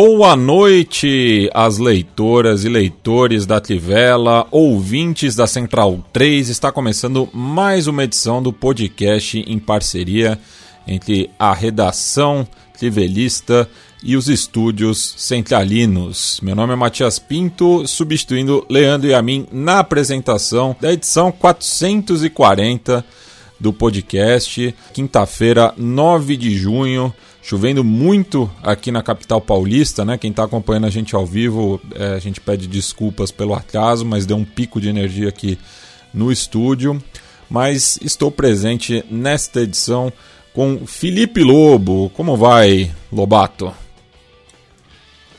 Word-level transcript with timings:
Boa 0.00 0.36
noite 0.36 1.50
às 1.52 1.78
leitoras 1.78 2.64
e 2.64 2.68
leitores 2.68 3.46
da 3.46 3.60
Tivela, 3.60 4.46
ouvintes 4.52 5.34
da 5.34 5.44
Central 5.44 6.04
3. 6.12 6.48
Está 6.48 6.70
começando 6.70 7.28
mais 7.32 7.88
uma 7.88 8.04
edição 8.04 8.40
do 8.40 8.52
podcast 8.52 9.40
em 9.44 9.58
parceria 9.58 10.38
entre 10.86 11.28
a 11.36 11.52
redação 11.52 12.46
trivelista 12.78 13.68
e 14.00 14.16
os 14.16 14.28
estúdios 14.28 15.16
centralinos. 15.18 16.38
Meu 16.44 16.54
nome 16.54 16.74
é 16.74 16.76
Matias 16.76 17.18
Pinto, 17.18 17.84
substituindo 17.84 18.64
Leandro 18.70 19.08
e 19.08 19.14
a 19.14 19.20
mim 19.20 19.48
na 19.50 19.80
apresentação 19.80 20.76
da 20.80 20.92
edição 20.92 21.32
440 21.32 23.04
do 23.58 23.72
podcast, 23.72 24.72
quinta-feira, 24.94 25.74
9 25.76 26.36
de 26.36 26.56
junho 26.56 27.12
chovendo 27.48 27.82
muito 27.82 28.50
aqui 28.62 28.92
na 28.92 29.02
capital 29.02 29.40
paulista, 29.40 30.04
né? 30.04 30.18
Quem 30.18 30.30
está 30.30 30.44
acompanhando 30.44 30.84
a 30.84 30.90
gente 30.90 31.16
ao 31.16 31.24
vivo, 31.24 31.80
é, 31.94 32.08
a 32.08 32.18
gente 32.18 32.42
pede 32.42 32.66
desculpas 32.66 33.30
pelo 33.30 33.54
atraso, 33.54 34.04
mas 34.04 34.26
deu 34.26 34.36
um 34.36 34.44
pico 34.44 34.78
de 34.78 34.86
energia 34.90 35.30
aqui 35.30 35.58
no 36.12 36.30
estúdio. 36.30 37.02
Mas 37.48 37.98
estou 38.02 38.30
presente 38.30 39.02
nesta 39.10 39.62
edição 39.62 40.12
com 40.52 40.86
Felipe 40.86 41.42
Lobo. 41.42 42.10
Como 42.10 42.36
vai, 42.36 42.94
Lobato? 43.10 43.72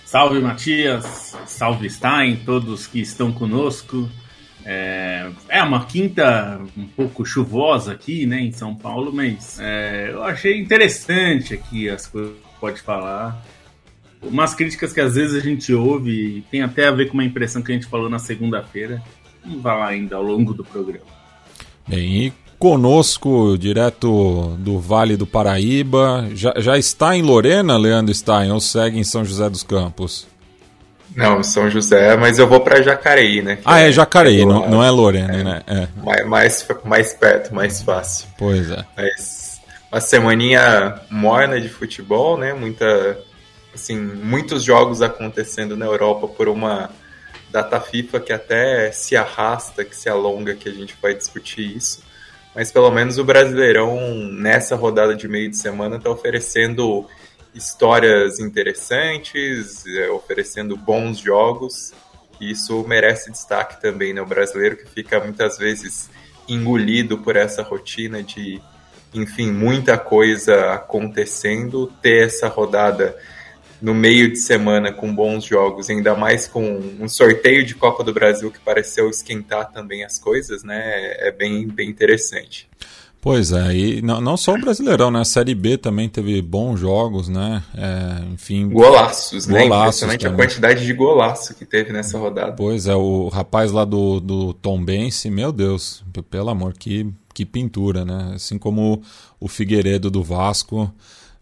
Salve 0.04 0.40
Matias, 0.40 1.36
salve 1.46 1.88
Stein, 1.92 2.38
todos 2.38 2.88
que 2.88 3.02
estão 3.02 3.32
conosco. 3.32 4.10
É, 4.72 5.28
é, 5.48 5.64
uma 5.64 5.84
quinta 5.86 6.62
um 6.78 6.86
pouco 6.86 7.26
chuvosa 7.26 7.92
aqui, 7.92 8.28
né, 8.28 8.40
em 8.40 8.52
São 8.52 8.76
Paulo, 8.76 9.12
mas 9.12 9.60
é, 9.60 10.12
eu 10.12 10.24
achei 10.24 10.62
interessante 10.62 11.56
aqui 11.56 11.90
as 11.90 12.06
coisas 12.06 12.34
que 12.34 12.60
pode 12.60 12.80
falar. 12.80 13.44
Umas 14.22 14.54
críticas 14.54 14.94
que 14.94 15.02
às 15.02 15.16
vezes 15.16 15.36
a 15.36 15.40
gente 15.40 15.74
ouve 15.74 16.12
e 16.12 16.42
tem 16.52 16.62
até 16.62 16.88
a 16.88 16.92
ver 16.92 17.08
com 17.08 17.16
uma 17.16 17.24
impressão 17.24 17.64
que 17.64 17.72
a 17.72 17.74
gente 17.74 17.88
falou 17.88 18.12
na 18.12 18.20
segunda-feira. 18.20 19.02
Vamos 19.44 19.64
falar 19.64 19.88
ainda 19.88 20.18
ao 20.18 20.22
longo 20.22 20.54
do 20.54 20.64
programa. 20.64 21.08
Bem, 21.88 22.28
e 22.28 22.34
conosco, 22.60 23.58
direto 23.58 24.56
do 24.60 24.78
Vale 24.78 25.18
do 25.18 25.26
Paraíba, 25.26 26.30
já, 26.36 26.54
já 26.58 26.78
está 26.78 27.18
em 27.18 27.24
Lorena, 27.24 27.76
Leandro 27.76 28.14
Stein, 28.14 28.52
ou 28.52 28.60
segue 28.60 29.00
em 29.00 29.04
São 29.04 29.26
José 29.26 29.50
dos 29.50 29.64
Campos? 29.64 30.28
Não, 31.16 31.44
São 31.44 31.70
José, 31.70 32.16
mas 32.16 32.38
eu 32.40 32.48
vou 32.48 32.60
para 32.60 32.82
Jacareí, 32.82 33.42
né? 33.42 33.60
Ah, 33.66 33.82
é, 33.82 33.90
é 33.90 33.92
Jacareí, 33.92 34.42
é 34.42 34.46
não, 34.46 34.70
não 34.70 34.84
é 34.84 34.90
Lorena, 34.90 35.34
é, 35.34 35.44
né? 35.44 35.62
É. 35.68 35.88
Mais, 36.02 36.26
mais, 36.26 36.68
mais 36.86 37.14
perto, 37.14 37.54
mais 37.54 37.82
fácil. 37.82 38.28
Pois 38.38 38.70
é. 38.70 38.86
Mas 38.96 39.60
uma 39.92 40.00
semaninha 40.00 41.02
morna 41.10 41.60
de 41.60 41.68
futebol, 41.68 42.38
né? 42.38 42.54
Muita, 42.54 43.20
assim, 43.74 44.00
muitos 44.00 44.64
jogos 44.64 45.02
acontecendo 45.02 45.76
na 45.76 45.86
Europa 45.86 46.28
por 46.28 46.48
uma 46.48 46.90
data 47.52 47.80
FIFA 47.80 48.20
que 48.20 48.32
até 48.32 48.92
se 48.92 49.16
arrasta, 49.16 49.84
que 49.84 49.96
se 49.96 50.08
alonga, 50.08 50.54
que 50.54 50.70
a 50.70 50.74
gente 50.74 50.96
vai 51.02 51.16
discutir 51.16 51.76
isso. 51.76 52.04
Mas 52.54 52.72
pelo 52.72 52.92
menos 52.92 53.18
o 53.18 53.24
Brasileirão, 53.24 53.98
nessa 54.32 54.76
rodada 54.76 55.16
de 55.16 55.28
meio 55.28 55.50
de 55.50 55.58
semana, 55.58 55.98
está 55.98 56.10
oferecendo 56.10 57.08
histórias 57.60 58.40
interessantes, 58.40 59.86
é, 59.86 60.10
oferecendo 60.10 60.78
bons 60.78 61.20
jogos. 61.20 61.94
E 62.40 62.52
isso 62.52 62.86
merece 62.88 63.30
destaque 63.30 63.82
também, 63.82 64.14
né? 64.14 64.22
O 64.22 64.26
brasileiro 64.26 64.78
que 64.78 64.90
fica 64.90 65.20
muitas 65.20 65.58
vezes 65.58 66.10
engolido 66.48 67.18
por 67.18 67.36
essa 67.36 67.62
rotina 67.62 68.24
de, 68.24 68.62
enfim, 69.14 69.52
muita 69.52 69.98
coisa 69.98 70.74
acontecendo, 70.74 71.88
ter 72.02 72.28
essa 72.28 72.48
rodada 72.48 73.16
no 73.82 73.94
meio 73.94 74.32
de 74.32 74.40
semana 74.40 74.92
com 74.92 75.14
bons 75.14 75.44
jogos, 75.44 75.90
ainda 75.90 76.16
mais 76.16 76.48
com 76.48 76.80
um 77.00 77.08
sorteio 77.08 77.66
de 77.66 77.76
Copa 77.76 78.04
do 78.04 78.14
Brasil 78.14 78.52
que 78.52 78.60
pareceu 78.60 79.10
esquentar 79.10 79.72
também 79.72 80.04
as 80.04 80.18
coisas, 80.18 80.64
né? 80.64 81.14
É 81.28 81.32
bem, 81.32 81.68
bem 81.68 81.90
interessante. 81.90 82.70
Pois 83.22 83.52
é, 83.52 83.76
e 83.76 84.02
não, 84.02 84.22
não 84.22 84.38
só 84.38 84.54
o 84.54 84.62
Brasileirão, 84.62 85.12
né? 85.12 85.20
A 85.20 85.26
Série 85.26 85.54
B 85.54 85.78
também 85.78 86.08
teve 86.08 86.42
bons 86.42 86.80
jogos, 86.80 87.28
né? 87.28 87.62
É, 87.76 88.24
enfim. 88.32 88.70
Golaços, 88.70 89.46
né? 89.46 89.64
Golaços 89.64 90.04
Impressionante 90.04 90.22
também. 90.22 90.34
a 90.34 90.38
quantidade 90.38 90.86
de 90.86 90.94
golaço 90.94 91.54
que 91.54 91.66
teve 91.66 91.92
nessa 91.92 92.18
rodada. 92.18 92.54
Pois 92.54 92.88
é, 92.88 92.96
o 92.96 93.28
rapaz 93.28 93.74
lá 93.74 93.84
do, 93.84 94.22
do 94.22 94.54
Tom 94.54 94.82
Bense, 94.82 95.30
meu 95.30 95.52
Deus, 95.52 96.02
pelo 96.30 96.50
amor, 96.50 96.74
que, 96.74 97.12
que 97.34 97.46
pintura, 97.46 98.06
né? 98.06 98.32
Assim 98.36 98.58
como 98.58 99.02
o 99.38 99.50
Figueiredo 99.50 100.10
do 100.10 100.24
Vasco, 100.24 100.90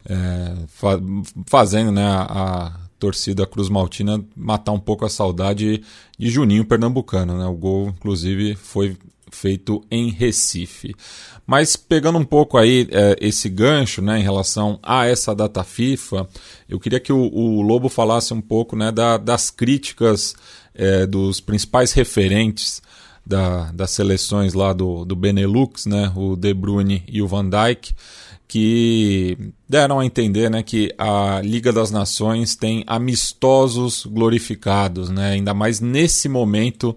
é, 0.09 0.55
fa 0.67 0.99
fazendo 1.45 1.91
né, 1.91 2.05
a, 2.05 2.23
a 2.23 2.71
torcida 2.97 3.45
Cruz 3.45 3.69
Maltina 3.69 4.23
matar 4.35 4.71
um 4.71 4.79
pouco 4.79 5.05
a 5.05 5.09
saudade 5.09 5.83
de 6.17 6.29
Juninho 6.29 6.65
Pernambucano, 6.65 7.37
né? 7.37 7.45
O 7.45 7.53
gol, 7.53 7.89
inclusive, 7.89 8.55
foi 8.55 8.97
feito 9.31 9.83
em 9.89 10.09
Recife. 10.09 10.95
Mas 11.45 11.75
pegando 11.75 12.19
um 12.19 12.25
pouco 12.25 12.57
aí 12.57 12.87
é, 12.91 13.15
esse 13.21 13.49
gancho 13.49 14.01
né, 14.01 14.19
em 14.19 14.23
relação 14.23 14.79
a 14.83 15.05
essa 15.05 15.33
data 15.33 15.63
FIFA, 15.63 16.27
eu 16.67 16.79
queria 16.79 16.99
que 16.99 17.13
o, 17.13 17.17
o 17.17 17.61
Lobo 17.61 17.89
falasse 17.89 18.33
um 18.33 18.41
pouco 18.41 18.75
né, 18.75 18.91
da, 18.91 19.17
das 19.17 19.49
críticas 19.49 20.35
é, 20.75 21.05
dos 21.05 21.39
principais 21.39 21.93
referentes 21.93 22.81
da, 23.25 23.71
das 23.71 23.91
seleções 23.91 24.53
lá 24.53 24.71
do, 24.71 25.03
do 25.03 25.15
Benelux, 25.15 25.85
né, 25.85 26.11
o 26.15 26.35
De 26.35 26.53
Bruyne 26.53 27.03
e 27.07 27.21
o 27.21 27.27
Van 27.27 27.49
Dijk, 27.49 27.93
que 28.47 29.37
deram 29.67 29.99
a 29.99 30.05
entender 30.05 30.49
né, 30.49 30.63
que 30.63 30.93
a 30.97 31.41
Liga 31.43 31.73
das 31.73 31.91
Nações 31.91 32.55
tem 32.55 32.83
amistosos 32.87 34.05
glorificados, 34.05 35.09
né, 35.09 35.31
ainda 35.31 35.53
mais 35.53 35.81
nesse 35.81 36.29
momento 36.29 36.95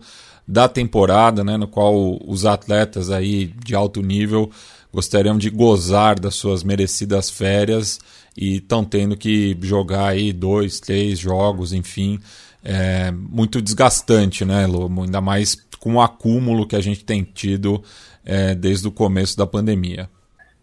da 0.51 0.69
temporada, 0.69 1.45
né, 1.45 1.57
no 1.57 1.69
qual 1.69 2.19
os 2.27 2.45
atletas 2.45 3.11
aí 3.11 3.55
de 3.65 3.75
alto 3.75 4.03
nível 4.03 4.51
gostariam 4.93 5.39
de 5.39 5.49
gozar 5.49 6.19
das 6.19 6.35
suas 6.35 6.65
merecidas 6.65 7.31
férias 7.31 8.01
e 8.37 8.57
estão 8.57 8.85
tendo 8.85 9.17
que 9.17 9.57
jogar 9.63 10.09
aí 10.09 10.33
dois, 10.33 10.81
três 10.81 11.21
jogos, 11.21 11.73
enfim, 11.73 12.19
é 12.65 13.13
muito 13.13 13.63
desgastante, 13.63 14.45
né, 14.45 14.67
Lobo? 14.67 15.05
Ainda 15.05 15.21
mais 15.21 15.57
com 15.79 15.95
o 15.95 16.01
acúmulo 16.01 16.67
que 16.67 16.75
a 16.77 16.81
gente 16.81 17.05
tem 17.05 17.23
tido 17.23 17.83
é, 18.25 18.55
desde 18.55 18.89
o 18.89 18.93
começo 18.93 19.37
da 19.37 19.47
pandemia. 19.47 20.11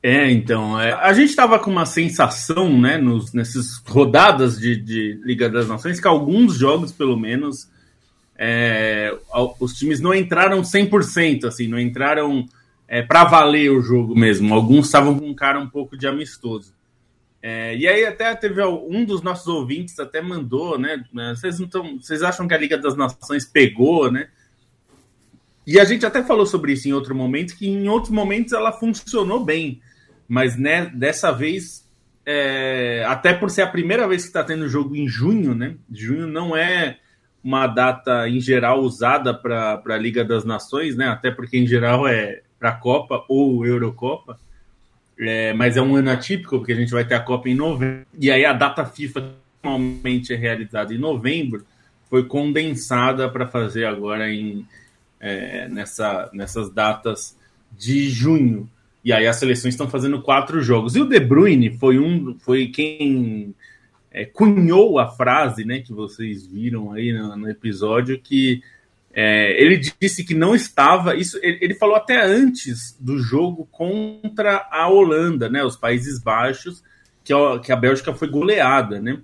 É, 0.04 0.30
então, 0.30 0.80
é, 0.80 0.94
a 0.94 1.14
gente 1.14 1.30
estava 1.30 1.58
com 1.58 1.72
uma 1.72 1.86
sensação, 1.86 2.80
né, 2.80 2.98
nos, 2.98 3.34
nessas 3.34 3.78
rodadas 3.88 4.60
de, 4.60 4.76
de 4.76 5.20
Liga 5.24 5.50
das 5.50 5.68
Nações, 5.68 6.00
que 6.00 6.08
alguns 6.08 6.56
jogos, 6.56 6.92
pelo 6.92 7.18
menos, 7.18 7.68
é, 8.38 9.18
os 9.60 9.74
times 9.74 10.00
não 10.00 10.14
entraram 10.14 10.62
100%, 10.62 11.46
assim, 11.46 11.68
não 11.68 11.80
entraram 11.80 12.46
é, 12.88 13.02
para 13.02 13.24
valer 13.24 13.72
o 13.72 13.82
jogo 13.82 14.16
mesmo. 14.16 14.54
Alguns 14.54 14.86
estavam 14.86 15.18
com 15.18 15.28
um 15.28 15.34
cara 15.34 15.60
um 15.60 15.68
pouco 15.68 15.98
de 15.98 16.06
amistoso. 16.06 16.74
É, 17.42 17.76
e 17.76 17.88
aí 17.88 18.06
até 18.06 18.34
teve 18.36 18.64
um 18.64 19.06
dos 19.06 19.22
nossos 19.22 19.48
ouvintes 19.48 20.00
até 20.00 20.22
mandou, 20.22 20.78
né? 20.78 21.04
né 21.14 21.34
vocês, 21.36 21.60
não 21.60 21.68
tão, 21.68 22.00
vocês 22.00 22.22
acham 22.22 22.48
que 22.48 22.54
a 22.54 22.58
Liga 22.58 22.78
das 22.78 22.96
Nações 22.96 23.46
pegou, 23.46 24.12
né? 24.12 24.30
E 25.66 25.80
a 25.80 25.86
gente 25.86 26.06
até 26.06 26.24
falou 26.24 26.46
sobre 26.46 26.74
isso 26.74 26.88
em 26.88 26.94
outro 26.94 27.14
momento, 27.14 27.56
que 27.56 27.68
em 27.68 27.90
outros 27.90 28.12
momentos 28.12 28.54
ela 28.54 28.72
funcionou 28.72 29.44
bem, 29.44 29.82
mas 30.28 30.58
né, 30.58 30.86
dessa 30.86 31.32
vez, 31.32 31.86
é, 32.26 33.04
até 33.08 33.34
por 33.34 33.50
ser 33.50 33.64
a 33.64 33.68
primeira 33.68 34.08
vez 34.08 34.22
que 34.24 34.30
está 34.30 34.44
tendo 34.44 34.70
jogo 34.70 34.96
em 34.96 35.08
junho, 35.08 35.54
né? 35.54 35.76
Junho 35.92 36.26
não 36.26 36.56
é 36.56 36.98
uma 37.48 37.66
data 37.66 38.28
em 38.28 38.42
geral 38.42 38.82
usada 38.82 39.34
para 39.34 39.82
a 39.86 39.98
Liga 39.98 40.26
das 40.26 40.44
Nações, 40.44 40.98
né? 40.98 41.08
Até 41.08 41.32
porque 41.32 41.58
em 41.58 41.66
geral 41.66 42.06
é 42.06 42.42
para 42.60 42.72
a 42.72 42.76
Copa 42.76 43.24
ou 43.30 43.66
Eurocopa. 43.66 44.38
É, 45.18 45.54
mas 45.54 45.78
é 45.78 45.82
um 45.82 45.96
ano 45.96 46.12
atípico, 46.12 46.58
porque 46.58 46.74
a 46.74 46.76
gente 46.76 46.92
vai 46.92 47.06
ter 47.06 47.16
a 47.16 47.22
Copa 47.22 47.48
em 47.48 47.56
novembro. 47.56 48.06
E 48.20 48.30
aí 48.30 48.44
a 48.44 48.52
data 48.52 48.84
FIFA 48.84 49.32
normalmente 49.64 50.34
é 50.34 50.36
realizada 50.36 50.94
em 50.94 50.98
novembro. 50.98 51.66
foi 52.10 52.26
condensada 52.26 53.30
para 53.30 53.48
fazer 53.48 53.86
agora 53.86 54.30
em, 54.30 54.68
é, 55.18 55.70
nessa, 55.70 56.30
nessas 56.34 56.70
datas 56.70 57.38
de 57.78 58.10
junho. 58.10 58.70
E 59.06 59.14
aí 59.14 59.26
as 59.26 59.38
seleções 59.38 59.74
estão 59.74 59.90
fazendo 59.90 60.22
quatro 60.22 60.62
jogos. 60.62 60.98
E 60.98 61.00
o 61.00 61.06
De 61.06 61.20
Bruyne 61.22 61.78
foi 61.78 61.98
um, 61.98 62.38
foi 62.40 62.68
quem 62.68 63.56
é, 64.12 64.26
cunhou 64.26 65.00
a 65.00 65.08
frase, 65.08 65.66
né, 65.66 65.80
que 65.80 65.94
vocês 65.94 66.46
viram 66.46 66.92
aí 66.92 67.14
no, 67.14 67.36
no 67.36 67.50
episódio, 67.50 68.20
que 68.20 68.62
é, 69.14 69.62
ele 69.62 69.78
disse 70.00 70.24
que 70.24 70.36
não 70.36 70.54
estava. 70.54 71.16
Isso 71.16 71.40
ele, 71.42 71.58
ele, 71.62 71.74
falou 71.74 71.96
até 71.96 72.24
antes 72.24 72.96
do 73.00 73.18
jogo 73.18 73.68
contra 73.72 74.68
a 74.72 74.88
Holanda, 74.88 75.50
né, 75.50 75.64
os 75.64 75.76
Países 75.76 76.22
Baixos, 76.22 76.84
que, 77.24 77.34
a, 77.34 77.60
que 77.60 77.72
a 77.72 77.76
Bélgica 77.76 78.14
foi 78.14 78.28
goleada, 78.28 79.00
né? 79.00 79.20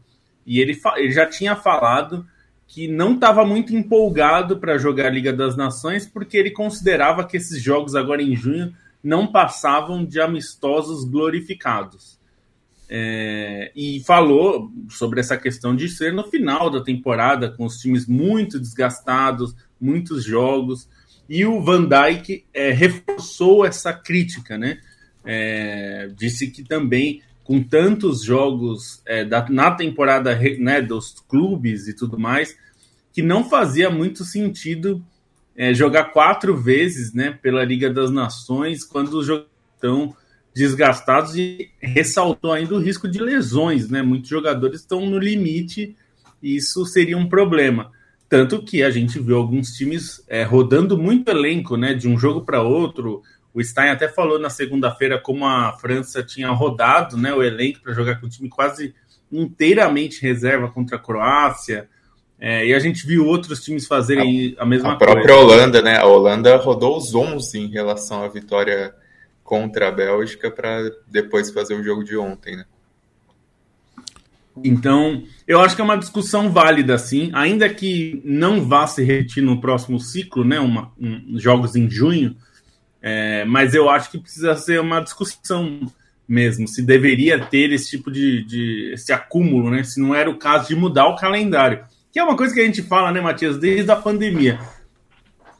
E 0.45 0.59
ele, 0.59 0.77
ele 0.97 1.11
já 1.11 1.25
tinha 1.25 1.55
falado 1.55 2.25
que 2.67 2.87
não 2.87 3.13
estava 3.13 3.45
muito 3.45 3.75
empolgado 3.75 4.57
para 4.57 4.79
jogar 4.79 5.05
a 5.05 5.11
Liga 5.11 5.31
das 5.31 5.55
Nações, 5.55 6.07
porque 6.07 6.37
ele 6.37 6.49
considerava 6.49 7.23
que 7.23 7.37
esses 7.37 7.61
jogos 7.61 7.95
agora 7.95 8.21
em 8.21 8.35
junho 8.35 8.73
não 9.03 9.27
passavam 9.27 10.03
de 10.03 10.19
amistosos 10.19 11.03
glorificados. 11.03 12.19
É, 12.89 13.71
e 13.75 14.01
falou 14.01 14.71
sobre 14.89 15.19
essa 15.19 15.37
questão 15.37 15.75
de 15.75 15.89
ser 15.89 16.13
no 16.13 16.23
final 16.25 16.69
da 16.69 16.81
temporada, 16.81 17.49
com 17.49 17.65
os 17.65 17.77
times 17.77 18.05
muito 18.05 18.59
desgastados, 18.59 19.55
muitos 19.79 20.23
jogos. 20.23 20.87
E 21.27 21.45
o 21.45 21.61
Van 21.61 21.87
Dijk 21.87 22.45
é, 22.53 22.71
reforçou 22.71 23.65
essa 23.65 23.93
crítica, 23.93 24.57
né? 24.57 24.79
É, 25.25 26.09
disse 26.15 26.51
que 26.51 26.63
também 26.63 27.21
com 27.43 27.61
tantos 27.61 28.23
jogos 28.23 29.01
é, 29.05 29.25
da, 29.25 29.47
na 29.49 29.71
temporada 29.71 30.37
né, 30.59 30.81
dos 30.81 31.15
clubes 31.27 31.87
e 31.87 31.95
tudo 31.95 32.17
mais, 32.17 32.57
que 33.11 33.21
não 33.21 33.47
fazia 33.49 33.89
muito 33.89 34.23
sentido 34.23 35.03
é, 35.55 35.73
jogar 35.73 36.05
quatro 36.05 36.55
vezes 36.55 37.13
né, 37.13 37.37
pela 37.41 37.63
Liga 37.63 37.89
das 37.89 38.09
Nações 38.09 38.83
quando 38.83 39.19
os 39.19 39.27
jogadores 39.27 39.53
estão 39.75 40.15
desgastados 40.53 41.35
e 41.35 41.71
ressaltou 41.79 42.51
ainda 42.51 42.75
o 42.75 42.79
risco 42.79 43.07
de 43.07 43.19
lesões. 43.19 43.89
Né? 43.89 44.01
Muitos 44.01 44.29
jogadores 44.29 44.81
estão 44.81 45.05
no 45.05 45.17
limite 45.17 45.95
e 46.41 46.55
isso 46.55 46.85
seria 46.85 47.17
um 47.17 47.27
problema. 47.27 47.91
Tanto 48.29 48.63
que 48.63 48.83
a 48.83 48.89
gente 48.89 49.19
viu 49.19 49.37
alguns 49.37 49.71
times 49.73 50.23
é, 50.27 50.43
rodando 50.43 50.97
muito 50.97 51.29
elenco 51.29 51.77
né, 51.77 51.93
de 51.93 52.07
um 52.07 52.17
jogo 52.17 52.41
para 52.41 52.61
outro 52.61 53.21
o 53.53 53.63
Stein 53.63 53.89
até 53.89 54.07
falou 54.07 54.39
na 54.39 54.49
segunda-feira 54.49 55.19
como 55.19 55.45
a 55.45 55.73
França 55.73 56.23
tinha 56.23 56.49
rodado 56.49 57.15
né, 57.15 57.31
o 57.33 57.43
elenco 57.43 57.81
para 57.81 57.93
jogar 57.93 58.19
com 58.19 58.25
o 58.25 58.29
time 58.29 58.49
quase 58.49 58.95
inteiramente 59.31 60.21
reserva 60.21 60.69
contra 60.69 60.95
a 60.95 60.99
Croácia. 60.99 61.87
É, 62.39 62.65
e 62.65 62.73
a 62.73 62.79
gente 62.79 63.05
viu 63.05 63.25
outros 63.25 63.63
times 63.63 63.85
fazerem 63.85 64.55
a, 64.57 64.63
a 64.63 64.65
mesma 64.65 64.97
coisa. 64.97 65.11
A 65.11 65.13
própria 65.13 65.35
coisa. 65.35 65.53
Holanda, 65.53 65.81
né? 65.81 65.97
A 65.97 66.05
Holanda 66.05 66.57
rodou 66.57 66.97
os 66.97 67.13
11 67.13 67.59
em 67.59 67.67
relação 67.67 68.23
à 68.23 68.27
vitória 68.27 68.93
contra 69.53 69.89
a 69.89 69.91
Bélgica 69.91 70.49
para 70.49 70.91
depois 71.07 71.51
fazer 71.51 71.75
o 71.75 71.83
jogo 71.83 72.03
de 72.03 72.17
ontem, 72.17 72.55
né? 72.55 72.65
Então, 74.63 75.21
eu 75.47 75.61
acho 75.61 75.75
que 75.75 75.81
é 75.81 75.85
uma 75.85 75.95
discussão 75.95 76.49
válida, 76.49 76.97
sim, 76.97 77.29
ainda 77.35 77.69
que 77.69 78.19
não 78.25 78.67
vá 78.67 78.87
se 78.87 79.03
repetir 79.03 79.43
no 79.43 79.61
próximo 79.61 79.99
ciclo, 79.99 80.43
né? 80.43 80.59
Uma, 80.59 80.91
um, 80.99 81.37
jogos 81.37 81.75
em 81.75 81.87
junho, 81.87 82.35
é, 82.99 83.45
mas 83.45 83.75
eu 83.75 83.91
acho 83.91 84.09
que 84.09 84.17
precisa 84.17 84.55
ser 84.55 84.81
uma 84.81 85.01
discussão 85.01 85.81
mesmo, 86.27 86.67
se 86.67 86.81
deveria 86.81 87.39
ter 87.45 87.71
esse 87.71 87.91
tipo 87.91 88.09
de, 88.09 88.43
de, 88.45 88.91
esse 88.91 89.13
acúmulo, 89.13 89.69
né? 89.69 89.83
Se 89.83 90.01
não 90.01 90.15
era 90.15 90.31
o 90.31 90.39
caso 90.39 90.69
de 90.69 90.75
mudar 90.75 91.05
o 91.05 91.15
calendário. 91.15 91.85
Que 92.11 92.17
é 92.17 92.23
uma 92.23 92.35
coisa 92.35 92.55
que 92.55 92.59
a 92.59 92.65
gente 92.65 92.81
fala, 92.81 93.11
né, 93.11 93.21
Matias, 93.21 93.59
desde 93.59 93.91
a 93.91 93.95
pandemia. 93.95 94.59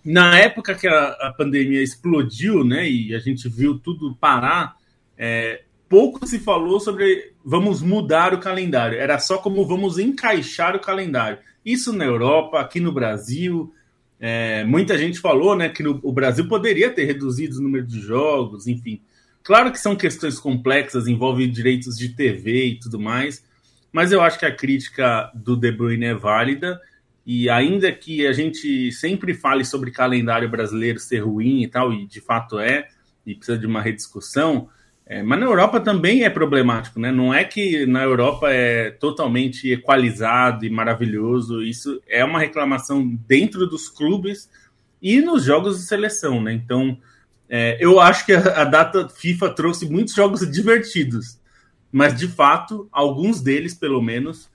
Na 0.04 0.38
época 0.38 0.76
que 0.76 0.88
a, 0.88 1.08
a 1.10 1.34
pandemia 1.34 1.82
explodiu, 1.82 2.64
né, 2.64 2.90
e 2.90 3.16
a 3.16 3.20
gente 3.20 3.48
viu 3.48 3.80
tudo 3.80 4.16
parar, 4.16 4.76
é, 5.18 5.64
pouco 5.88 6.26
se 6.26 6.40
falou 6.40 6.80
sobre 6.80 7.34
vamos 7.46 7.82
mudar 7.82 8.34
o 8.34 8.40
calendário. 8.40 8.98
Era 9.00 9.20
só 9.20 9.38
como 9.38 9.66
vamos 9.66 9.98
encaixar 9.98 10.76
o 10.76 10.80
calendário. 10.80 11.38
Isso 11.66 11.94
na 11.94 12.04
Europa, 12.04 12.60
aqui 12.60 12.80
no 12.80 12.92
Brasil, 12.92 13.74
é, 14.20 14.64
muita 14.64 14.98
gente 14.98 15.20
falou 15.20 15.56
né, 15.56 15.70
que 15.70 15.84
no, 15.84 16.00
o 16.02 16.12
Brasil 16.12 16.48
poderia 16.48 16.90
ter 16.90 17.06
reduzido 17.06 17.58
o 17.58 17.62
número 17.62 17.86
de 17.86 18.00
jogos, 18.00 18.68
enfim. 18.68 19.02
Claro 19.44 19.72
que 19.72 19.80
são 19.80 19.96
questões 19.96 20.40
complexas, 20.40 21.08
envolvem 21.08 21.52
direitos 21.52 21.98
de 21.98 22.10
TV 22.10 22.68
e 22.68 22.80
tudo 22.80 23.00
mais, 23.00 23.44
mas 23.92 24.12
eu 24.12 24.22
acho 24.22 24.40
que 24.40 24.46
a 24.46 24.56
crítica 24.56 25.30
do 25.36 25.56
De 25.56 25.72
Bruyne 25.72 26.06
é 26.06 26.16
válida. 26.16 26.80
E 27.26 27.50
ainda 27.50 27.92
que 27.92 28.28
a 28.28 28.34
gente 28.34 28.92
sempre 28.92 29.34
fale 29.34 29.64
sobre 29.64 29.92
calendário 29.92 30.50
brasileiro 30.50 31.00
ser 31.00 31.20
ruim 31.20 31.64
e 31.64 31.68
tal, 31.68 31.94
e 31.94 32.06
de 32.06 32.20
fato 32.20 32.60
é, 32.60 32.88
e 33.26 33.34
precisa 33.34 33.58
de 33.58 33.66
uma 33.66 33.82
rediscussão, 33.82 34.70
é, 35.06 35.22
mas 35.22 35.40
na 35.40 35.46
Europa 35.46 35.80
também 35.80 36.24
é 36.24 36.30
problemático, 36.30 37.00
né? 37.00 37.12
Não 37.12 37.34
é 37.34 37.44
que 37.44 37.86
na 37.86 38.04
Europa 38.04 38.50
é 38.50 38.90
totalmente 38.92 39.70
equalizado 39.70 40.66
e 40.66 40.70
maravilhoso. 40.70 41.62
Isso 41.62 42.02
é 42.08 42.24
uma 42.24 42.40
reclamação 42.40 43.06
dentro 43.28 43.68
dos 43.68 43.90
clubes 43.90 44.50
e 45.02 45.22
nos 45.22 45.44
jogos 45.44 45.78
de 45.78 45.86
seleção, 45.86 46.42
né? 46.42 46.54
Então, 46.54 46.98
é, 47.50 47.78
eu 47.82 48.00
acho 48.00 48.26
que 48.26 48.32
a, 48.34 48.62
a, 48.62 48.64
data 48.64 49.10
FIFA 49.10 49.50
trouxe 49.50 49.90
muitos 49.90 50.14
jogos 50.14 50.40
divertidos, 50.50 51.38
mas 51.92 52.16
de 52.16 52.28
fato, 52.28 52.88
alguns 52.92 53.42
deles, 53.42 53.74
pelo 53.74 54.02
menos, 54.02 54.50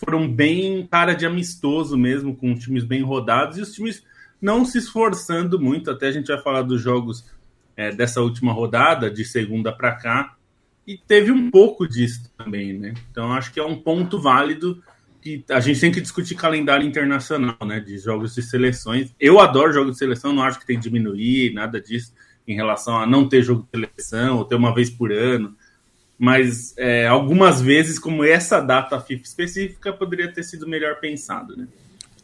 foram 0.00 0.26
bem 0.26 0.86
cara 0.90 1.12
de 1.12 1.26
amistoso 1.26 1.96
mesmo, 1.96 2.34
com 2.34 2.54
times 2.54 2.84
bem 2.84 3.02
rodados 3.02 3.58
e 3.58 3.60
os 3.60 3.72
times 3.72 4.02
não 4.40 4.64
se 4.64 4.78
esforçando 4.78 5.60
muito. 5.60 5.90
Até 5.90 6.08
a 6.08 6.12
gente 6.12 6.28
vai 6.28 6.40
falar 6.40 6.62
dos 6.62 6.80
jogos 6.80 7.26
é, 7.76 7.92
dessa 7.92 8.22
última 8.22 8.52
rodada, 8.52 9.10
de 9.10 9.24
segunda 9.24 9.70
para 9.70 9.92
cá, 9.92 10.34
e 10.86 10.96
teve 10.96 11.30
um 11.30 11.50
pouco 11.50 11.86
disso 11.86 12.32
também, 12.36 12.72
né? 12.72 12.94
Então 13.10 13.32
acho 13.32 13.52
que 13.52 13.60
é 13.60 13.64
um 13.64 13.76
ponto 13.76 14.18
válido 14.18 14.82
que 15.20 15.44
a 15.50 15.60
gente 15.60 15.78
tem 15.78 15.92
que 15.92 16.00
discutir 16.00 16.34
calendário 16.34 16.86
internacional, 16.86 17.58
né? 17.66 17.78
De 17.78 17.98
jogos 17.98 18.34
de 18.34 18.42
seleções. 18.42 19.14
Eu 19.20 19.38
adoro 19.38 19.72
jogos 19.72 19.92
de 19.92 19.98
seleção, 19.98 20.32
não 20.32 20.42
acho 20.42 20.58
que 20.58 20.66
tem 20.66 20.76
que 20.76 20.82
diminuir, 20.82 21.52
nada 21.52 21.78
disso, 21.78 22.14
em 22.48 22.54
relação 22.54 22.96
a 22.96 23.06
não 23.06 23.28
ter 23.28 23.42
jogo 23.42 23.68
de 23.70 23.86
seleção, 23.86 24.38
ou 24.38 24.44
ter 24.46 24.54
uma 24.54 24.74
vez 24.74 24.88
por 24.88 25.12
ano. 25.12 25.54
Mas 26.22 26.74
é, 26.76 27.06
algumas 27.06 27.62
vezes, 27.62 27.98
como 27.98 28.22
essa 28.22 28.60
data 28.60 29.00
FIFA 29.00 29.22
específica, 29.22 29.90
poderia 29.90 30.30
ter 30.30 30.42
sido 30.42 30.68
melhor 30.68 31.00
pensado, 31.00 31.56
né? 31.56 31.66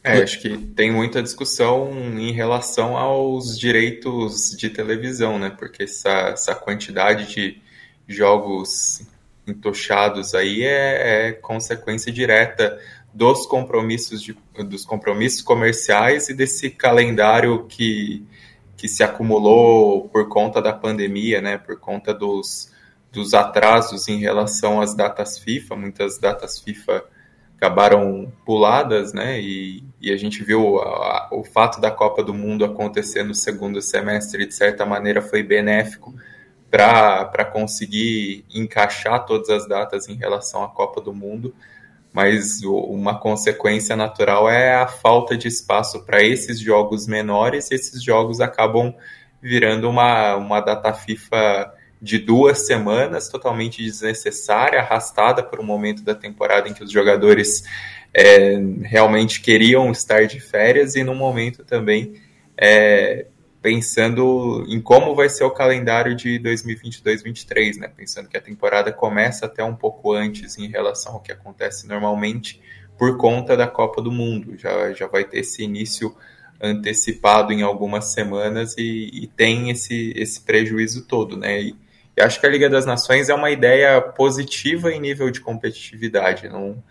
É, 0.04 0.22
acho 0.22 0.38
que 0.38 0.54
tem 0.54 0.92
muita 0.92 1.22
discussão 1.22 1.90
em 2.18 2.30
relação 2.30 2.94
aos 2.94 3.58
direitos 3.58 4.50
de 4.50 4.68
televisão, 4.68 5.38
né? 5.38 5.48
Porque 5.48 5.84
essa, 5.84 6.10
essa 6.28 6.54
quantidade 6.54 7.34
de 7.34 7.58
jogos 8.06 9.00
entochados 9.46 10.34
aí 10.34 10.62
é, 10.62 11.28
é 11.28 11.32
consequência 11.32 12.12
direta 12.12 12.78
dos 13.14 13.46
compromissos, 13.46 14.20
de, 14.22 14.36
dos 14.58 14.84
compromissos 14.84 15.40
comerciais 15.40 16.28
e 16.28 16.34
desse 16.34 16.68
calendário 16.68 17.64
que, 17.64 18.22
que 18.76 18.88
se 18.88 19.02
acumulou 19.02 20.06
por 20.10 20.28
conta 20.28 20.60
da 20.60 20.74
pandemia, 20.74 21.40
né? 21.40 21.56
Por 21.56 21.80
conta 21.80 22.12
dos, 22.12 22.75
dos 23.16 23.32
atrasos 23.32 24.08
em 24.08 24.18
relação 24.18 24.80
às 24.80 24.94
datas 24.94 25.38
FIFA, 25.38 25.74
muitas 25.74 26.18
datas 26.18 26.60
FIFA 26.60 27.02
acabaram 27.56 28.30
puladas, 28.44 29.14
né? 29.14 29.40
E, 29.40 29.82
e 29.98 30.12
a 30.12 30.16
gente 30.18 30.44
viu 30.44 30.78
a, 30.78 31.30
o 31.32 31.42
fato 31.42 31.80
da 31.80 31.90
Copa 31.90 32.22
do 32.22 32.34
Mundo 32.34 32.62
acontecer 32.62 33.22
no 33.22 33.34
segundo 33.34 33.80
semestre, 33.80 34.44
de 34.44 34.54
certa 34.54 34.84
maneira, 34.84 35.22
foi 35.22 35.42
benéfico 35.42 36.14
para 36.70 37.44
conseguir 37.46 38.44
encaixar 38.54 39.24
todas 39.24 39.48
as 39.48 39.66
datas 39.66 40.06
em 40.08 40.14
relação 40.14 40.62
à 40.62 40.68
Copa 40.68 41.00
do 41.00 41.14
Mundo. 41.14 41.54
Mas 42.12 42.60
uma 42.62 43.18
consequência 43.18 43.96
natural 43.96 44.48
é 44.50 44.74
a 44.74 44.86
falta 44.86 45.36
de 45.38 45.48
espaço 45.48 46.04
para 46.04 46.22
esses 46.22 46.60
jogos 46.60 47.06
menores, 47.06 47.70
esses 47.70 48.02
jogos 48.02 48.40
acabam 48.40 48.94
virando 49.40 49.88
uma, 49.88 50.36
uma 50.36 50.60
data 50.60 50.92
FIFA 50.92 51.75
de 52.00 52.18
duas 52.18 52.66
semanas, 52.66 53.28
totalmente 53.28 53.82
desnecessária, 53.82 54.80
arrastada 54.80 55.42
por 55.42 55.60
um 55.60 55.64
momento 55.64 56.02
da 56.02 56.14
temporada 56.14 56.68
em 56.68 56.74
que 56.74 56.84
os 56.84 56.90
jogadores 56.90 57.64
é, 58.12 58.58
realmente 58.82 59.40
queriam 59.40 59.90
estar 59.90 60.26
de 60.26 60.40
férias 60.40 60.94
e 60.94 61.04
no 61.04 61.14
momento 61.14 61.64
também 61.64 62.14
é, 62.56 63.26
pensando 63.60 64.64
em 64.68 64.80
como 64.80 65.14
vai 65.14 65.28
ser 65.28 65.44
o 65.44 65.50
calendário 65.50 66.14
de 66.14 66.38
2022-23, 66.38 67.78
né? 67.78 67.88
Pensando 67.88 68.28
que 68.28 68.36
a 68.36 68.40
temporada 68.40 68.92
começa 68.92 69.46
até 69.46 69.62
um 69.64 69.74
pouco 69.74 70.12
antes 70.12 70.56
em 70.56 70.68
relação 70.68 71.14
ao 71.14 71.20
que 71.20 71.32
acontece 71.32 71.86
normalmente 71.86 72.60
por 72.96 73.16
conta 73.16 73.56
da 73.56 73.66
Copa 73.66 74.00
do 74.00 74.12
Mundo. 74.12 74.56
Já, 74.56 74.92
já 74.92 75.06
vai 75.06 75.24
ter 75.24 75.40
esse 75.40 75.62
início 75.62 76.14
antecipado 76.60 77.52
em 77.52 77.62
algumas 77.62 78.12
semanas 78.12 78.76
e, 78.78 79.10
e 79.12 79.26
tem 79.26 79.70
esse, 79.70 80.12
esse 80.16 80.40
prejuízo 80.40 81.04
todo, 81.04 81.36
né? 81.36 81.60
E, 81.60 81.74
eu 82.16 82.24
acho 82.24 82.40
que 82.40 82.46
a 82.46 82.48
Liga 82.48 82.68
das 82.70 82.86
Nações 82.86 83.28
é 83.28 83.34
uma 83.34 83.50
ideia 83.50 84.00
positiva 84.00 84.90
em 84.90 84.98
nível 84.98 85.30
de 85.30 85.40
competitividade. 85.40 86.48
Não, 86.48 86.82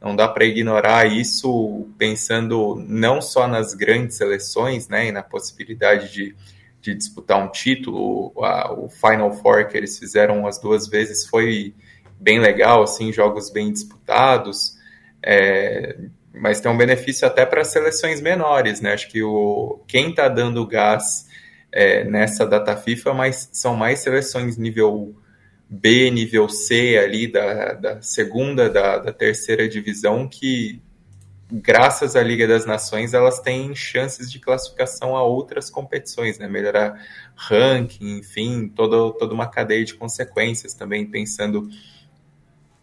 não 0.00 0.14
dá 0.14 0.28
para 0.28 0.44
ignorar 0.44 1.06
isso 1.06 1.88
pensando 1.96 2.76
não 2.86 3.22
só 3.22 3.48
nas 3.48 3.72
grandes 3.72 4.18
seleções, 4.18 4.86
né, 4.86 5.08
e 5.08 5.12
na 5.12 5.22
possibilidade 5.22 6.12
de, 6.12 6.36
de 6.82 6.94
disputar 6.94 7.42
um 7.42 7.48
título. 7.48 8.34
A, 8.44 8.72
o 8.74 8.90
Final 8.90 9.32
Four 9.32 9.68
que 9.68 9.76
eles 9.78 9.98
fizeram 9.98 10.46
as 10.46 10.58
duas 10.58 10.86
vezes 10.86 11.26
foi 11.26 11.74
bem 12.20 12.38
legal, 12.38 12.82
assim, 12.82 13.10
jogos 13.10 13.48
bem 13.48 13.72
disputados. 13.72 14.76
É, 15.22 15.96
mas 16.34 16.60
tem 16.60 16.70
um 16.70 16.76
benefício 16.76 17.26
até 17.26 17.46
para 17.46 17.64
seleções 17.64 18.20
menores, 18.20 18.82
né? 18.82 18.92
Acho 18.92 19.08
que 19.08 19.22
o, 19.22 19.80
quem 19.86 20.10
está 20.10 20.28
dando 20.28 20.66
gás 20.66 21.26
é, 21.76 22.04
nessa 22.04 22.46
data 22.46 22.76
FIFA 22.76 23.12
mas 23.14 23.48
são 23.52 23.74
mais 23.74 23.98
seleções 23.98 24.56
nível 24.56 25.16
B, 25.68 26.08
nível 26.08 26.48
C 26.48 26.96
ali 26.96 27.26
da, 27.26 27.72
da 27.72 28.00
segunda, 28.00 28.70
da, 28.70 28.98
da 28.98 29.12
terceira 29.12 29.68
divisão 29.68 30.28
que 30.28 30.80
graças 31.50 32.14
à 32.14 32.22
Liga 32.22 32.46
das 32.46 32.64
Nações 32.64 33.12
elas 33.12 33.40
têm 33.40 33.74
chances 33.74 34.30
de 34.30 34.38
classificação 34.38 35.16
a 35.16 35.22
outras 35.24 35.68
competições, 35.68 36.38
né? 36.38 36.48
Melhorar 36.48 37.00
ranking, 37.34 38.18
enfim, 38.18 38.68
toda, 38.68 39.12
toda 39.18 39.34
uma 39.34 39.48
cadeia 39.48 39.84
de 39.84 39.94
consequências 39.94 40.74
também 40.74 41.04
pensando 41.04 41.68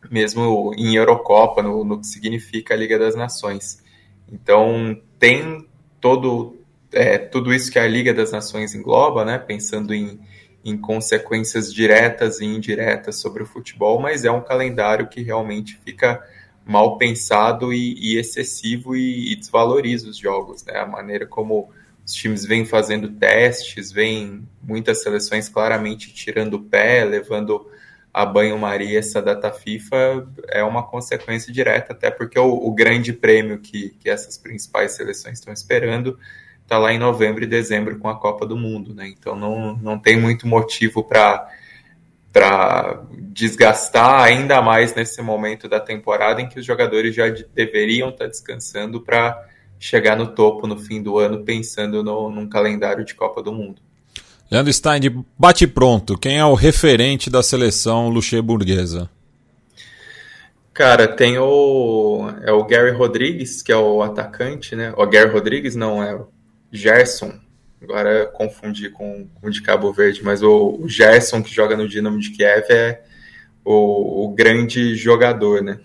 mesmo 0.09 0.73
em 0.75 0.95
Eurocopa, 0.95 1.63
no, 1.63 1.85
no 1.85 2.01
que 2.01 2.07
significa 2.07 2.73
a 2.73 2.77
Liga 2.77 2.99
das 2.99 3.15
Nações. 3.15 3.81
Então, 4.29 4.99
tem 5.17 5.67
todo 5.99 6.60
é, 6.91 7.17
tudo 7.17 7.53
isso 7.53 7.71
que 7.71 7.79
a 7.79 7.87
Liga 7.87 8.13
das 8.13 8.31
Nações 8.31 8.75
engloba, 8.75 9.23
né, 9.25 9.37
pensando 9.37 9.93
em, 9.93 10.19
em 10.63 10.77
consequências 10.77 11.73
diretas 11.73 12.39
e 12.39 12.45
indiretas 12.45 13.19
sobre 13.19 13.43
o 13.43 13.45
futebol, 13.45 13.99
mas 13.99 14.25
é 14.25 14.31
um 14.31 14.41
calendário 14.41 15.07
que 15.07 15.21
realmente 15.21 15.79
fica 15.83 16.21
mal 16.65 16.97
pensado 16.97 17.73
e, 17.73 17.95
e 17.99 18.17
excessivo 18.17 18.95
e, 18.95 19.31
e, 19.31 19.35
desvaloriza 19.35 20.09
os 20.09 20.17
jogos, 20.17 20.63
né? 20.63 20.77
A 20.77 20.85
maneira 20.85 21.25
como 21.25 21.71
os 22.05 22.13
times 22.13 22.45
vêm 22.45 22.65
fazendo 22.65 23.09
testes, 23.09 23.91
vêm 23.91 24.47
muitas 24.61 25.01
seleções 25.01 25.49
claramente 25.49 26.13
tirando 26.13 26.55
o 26.55 26.63
pé, 26.63 27.03
levando 27.03 27.67
a 28.13 28.25
banho-maria 28.25 28.99
essa 28.99 29.21
data 29.21 29.51
FIFA 29.51 30.27
é 30.49 30.63
uma 30.63 30.83
consequência 30.83 31.51
direta, 31.51 31.93
até 31.93 32.11
porque 32.11 32.37
o, 32.37 32.51
o 32.51 32.73
grande 32.73 33.13
prêmio 33.13 33.59
que, 33.59 33.91
que 33.99 34.09
essas 34.09 34.37
principais 34.37 34.91
seleções 34.91 35.39
estão 35.39 35.53
esperando 35.53 36.19
está 36.71 36.77
lá 36.77 36.93
em 36.93 36.97
novembro 36.97 37.43
e 37.43 37.47
dezembro 37.47 37.99
com 37.99 38.07
a 38.07 38.15
Copa 38.15 38.45
do 38.45 38.55
Mundo, 38.55 38.95
né? 38.95 39.09
Então 39.09 39.35
não, 39.35 39.75
não 39.75 39.99
tem 39.99 40.17
muito 40.17 40.47
motivo 40.47 41.03
para 41.03 41.49
para 42.31 43.03
desgastar 43.11 44.21
ainda 44.21 44.61
mais 44.61 44.95
nesse 44.95 45.21
momento 45.21 45.67
da 45.67 45.81
temporada 45.81 46.39
em 46.39 46.47
que 46.47 46.57
os 46.57 46.65
jogadores 46.65 47.13
já 47.13 47.25
deveriam 47.53 48.07
estar 48.07 48.23
tá 48.23 48.29
descansando 48.29 49.01
para 49.01 49.37
chegar 49.77 50.15
no 50.15 50.27
topo 50.27 50.65
no 50.65 50.77
fim 50.77 51.03
do 51.03 51.19
ano 51.19 51.43
pensando 51.43 52.01
no, 52.01 52.29
num 52.29 52.47
calendário 52.47 53.03
de 53.03 53.13
Copa 53.15 53.43
do 53.43 53.51
Mundo. 53.51 53.81
Leandro 54.49 54.71
Stein, 54.71 55.01
de 55.01 55.13
bate 55.37 55.67
pronto, 55.67 56.17
quem 56.17 56.39
é 56.39 56.45
o 56.45 56.53
referente 56.53 57.29
da 57.29 57.43
seleção 57.43 58.07
luxemburguesa? 58.07 59.09
Cara, 60.73 61.05
tem 61.05 61.37
o 61.37 62.29
é 62.43 62.51
o 62.53 62.63
Gary 62.63 62.91
Rodrigues, 62.91 63.61
que 63.61 63.73
é 63.73 63.77
o 63.77 64.01
atacante, 64.01 64.73
né? 64.73 64.93
O 64.95 65.05
Gary 65.05 65.29
Rodrigues 65.29 65.75
não 65.75 66.01
é 66.01 66.15
o 66.15 66.29
Gerson. 66.71 67.33
Agora 67.81 68.27
confundi 68.27 68.89
com, 68.89 69.27
o 69.41 69.49
de 69.49 69.61
Cabo 69.61 69.91
Verde, 69.91 70.21
mas 70.23 70.43
o, 70.43 70.77
o 70.79 70.87
Gerson 70.87 71.41
que 71.41 71.53
joga 71.53 71.75
no 71.75 71.87
Dinamo 71.87 72.19
de 72.19 72.29
Kiev 72.29 72.65
é 72.69 73.01
o, 73.65 74.25
o 74.25 74.33
grande 74.33 74.95
jogador, 74.95 75.63
né? 75.63 75.79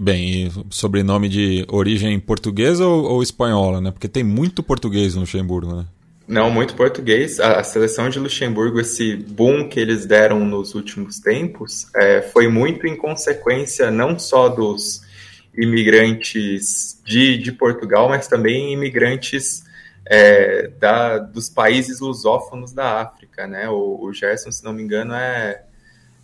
Bem, 0.00 0.46
e 0.46 0.52
sobrenome 0.70 1.28
de 1.28 1.64
origem 1.68 2.18
portuguesa 2.20 2.86
ou, 2.86 3.04
ou, 3.04 3.22
espanhola, 3.22 3.80
né? 3.80 3.90
Porque 3.90 4.08
tem 4.08 4.22
muito 4.22 4.62
português 4.62 5.14
no 5.14 5.22
Luxemburgo, 5.22 5.74
né? 5.74 5.86
Não, 6.28 6.48
muito 6.48 6.74
português. 6.74 7.40
A, 7.40 7.58
a, 7.58 7.64
seleção 7.64 8.08
de 8.08 8.20
Luxemburgo, 8.20 8.78
esse 8.78 9.16
boom 9.16 9.68
que 9.68 9.80
eles 9.80 10.06
deram 10.06 10.44
nos 10.44 10.74
últimos 10.74 11.18
tempos, 11.18 11.88
é, 11.96 12.22
foi 12.22 12.46
muito 12.46 12.86
em 12.86 12.96
consequência 12.96 13.90
não 13.90 14.16
só 14.16 14.48
dos 14.48 15.02
imigrantes 15.56 17.00
de, 17.04 17.36
de 17.36 17.50
Portugal, 17.50 18.08
mas 18.08 18.28
também 18.28 18.72
imigrantes 18.72 19.64
é, 20.12 20.66
da, 20.80 21.18
dos 21.18 21.48
países 21.48 22.00
lusófonos 22.00 22.72
da 22.72 23.00
África, 23.00 23.46
né? 23.46 23.68
O, 23.68 24.00
o 24.02 24.12
Gerson, 24.12 24.50
se 24.50 24.64
não 24.64 24.72
me 24.72 24.82
engano, 24.82 25.14
é, 25.14 25.62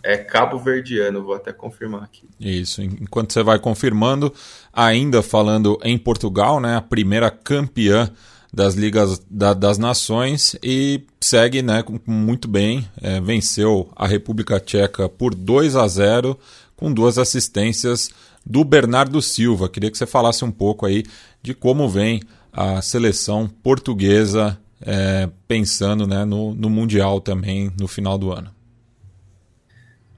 é 0.02 0.16
cabo-verdiano, 0.16 1.22
vou 1.22 1.36
até 1.36 1.52
confirmar 1.52 2.02
aqui. 2.02 2.28
Isso, 2.40 2.82
enquanto 2.82 3.32
você 3.32 3.44
vai 3.44 3.60
confirmando, 3.60 4.34
ainda 4.72 5.22
falando 5.22 5.78
em 5.84 5.96
Portugal, 5.96 6.58
né? 6.58 6.74
A 6.74 6.82
primeira 6.82 7.30
campeã 7.30 8.10
das 8.52 8.74
Ligas 8.74 9.22
da, 9.30 9.54
das 9.54 9.78
Nações 9.78 10.56
e 10.60 11.04
segue 11.20 11.62
né, 11.62 11.84
muito 12.04 12.48
bem. 12.48 12.88
É, 13.00 13.20
venceu 13.20 13.88
a 13.94 14.06
República 14.08 14.58
Tcheca 14.58 15.08
por 15.08 15.32
2 15.32 15.76
a 15.76 15.86
0 15.86 16.36
com 16.74 16.92
duas 16.92 17.18
assistências 17.18 18.10
do 18.44 18.64
Bernardo 18.64 19.22
Silva. 19.22 19.68
Queria 19.68 19.90
que 19.92 19.98
você 19.98 20.06
falasse 20.06 20.44
um 20.44 20.50
pouco 20.50 20.86
aí 20.86 21.04
de 21.40 21.54
como 21.54 21.88
vem 21.88 22.20
a 22.56 22.80
seleção 22.80 23.46
portuguesa 23.46 24.58
é, 24.80 25.28
pensando 25.46 26.06
né, 26.06 26.24
no, 26.24 26.54
no 26.54 26.70
Mundial 26.70 27.20
também 27.20 27.70
no 27.78 27.86
final 27.86 28.16
do 28.16 28.32
ano. 28.32 28.50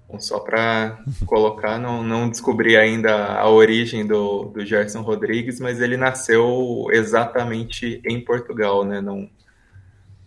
Bom, 0.08 0.20
só 0.20 0.38
para 0.38 1.00
colocar, 1.26 1.78
não, 1.78 2.02
não 2.02 2.30
descobri 2.30 2.76
ainda 2.76 3.34
a 3.34 3.50
origem 3.50 4.06
do, 4.06 4.44
do 4.44 4.64
Gerson 4.64 5.02
Rodrigues, 5.02 5.58
mas 5.58 5.80
ele 5.80 5.96
nasceu 5.96 6.86
exatamente 6.92 8.00
em 8.06 8.24
Portugal, 8.24 8.84
né? 8.84 9.00
Não, 9.00 9.28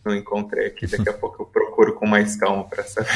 não 0.06 0.14
encontrei 0.14 0.68
aqui, 0.68 0.86
daqui 0.86 1.10
a 1.10 1.14
pouco 1.18 1.44
eu 1.44 1.46
procuro 1.46 1.96
com 1.96 2.06
mais 2.06 2.36
calma 2.36 2.66
para 2.66 2.84
saber 2.84 3.10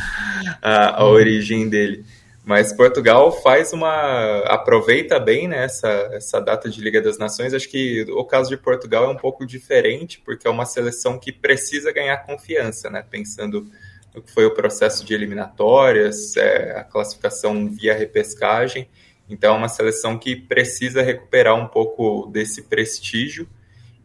a, 0.60 1.00
a, 1.00 1.06
origem 1.06 1.68
dele. 1.68 2.04
Mas 2.44 2.72
Portugal 2.72 3.30
faz 3.40 3.72
uma. 3.72 4.40
aproveita 4.46 5.20
bem 5.20 5.46
né, 5.46 5.64
essa, 5.64 5.88
essa 6.12 6.40
data 6.40 6.68
de 6.68 6.80
Liga 6.80 7.00
das 7.00 7.16
Nações. 7.16 7.54
Acho 7.54 7.68
que 7.68 8.04
o 8.10 8.24
caso 8.24 8.48
de 8.48 8.56
Portugal 8.56 9.04
é 9.04 9.08
um 9.08 9.16
pouco 9.16 9.46
diferente, 9.46 10.20
porque 10.24 10.48
é 10.48 10.50
uma 10.50 10.66
seleção 10.66 11.18
que 11.18 11.30
precisa 11.30 11.92
ganhar 11.92 12.16
confiança, 12.18 12.90
né? 12.90 13.04
Pensando 13.08 13.70
no 14.12 14.20
que 14.20 14.32
foi 14.32 14.44
o 14.44 14.54
processo 14.54 15.04
de 15.04 15.14
eliminatórias, 15.14 16.36
é, 16.36 16.78
a 16.78 16.84
classificação 16.84 17.68
via 17.68 17.94
repescagem. 17.94 18.88
Então, 19.28 19.54
é 19.54 19.58
uma 19.58 19.68
seleção 19.68 20.18
que 20.18 20.34
precisa 20.34 21.00
recuperar 21.00 21.54
um 21.54 21.68
pouco 21.68 22.26
desse 22.26 22.62
prestígio 22.62 23.48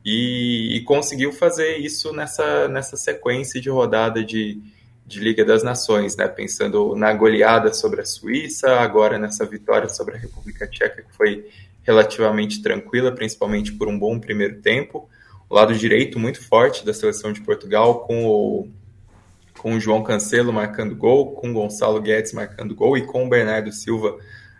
e, 0.05 0.77
e 0.77 0.81
conseguiu 0.83 1.33
fazer 1.33 1.77
isso 1.77 2.13
nessa, 2.13 2.67
nessa 2.69 2.95
sequência 2.95 3.59
de 3.59 3.69
rodada 3.69 4.23
de, 4.23 4.61
de 5.07 5.21
Liga 5.21 5.45
das 5.45 5.63
Nações, 5.63 6.17
né? 6.17 6.27
pensando 6.27 6.93
na 6.93 7.13
goleada 7.13 7.73
sobre 7.73 8.01
a 8.01 8.05
Suíça, 8.05 8.69
agora 8.71 9.17
nessa 9.17 9.45
vitória 9.45 9.87
sobre 9.87 10.15
a 10.15 10.17
República 10.17 10.67
Tcheca, 10.67 11.01
que 11.01 11.15
foi 11.15 11.47
relativamente 11.81 12.61
tranquila, 12.61 13.09
principalmente 13.13 13.71
por 13.71 13.87
um 13.87 13.97
bom 13.97 14.19
primeiro 14.19 14.61
tempo. 14.61 15.09
O 15.49 15.55
lado 15.55 15.73
direito 15.73 16.19
muito 16.19 16.43
forte 16.43 16.85
da 16.85 16.93
seleção 16.93 17.31
de 17.31 17.39
Portugal, 17.39 18.01
com 18.01 18.25
o 18.25 18.67
com 19.57 19.73
o 19.73 19.79
João 19.79 20.03
Cancelo 20.03 20.53
marcando 20.53 20.95
gol, 20.95 21.31
com 21.31 21.49
o 21.49 21.53
Gonçalo 21.53 21.99
Guedes 21.99 22.31
marcando 22.31 22.75
gol 22.75 22.95
e 22.95 23.05
com 23.05 23.25
o 23.25 23.29
Bernardo 23.29 23.71
Silva 23.71 24.17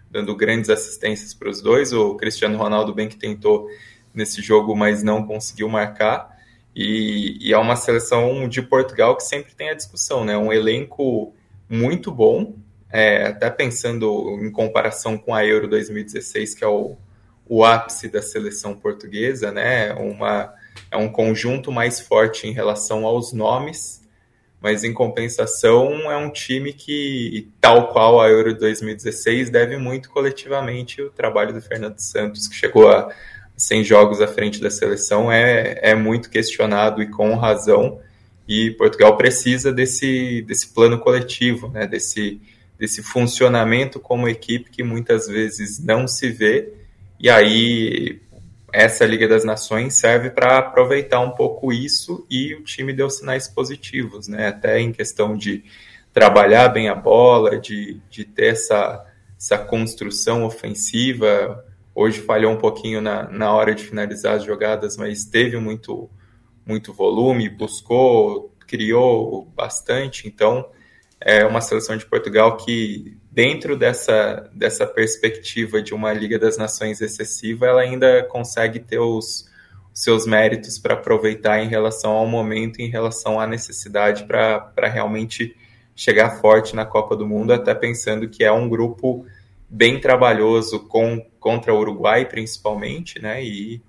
dando 0.10 0.36
grandes 0.36 0.70
assistências 0.70 1.34
para 1.34 1.50
os 1.50 1.62
dois. 1.62 1.94
O 1.94 2.16
Cristiano 2.16 2.58
Ronaldo 2.58 2.94
bem 2.94 3.08
que 3.08 3.16
tentou 3.16 3.70
nesse 4.14 4.42
jogo, 4.42 4.76
mas 4.76 5.04
não 5.04 5.26
conseguiu 5.26 5.70
marcar. 5.70 6.37
E, 6.80 7.38
e, 7.42 7.54
é 7.54 7.58
uma 7.58 7.76
seleção 7.76 8.48
de 8.48 8.62
Portugal 8.62 9.18
que 9.18 9.24
sempre 9.24 9.56
tem 9.56 9.70
a 9.72 9.74
discussão, 9.74 10.24
né? 10.24 10.38
Um 10.38 10.54
elenco 10.54 11.34
muito 11.68 12.12
bom, 12.12 12.54
é, 12.92 13.30
até 13.30 13.50
pensando 13.50 14.38
em 14.40 14.52
comparação 14.52 15.18
com 15.18 15.34
a 15.34 15.44
Euro 15.44 15.68
2016, 15.68 16.54
que 16.54 16.64
é 16.64 16.68
o, 16.68 16.96
o 17.48 17.66
ápice 17.66 18.08
da 18.08 18.22
seleção 18.22 18.76
portuguesa, 18.76 19.52
né? 19.52 19.92
Uma, 19.96 20.54
é 20.92 20.98
um 20.98 21.10
conjunto 21.10 21.72
mais 21.72 22.00
forte 22.00 22.46
em 22.46 22.52
relação 22.52 23.08
aos 23.08 23.34
nomes 23.34 24.06
mas 24.60 24.84
em 24.84 24.94
compensação 24.94 26.12
é 26.12 26.18
um 26.18 26.32
time 26.32 26.74
que, 26.74 27.52
tal 27.62 27.92
qual 27.92 28.20
a 28.20 28.28
Euro 28.28 28.58
2016, 28.58 29.50
deve 29.50 29.78
muito 29.78 30.10
coletivamente 30.10 31.02
o 31.02 31.10
trabalho 31.10 31.54
do 31.54 31.62
Fernando 31.62 32.00
Santos, 32.00 32.48
que 32.48 32.56
chegou 32.56 32.90
a 32.90 33.14
100 33.58 33.84
jogos 33.84 34.22
à 34.22 34.28
frente 34.28 34.62
da 34.62 34.70
seleção, 34.70 35.32
é, 35.32 35.80
é 35.82 35.96
muito 35.96 36.30
questionado 36.30 37.02
e 37.02 37.10
com 37.10 37.36
razão, 37.36 38.00
e 38.48 38.72
Portugal 38.72 39.18
precisa 39.18 39.74
desse, 39.74 40.44
desse 40.44 40.74
plano 40.74 41.00
coletivo, 41.00 41.68
né, 41.68 41.86
desse, 41.88 42.40
desse 42.78 43.02
funcionamento 43.02 44.00
como 44.00 44.30
equipe 44.30 44.70
que 44.70 44.84
muitas 44.84 45.28
vezes 45.28 45.84
não 45.84 46.08
se 46.08 46.30
vê, 46.30 46.72
e 47.20 47.30
aí 47.30 48.22
essa 48.72 49.06
Liga 49.06 49.28
das 49.28 49.44
Nações 49.44 49.96
serve 49.96 50.30
para 50.30 50.60
aproveitar 50.60 51.20
um 51.20 51.32
pouco 51.32 51.74
isso 51.74 52.26
e 52.30 52.54
o 52.54 52.64
time 52.64 52.94
deu 52.94 53.10
sinais 53.10 53.48
positivos, 53.48 54.28
né? 54.28 54.48
Até 54.48 54.80
em 54.80 54.92
questão 54.92 55.36
de 55.36 55.64
trabalhar 56.14 56.70
bem 56.70 56.90
a 56.90 56.96
bola, 56.96 57.58
de, 57.58 58.00
de 58.10 58.26
ter 58.26 58.54
essa, 58.54 59.06
essa 59.38 59.58
construção 59.58 60.44
ofensiva. 60.44 61.64
Hoje 62.00 62.22
falhou 62.22 62.54
um 62.54 62.58
pouquinho 62.58 63.02
na, 63.02 63.28
na 63.28 63.52
hora 63.52 63.74
de 63.74 63.84
finalizar 63.84 64.36
as 64.36 64.44
jogadas, 64.44 64.96
mas 64.98 65.26
teve 65.26 65.58
muito, 65.58 66.08
muito 66.64 66.94
volume, 66.94 67.50
buscou, 67.50 68.54
criou 68.68 69.46
bastante. 69.56 70.28
Então, 70.28 70.70
é 71.20 71.44
uma 71.44 71.60
seleção 71.60 71.98
de 71.98 72.06
Portugal 72.06 72.56
que, 72.56 73.18
dentro 73.32 73.76
dessa, 73.76 74.48
dessa 74.54 74.86
perspectiva 74.86 75.82
de 75.82 75.92
uma 75.92 76.14
Liga 76.14 76.38
das 76.38 76.56
Nações 76.56 77.02
excessiva, 77.02 77.66
ela 77.66 77.82
ainda 77.82 78.22
consegue 78.26 78.78
ter 78.78 79.00
os 79.00 79.50
seus 79.92 80.28
méritos 80.28 80.78
para 80.78 80.94
aproveitar 80.94 81.64
em 81.64 81.68
relação 81.68 82.12
ao 82.12 82.28
momento, 82.28 82.80
em 82.80 82.92
relação 82.92 83.40
à 83.40 83.48
necessidade 83.48 84.24
para 84.26 84.88
realmente 84.88 85.58
chegar 85.96 86.40
forte 86.42 86.76
na 86.76 86.86
Copa 86.86 87.16
do 87.16 87.26
Mundo, 87.26 87.54
até 87.54 87.74
pensando 87.74 88.30
que 88.30 88.44
é 88.44 88.52
um 88.52 88.70
grupo 88.70 89.26
bem 89.68 90.00
trabalhoso 90.00 90.80
com, 90.88 91.26
contra 91.48 91.74
o 91.74 91.80
Uruguai, 91.80 92.26
principalmente, 92.26 93.22
né? 93.22 93.42
E, 93.42 93.80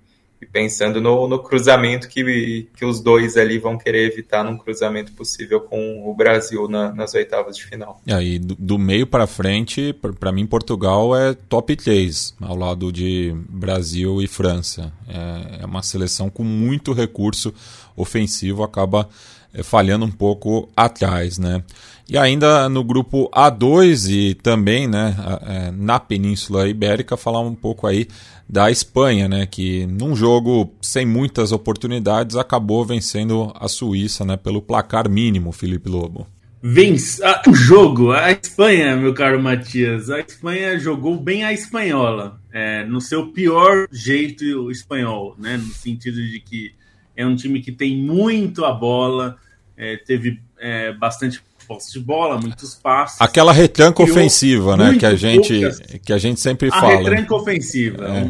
e 0.41 0.45
pensando 0.45 1.01
no, 1.01 1.27
no, 1.27 1.43
cruzamento 1.43 2.07
que, 2.07 2.69
que 2.73 2.85
os 2.85 3.01
dois 3.01 3.35
ali 3.35 3.57
vão 3.59 3.77
querer 3.77 4.09
evitar 4.09 4.45
num 4.45 4.57
cruzamento 4.57 5.11
possível 5.11 5.59
com 5.59 6.09
o 6.09 6.15
Brasil 6.15 6.69
na, 6.69 6.93
nas 6.93 7.13
oitavas 7.13 7.57
de 7.57 7.65
final. 7.65 8.01
E 8.07 8.13
aí, 8.13 8.39
do, 8.39 8.55
do 8.55 8.79
meio 8.79 9.05
para 9.05 9.27
frente, 9.27 9.93
para 10.21 10.31
mim, 10.31 10.47
Portugal 10.47 11.13
é 11.13 11.33
top 11.33 11.75
3, 11.75 12.35
ao 12.39 12.55
lado 12.55 12.93
de 12.93 13.35
Brasil 13.49 14.21
e 14.21 14.27
França. 14.27 14.93
É, 15.05 15.63
é 15.63 15.65
uma 15.65 15.83
seleção 15.83 16.29
com 16.29 16.45
muito 16.45 16.93
recurso 16.93 17.53
ofensivo, 17.93 18.63
acaba 18.63 19.09
é, 19.53 19.61
falhando 19.63 20.05
um 20.05 20.11
pouco 20.11 20.69
atrás, 20.77 21.37
né? 21.37 21.61
E 22.09 22.17
ainda 22.17 22.67
no 22.67 22.83
grupo 22.83 23.29
A2 23.29 24.09
e 24.09 24.33
também 24.33 24.87
né, 24.87 25.15
é, 25.45 25.71
na 25.71 25.99
Península 25.99 26.67
Ibérica, 26.67 27.15
falar 27.15 27.41
um 27.41 27.53
pouco 27.53 27.85
aí 27.85 28.07
da 28.49 28.71
Espanha, 28.71 29.27
né, 29.27 29.45
que 29.45 29.85
num 29.85 30.15
jogo 30.15 30.73
sem 30.81 31.05
muitas 31.05 31.51
oportunidades 31.51 32.35
acabou 32.35 32.83
vencendo 32.83 33.53
a 33.53 33.67
Suíça 33.67 34.25
né, 34.25 34.35
pelo 34.35 34.59
placar 34.59 35.07
mínimo, 35.07 35.51
Felipe 35.51 35.87
Lobo. 35.87 36.25
Vence 36.63 37.23
ah, 37.23 37.43
o 37.47 37.53
jogo, 37.53 38.11
a 38.11 38.31
Espanha, 38.31 38.97
meu 38.97 39.13
caro 39.13 39.41
Matias, 39.41 40.09
a 40.09 40.19
Espanha 40.19 40.79
jogou 40.79 41.15
bem 41.15 41.43
a 41.43 41.53
espanhola, 41.53 42.41
é, 42.51 42.83
no 42.85 42.99
seu 42.99 43.27
pior 43.27 43.87
jeito 43.91 44.71
espanhol, 44.71 45.35
né, 45.37 45.57
no 45.57 45.71
sentido 45.75 46.17
de 46.17 46.39
que 46.39 46.73
é 47.15 47.23
um 47.23 47.35
time 47.35 47.61
que 47.61 47.71
tem 47.71 47.95
muito 47.95 48.65
a 48.65 48.73
bola, 48.73 49.37
é, 49.77 49.95
teve 49.95 50.41
é, 50.59 50.91
bastante 50.91 51.39
posse 51.69 51.93
de 51.93 51.99
bola, 51.99 52.41
muitos 52.41 52.73
passes. 52.73 53.21
Aquela 53.21 53.53
retranca 53.53 54.01
ofensiva, 54.01 54.75
né? 54.75 54.97
Que 54.97 55.05
a, 55.05 55.13
gente, 55.13 55.59
poucas... 55.59 55.79
que 56.03 56.11
a 56.11 56.17
gente 56.17 56.39
sempre 56.39 56.69
a 56.69 56.71
fala. 56.71 56.93
A 56.93 56.97
retranca 56.97 57.35
ofensiva, 57.35 58.05
é. 58.05 58.23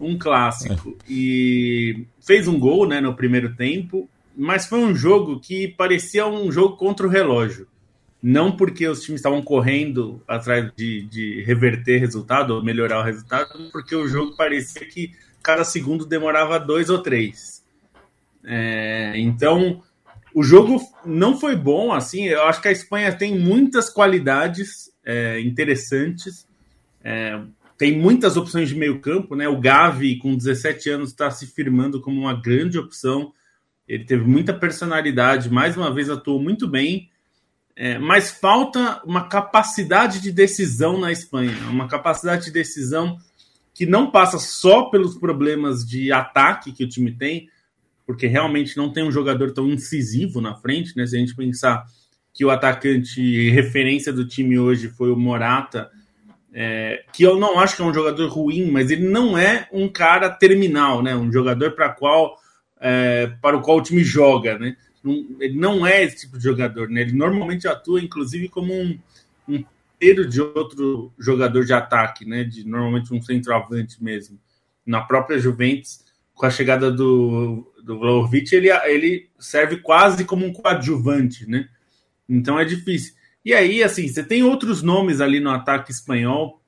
um, 0.00 0.10
um 0.10 0.18
clássico. 0.18 0.90
É. 0.90 1.04
E 1.08 2.04
fez 2.20 2.48
um 2.48 2.58
gol 2.58 2.84
né, 2.88 3.00
no 3.00 3.14
primeiro 3.14 3.54
tempo, 3.54 4.10
mas 4.36 4.66
foi 4.66 4.80
um 4.80 4.92
jogo 4.92 5.38
que 5.38 5.68
parecia 5.68 6.26
um 6.26 6.50
jogo 6.50 6.76
contra 6.76 7.06
o 7.06 7.10
relógio. 7.10 7.68
Não 8.20 8.52
porque 8.52 8.86
os 8.86 9.02
times 9.02 9.20
estavam 9.20 9.42
correndo 9.42 10.20
atrás 10.26 10.70
de, 10.76 11.02
de 11.02 11.42
reverter 11.44 11.98
resultado 11.98 12.54
ou 12.54 12.62
melhorar 12.62 13.00
o 13.00 13.04
resultado, 13.04 13.70
porque 13.70 13.94
o 13.94 14.08
jogo 14.08 14.36
parecia 14.36 14.84
que 14.86 15.12
cada 15.42 15.64
segundo 15.64 16.04
demorava 16.04 16.58
dois 16.58 16.90
ou 16.90 16.98
três. 16.98 17.62
É, 18.44 19.12
então, 19.16 19.82
o 20.34 20.42
jogo 20.42 20.80
não 21.04 21.38
foi 21.38 21.56
bom, 21.56 21.92
assim. 21.92 22.24
Eu 22.24 22.44
acho 22.44 22.60
que 22.60 22.68
a 22.68 22.72
Espanha 22.72 23.12
tem 23.12 23.38
muitas 23.38 23.88
qualidades 23.88 24.90
é, 25.04 25.40
interessantes. 25.40 26.46
É, 27.02 27.40
tem 27.76 27.98
muitas 27.98 28.36
opções 28.36 28.68
de 28.68 28.76
meio 28.76 29.00
campo, 29.00 29.34
né? 29.34 29.48
O 29.48 29.60
Gavi, 29.60 30.16
com 30.18 30.36
17 30.36 30.90
anos, 30.90 31.10
está 31.10 31.30
se 31.30 31.46
firmando 31.46 32.00
como 32.00 32.20
uma 32.20 32.40
grande 32.40 32.78
opção. 32.78 33.32
Ele 33.88 34.04
teve 34.04 34.24
muita 34.24 34.54
personalidade, 34.54 35.50
mais 35.50 35.76
uma 35.76 35.92
vez 35.92 36.08
atuou 36.08 36.40
muito 36.40 36.68
bem. 36.68 37.10
É, 37.74 37.98
mas 37.98 38.30
falta 38.30 39.02
uma 39.04 39.28
capacidade 39.28 40.20
de 40.20 40.30
decisão 40.30 41.00
na 41.00 41.10
Espanha, 41.10 41.56
uma 41.70 41.88
capacidade 41.88 42.44
de 42.44 42.50
decisão 42.50 43.18
que 43.74 43.86
não 43.86 44.10
passa 44.10 44.38
só 44.38 44.84
pelos 44.84 45.16
problemas 45.16 45.84
de 45.84 46.12
ataque 46.12 46.72
que 46.72 46.84
o 46.84 46.88
time 46.88 47.12
tem, 47.12 47.48
porque 48.12 48.26
realmente 48.26 48.76
não 48.76 48.92
tem 48.92 49.02
um 49.02 49.10
jogador 49.10 49.52
tão 49.52 49.66
incisivo 49.68 50.38
na 50.38 50.54
frente, 50.54 50.94
né? 50.94 51.06
Se 51.06 51.16
a 51.16 51.18
gente 51.18 51.34
pensar 51.34 51.86
que 52.30 52.44
o 52.44 52.50
atacante 52.50 53.48
referência 53.48 54.12
do 54.12 54.28
time 54.28 54.58
hoje 54.58 54.88
foi 54.88 55.10
o 55.10 55.16
Morata, 55.16 55.90
é, 56.52 57.06
que 57.10 57.22
eu 57.22 57.40
não 57.40 57.58
acho 57.58 57.74
que 57.74 57.80
é 57.80 57.84
um 57.86 57.94
jogador 57.94 58.28
ruim, 58.28 58.70
mas 58.70 58.90
ele 58.90 59.08
não 59.08 59.38
é 59.38 59.66
um 59.72 59.88
cara 59.88 60.28
terminal, 60.28 61.02
né? 61.02 61.16
Um 61.16 61.32
jogador 61.32 61.70
para 61.72 61.88
qual 61.88 62.36
é, 62.78 63.32
para 63.40 63.56
o 63.56 63.62
qual 63.62 63.78
o 63.78 63.82
time 63.82 64.04
joga, 64.04 64.58
né? 64.58 64.76
Não, 65.02 65.14
ele 65.40 65.58
não 65.58 65.86
é 65.86 66.04
esse 66.04 66.26
tipo 66.26 66.36
de 66.36 66.44
jogador, 66.44 66.90
né? 66.90 67.00
Ele 67.00 67.12
normalmente 67.12 67.66
atua, 67.66 67.98
inclusive, 67.98 68.50
como 68.50 68.74
um, 68.74 68.98
um 69.48 69.64
de 70.28 70.40
outro 70.42 71.10
jogador 71.18 71.64
de 71.64 71.72
ataque, 71.72 72.26
né? 72.26 72.44
De 72.44 72.62
normalmente 72.68 73.14
um 73.14 73.22
centroavante 73.22 74.04
mesmo. 74.04 74.38
Na 74.84 75.00
própria 75.00 75.38
Juventus, 75.38 76.01
com 76.42 76.46
a 76.46 76.50
chegada 76.50 76.90
do 76.90 77.72
do 77.84 78.00
Vlahovic, 78.00 78.52
ele, 78.52 78.68
ele 78.68 79.28
serve 79.38 79.76
quase 79.76 80.24
como 80.24 80.44
um 80.44 80.52
coadjuvante, 80.52 81.48
né? 81.48 81.68
Então 82.28 82.58
é 82.58 82.64
difícil. 82.64 83.14
E 83.44 83.54
aí, 83.54 83.80
assim, 83.80 84.08
você 84.08 84.24
tem 84.24 84.42
outros 84.42 84.82
nomes 84.82 85.20
ali 85.20 85.38
no 85.38 85.50
ataque 85.50 85.92
espanhol, 85.92 86.60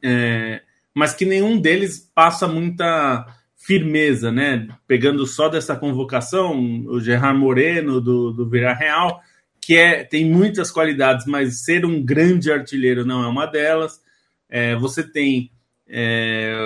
é, 0.00 0.62
mas 0.94 1.12
que 1.12 1.24
nenhum 1.24 1.60
deles 1.60 2.08
passa 2.14 2.46
muita 2.46 3.26
firmeza, 3.56 4.30
né? 4.30 4.68
Pegando 4.86 5.26
só 5.26 5.48
dessa 5.48 5.74
convocação, 5.74 6.84
o 6.86 7.00
Gerard 7.00 7.38
Moreno 7.38 8.00
do, 8.00 8.30
do 8.30 8.48
Villarreal, 8.48 9.20
que 9.60 9.76
é, 9.76 10.04
tem 10.04 10.24
muitas 10.24 10.70
qualidades, 10.70 11.26
mas 11.26 11.64
ser 11.64 11.84
um 11.84 12.00
grande 12.00 12.52
artilheiro 12.52 13.04
não 13.04 13.24
é 13.24 13.26
uma 13.26 13.46
delas. 13.46 14.00
É, 14.48 14.76
você 14.76 15.02
tem 15.02 15.50
é, 15.88 16.56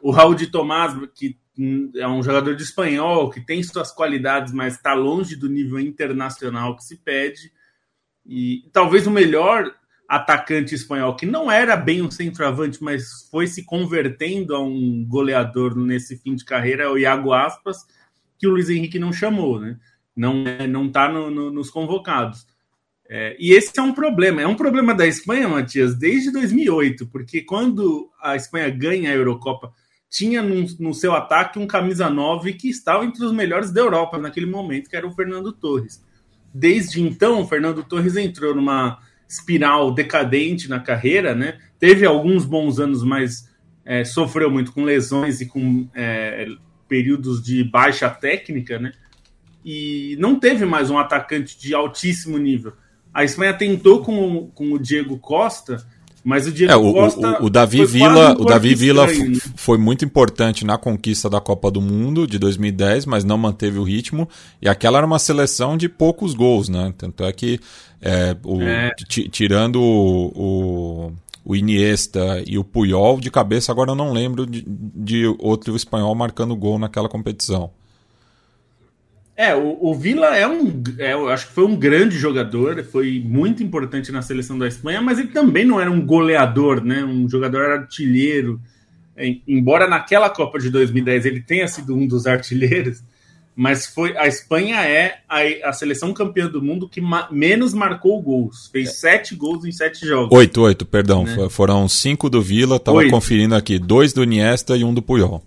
o 0.00 0.10
Raul 0.10 0.34
de 0.34 0.48
Tomás, 0.48 0.96
que 1.14 1.40
é 1.96 2.08
um 2.08 2.22
jogador 2.22 2.56
de 2.56 2.62
espanhol 2.62 3.30
que 3.30 3.40
tem 3.40 3.62
suas 3.62 3.92
qualidades, 3.92 4.52
mas 4.52 4.74
está 4.74 4.94
longe 4.94 5.36
do 5.36 5.48
nível 5.48 5.78
internacional 5.78 6.76
que 6.76 6.84
se 6.84 6.96
pede. 6.96 7.52
E 8.24 8.68
talvez 8.72 9.06
o 9.06 9.10
melhor 9.10 9.74
atacante 10.08 10.74
espanhol, 10.74 11.16
que 11.16 11.26
não 11.26 11.50
era 11.50 11.76
bem 11.76 12.02
um 12.02 12.10
centroavante, 12.10 12.82
mas 12.82 13.28
foi 13.30 13.46
se 13.46 13.64
convertendo 13.64 14.54
a 14.54 14.62
um 14.62 15.04
goleador 15.06 15.74
nesse 15.76 16.18
fim 16.18 16.34
de 16.34 16.44
carreira, 16.44 16.84
é 16.84 16.88
o 16.88 16.98
Iago 16.98 17.32
Aspas, 17.32 17.78
que 18.38 18.46
o 18.46 18.50
Luiz 18.50 18.68
Henrique 18.68 18.98
não 18.98 19.12
chamou, 19.12 19.58
né? 19.58 19.78
Não 20.14 20.44
é, 20.46 20.66
está 20.86 21.08
no, 21.10 21.30
no, 21.30 21.50
nos 21.50 21.70
convocados. 21.70 22.46
É, 23.08 23.36
e 23.38 23.52
esse 23.52 23.78
é 23.78 23.82
um 23.82 23.92
problema. 23.92 24.42
É 24.42 24.46
um 24.46 24.54
problema 24.54 24.94
da 24.94 25.06
Espanha, 25.06 25.48
Matias, 25.48 25.94
desde 25.94 26.30
2008, 26.30 27.06
porque 27.06 27.42
quando 27.42 28.10
a 28.20 28.36
Espanha 28.36 28.68
ganha 28.70 29.10
a 29.10 29.14
Eurocopa 29.14 29.72
tinha 30.12 30.42
no, 30.42 30.66
no, 30.78 30.92
seu 30.92 31.14
ataque 31.14 31.58
um 31.58 31.66
camisa 31.66 32.10
9 32.10 32.52
que 32.52 32.68
estava 32.68 33.02
entre 33.02 33.24
os 33.24 33.32
melhores 33.32 33.72
da 33.72 33.80
Europa 33.80 34.18
naquele 34.18 34.44
momento, 34.44 34.90
que 34.90 34.94
era 34.94 35.06
o 35.06 35.14
Fernando 35.14 35.50
Torres. 35.54 36.04
Desde 36.52 37.00
então, 37.00 37.40
o 37.40 37.46
Fernando 37.46 37.82
Torres 37.82 38.14
entrou 38.14 38.54
numa 38.54 38.98
espiral 39.26 39.90
decadente 39.90 40.68
na 40.68 40.78
carreira, 40.78 41.34
né? 41.34 41.58
Teve 41.78 42.04
alguns 42.04 42.44
bons 42.44 42.78
anos, 42.78 43.02
mas 43.02 43.50
é, 43.86 44.04
sofreu 44.04 44.50
muito 44.50 44.72
com 44.72 44.84
lesões 44.84 45.40
e 45.40 45.46
com 45.46 45.88
é, 45.94 46.46
períodos 46.86 47.42
de 47.42 47.64
baixa 47.64 48.10
técnica, 48.10 48.78
né? 48.78 48.92
E 49.64 50.14
não 50.20 50.38
teve 50.38 50.66
mais 50.66 50.90
um 50.90 50.98
atacante 50.98 51.58
de 51.58 51.72
altíssimo 51.72 52.36
nível. 52.36 52.74
A 53.14 53.24
Espanha 53.24 53.54
tentou 53.54 54.04
com, 54.04 54.50
com 54.54 54.72
o 54.72 54.78
Diego 54.78 55.18
Costa, 55.18 55.82
mas 56.24 56.46
o 56.46 56.52
Diego 56.52 56.72
é, 56.72 56.76
o, 56.76 56.92
Costa. 56.92 57.42
O, 57.42 57.46
o 57.46 57.50
Davi 57.50 57.84
Villa, 57.84 58.36
um 58.38 58.42
o 58.42 58.44
Davi 58.44 58.74
Villa 58.74 59.06
né? 59.06 59.38
foi 59.56 59.76
muito 59.76 60.04
importante 60.04 60.64
na 60.64 60.78
conquista 60.78 61.28
da 61.28 61.40
Copa 61.40 61.70
do 61.70 61.80
Mundo 61.80 62.26
de 62.26 62.38
2010, 62.38 63.06
mas 63.06 63.24
não 63.24 63.36
manteve 63.36 63.78
o 63.78 63.82
ritmo. 63.82 64.28
E 64.60 64.68
aquela 64.68 64.98
era 64.98 65.06
uma 65.06 65.18
seleção 65.18 65.76
de 65.76 65.88
poucos 65.88 66.34
gols, 66.34 66.68
né? 66.68 66.94
Tanto 66.96 67.24
é 67.24 67.32
que, 67.32 67.58
é, 68.00 68.36
o, 68.44 68.62
é. 68.62 68.90
tirando 69.08 69.80
o, 69.80 70.32
o, 70.34 71.12
o, 71.44 71.56
Iniesta 71.56 72.42
e 72.46 72.56
o 72.56 72.62
Puyol, 72.62 73.18
de 73.18 73.30
cabeça 73.30 73.72
agora 73.72 73.90
eu 73.90 73.96
não 73.96 74.12
lembro 74.12 74.46
de, 74.46 74.64
de 74.66 75.26
outro 75.38 75.74
espanhol 75.74 76.14
marcando 76.14 76.54
gol 76.54 76.78
naquela 76.78 77.08
competição. 77.08 77.70
É, 79.36 79.54
o, 79.54 79.78
o 79.80 79.94
Vila 79.94 80.36
é 80.36 80.46
um. 80.46 80.82
É, 80.98 81.14
eu 81.14 81.28
acho 81.28 81.46
que 81.46 81.54
foi 81.54 81.64
um 81.64 81.74
grande 81.74 82.18
jogador, 82.18 82.82
foi 82.84 83.22
muito 83.24 83.62
importante 83.62 84.12
na 84.12 84.20
seleção 84.20 84.58
da 84.58 84.68
Espanha, 84.68 85.00
mas 85.00 85.18
ele 85.18 85.28
também 85.28 85.64
não 85.64 85.80
era 85.80 85.90
um 85.90 86.04
goleador, 86.04 86.84
né? 86.84 87.02
Um 87.02 87.28
jogador 87.28 87.70
artilheiro. 87.70 88.60
É, 89.16 89.36
embora 89.48 89.88
naquela 89.88 90.28
Copa 90.28 90.58
de 90.58 90.70
2010 90.70 91.26
ele 91.26 91.40
tenha 91.40 91.66
sido 91.66 91.94
um 91.94 92.06
dos 92.06 92.26
artilheiros, 92.26 93.02
mas 93.54 93.86
foi 93.86 94.16
a 94.16 94.26
Espanha 94.26 94.82
é 94.82 95.18
a, 95.28 95.68
a 95.68 95.72
seleção 95.72 96.12
campeã 96.12 96.48
do 96.48 96.62
mundo 96.62 96.88
que 96.88 97.00
ma 97.00 97.28
menos 97.30 97.72
marcou 97.72 98.20
gols. 98.20 98.68
Fez 98.70 98.88
é. 98.88 98.92
sete 98.92 99.34
gols 99.34 99.64
em 99.64 99.72
sete 99.72 100.06
jogos. 100.06 100.36
Oito, 100.36 100.60
oito, 100.60 100.84
perdão. 100.84 101.24
Né? 101.24 101.48
Foram 101.48 101.88
cinco 101.88 102.28
do 102.28 102.42
Vila, 102.42 102.78
tava 102.78 102.98
oito. 102.98 103.10
conferindo 103.10 103.54
aqui. 103.54 103.78
Dois 103.78 104.12
do 104.12 104.22
Iniesta 104.22 104.76
e 104.76 104.84
um 104.84 104.92
do 104.92 105.00
Puyol. 105.00 105.42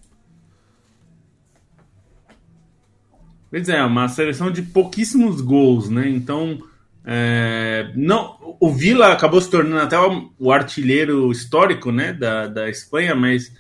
Pois 3.56 3.70
é, 3.70 3.82
uma 3.82 4.10
seleção 4.10 4.52
de 4.52 4.62
pouquíssimos 4.62 5.40
gols, 5.40 5.90
né? 5.90 6.10
Então, 6.10 6.62
é, 7.06 7.90
não, 7.96 8.58
o 8.60 8.70
Vila 8.70 9.14
acabou 9.14 9.40
se 9.40 9.50
tornando 9.50 9.82
até 9.82 9.98
o, 9.98 10.52
artilheiro 10.52 11.32
histórico, 11.32 11.90
né, 11.90 12.12
da, 12.12 12.48
da 12.48 12.70
Espanha, 12.70 13.16
mas 13.16 13.54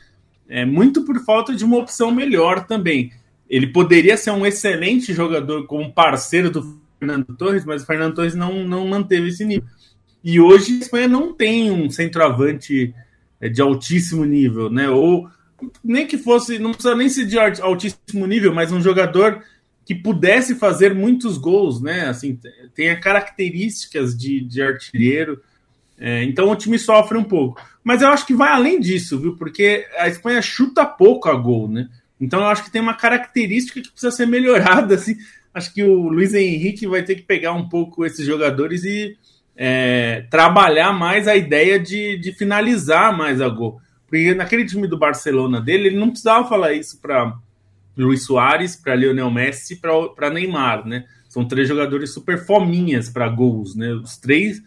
é 0.49 0.65
muito 0.65 1.05
por 1.05 1.17
falta 1.23 1.55
de 1.55 1.63
uma 1.63 1.77
opção 1.77 2.11
melhor 2.11 2.67
também. 2.67 3.13
Ele 3.49 3.67
poderia 3.67 4.17
ser 4.17 4.31
um 4.31 4.45
excelente 4.45 5.13
jogador 5.13 5.65
como 5.65 5.93
parceiro 5.93 6.51
do 6.51 6.77
Fernando 6.99 7.33
Torres, 7.37 7.63
mas 7.63 7.81
o 7.81 7.85
Fernando 7.85 8.15
Torres 8.15 8.35
não, 8.35 8.67
não 8.67 8.85
manteve 8.85 9.29
esse 9.29 9.45
nível. 9.45 9.69
E 10.21 10.41
hoje 10.41 10.73
a 10.73 10.79
Espanha 10.79 11.07
não 11.07 11.33
tem 11.33 11.71
um 11.71 11.89
centroavante 11.89 12.93
é, 13.39 13.47
de 13.47 13.61
altíssimo 13.61 14.25
nível, 14.25 14.69
né? 14.69 14.89
Ou 14.89 15.29
nem 15.81 16.05
que 16.05 16.17
fosse, 16.17 16.59
não 16.59 16.71
precisa 16.71 16.97
nem 16.97 17.07
ser 17.07 17.25
de 17.25 17.39
altíssimo 17.39 18.27
nível, 18.27 18.53
mas 18.53 18.73
um 18.73 18.81
jogador 18.81 19.41
que 19.85 19.93
pudesse 19.93 20.55
fazer 20.55 20.95
muitos 20.95 21.37
gols, 21.37 21.79
né? 21.79 22.07
Assim, 22.07 22.39
tem 22.73 22.99
características 22.99 24.17
de, 24.17 24.41
de 24.41 24.61
artilheiro. 24.61 25.39
É, 25.97 26.23
então 26.23 26.49
o 26.49 26.55
time 26.55 26.79
sofre 26.79 27.17
um 27.17 27.23
pouco. 27.23 27.61
Mas 27.83 28.01
eu 28.01 28.09
acho 28.09 28.25
que 28.25 28.33
vai 28.33 28.51
além 28.51 28.79
disso, 28.79 29.19
viu? 29.19 29.35
Porque 29.37 29.87
a 29.97 30.07
Espanha 30.07 30.41
chuta 30.41 30.85
pouco 30.85 31.29
a 31.29 31.35
gol, 31.35 31.69
né? 31.69 31.87
Então 32.19 32.39
eu 32.39 32.47
acho 32.47 32.63
que 32.63 32.71
tem 32.71 32.81
uma 32.81 32.95
característica 32.95 33.79
que 33.79 33.91
precisa 33.91 34.11
ser 34.11 34.25
melhorada. 34.25 34.95
Assim. 34.95 35.15
Acho 35.53 35.71
que 35.71 35.83
o 35.83 36.09
Luiz 36.09 36.33
Henrique 36.33 36.87
vai 36.87 37.03
ter 37.03 37.15
que 37.15 37.21
pegar 37.21 37.53
um 37.53 37.69
pouco 37.69 38.03
esses 38.03 38.25
jogadores 38.25 38.83
e 38.83 39.15
é, 39.55 40.25
trabalhar 40.31 40.91
mais 40.93 41.27
a 41.27 41.35
ideia 41.35 41.79
de, 41.79 42.17
de 42.17 42.33
finalizar 42.33 43.15
mais 43.15 43.39
a 43.39 43.47
gol. 43.47 43.79
Porque 44.07 44.33
naquele 44.33 44.65
time 44.65 44.87
do 44.87 44.97
Barcelona 44.97 45.61
dele, 45.61 45.89
ele 45.89 45.97
não 45.97 46.09
precisava 46.09 46.47
falar 46.47 46.73
isso 46.73 46.99
para 46.99 47.37
Luiz 47.97 48.25
Soares, 48.25 48.75
para 48.75 48.95
Lionel 48.95 49.31
Messi, 49.31 49.79
para 50.15 50.29
Neymar, 50.29 50.85
né? 50.85 51.05
São 51.29 51.45
três 51.45 51.67
jogadores 51.67 52.13
super 52.13 52.45
fominhas 52.45 53.09
para 53.09 53.27
gols, 53.27 53.75
né? 53.75 53.93
Os 53.93 54.17
três 54.17 54.61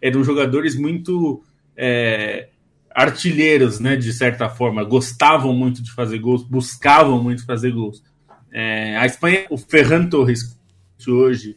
eram 0.00 0.22
jogadores 0.22 0.76
muito 0.76 1.42
é, 1.76 2.48
artilheiros, 2.94 3.80
né, 3.80 3.96
de 3.96 4.12
certa 4.12 4.48
forma, 4.48 4.84
gostavam 4.84 5.52
muito 5.52 5.82
de 5.82 5.92
fazer 5.92 6.18
gols, 6.18 6.42
buscavam 6.42 7.22
muito 7.22 7.44
fazer 7.44 7.70
gols. 7.72 8.02
É, 8.50 8.96
a 8.96 9.06
Espanha, 9.06 9.46
o 9.50 9.56
Ferran 9.56 10.06
Torres 10.06 10.56
hoje, 11.06 11.56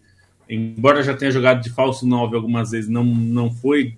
embora 0.49 1.03
já 1.03 1.13
tenha 1.13 1.29
jogado 1.29 1.61
de 1.61 1.69
falso 1.69 2.07
9 2.07 2.35
algumas 2.35 2.71
vezes, 2.71 2.89
não, 2.89 3.03
não 3.03 3.51
foi 3.51 3.97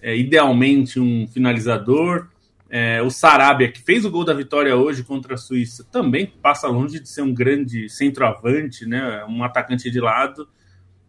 é, 0.00 0.16
idealmente 0.16 1.00
um 1.00 1.26
finalizador. 1.26 2.28
É, 2.68 3.00
o 3.00 3.10
Sarabia, 3.10 3.70
que 3.70 3.80
fez 3.80 4.04
o 4.04 4.10
gol 4.10 4.24
da 4.24 4.34
vitória 4.34 4.76
hoje 4.76 5.04
contra 5.04 5.34
a 5.34 5.38
Suíça, 5.38 5.84
também 5.90 6.26
passa 6.26 6.66
longe 6.66 6.98
de 6.98 7.08
ser 7.08 7.22
um 7.22 7.32
grande 7.32 7.88
centroavante, 7.88 8.84
né, 8.86 9.24
um 9.28 9.44
atacante 9.44 9.90
de 9.90 10.00
lado. 10.00 10.48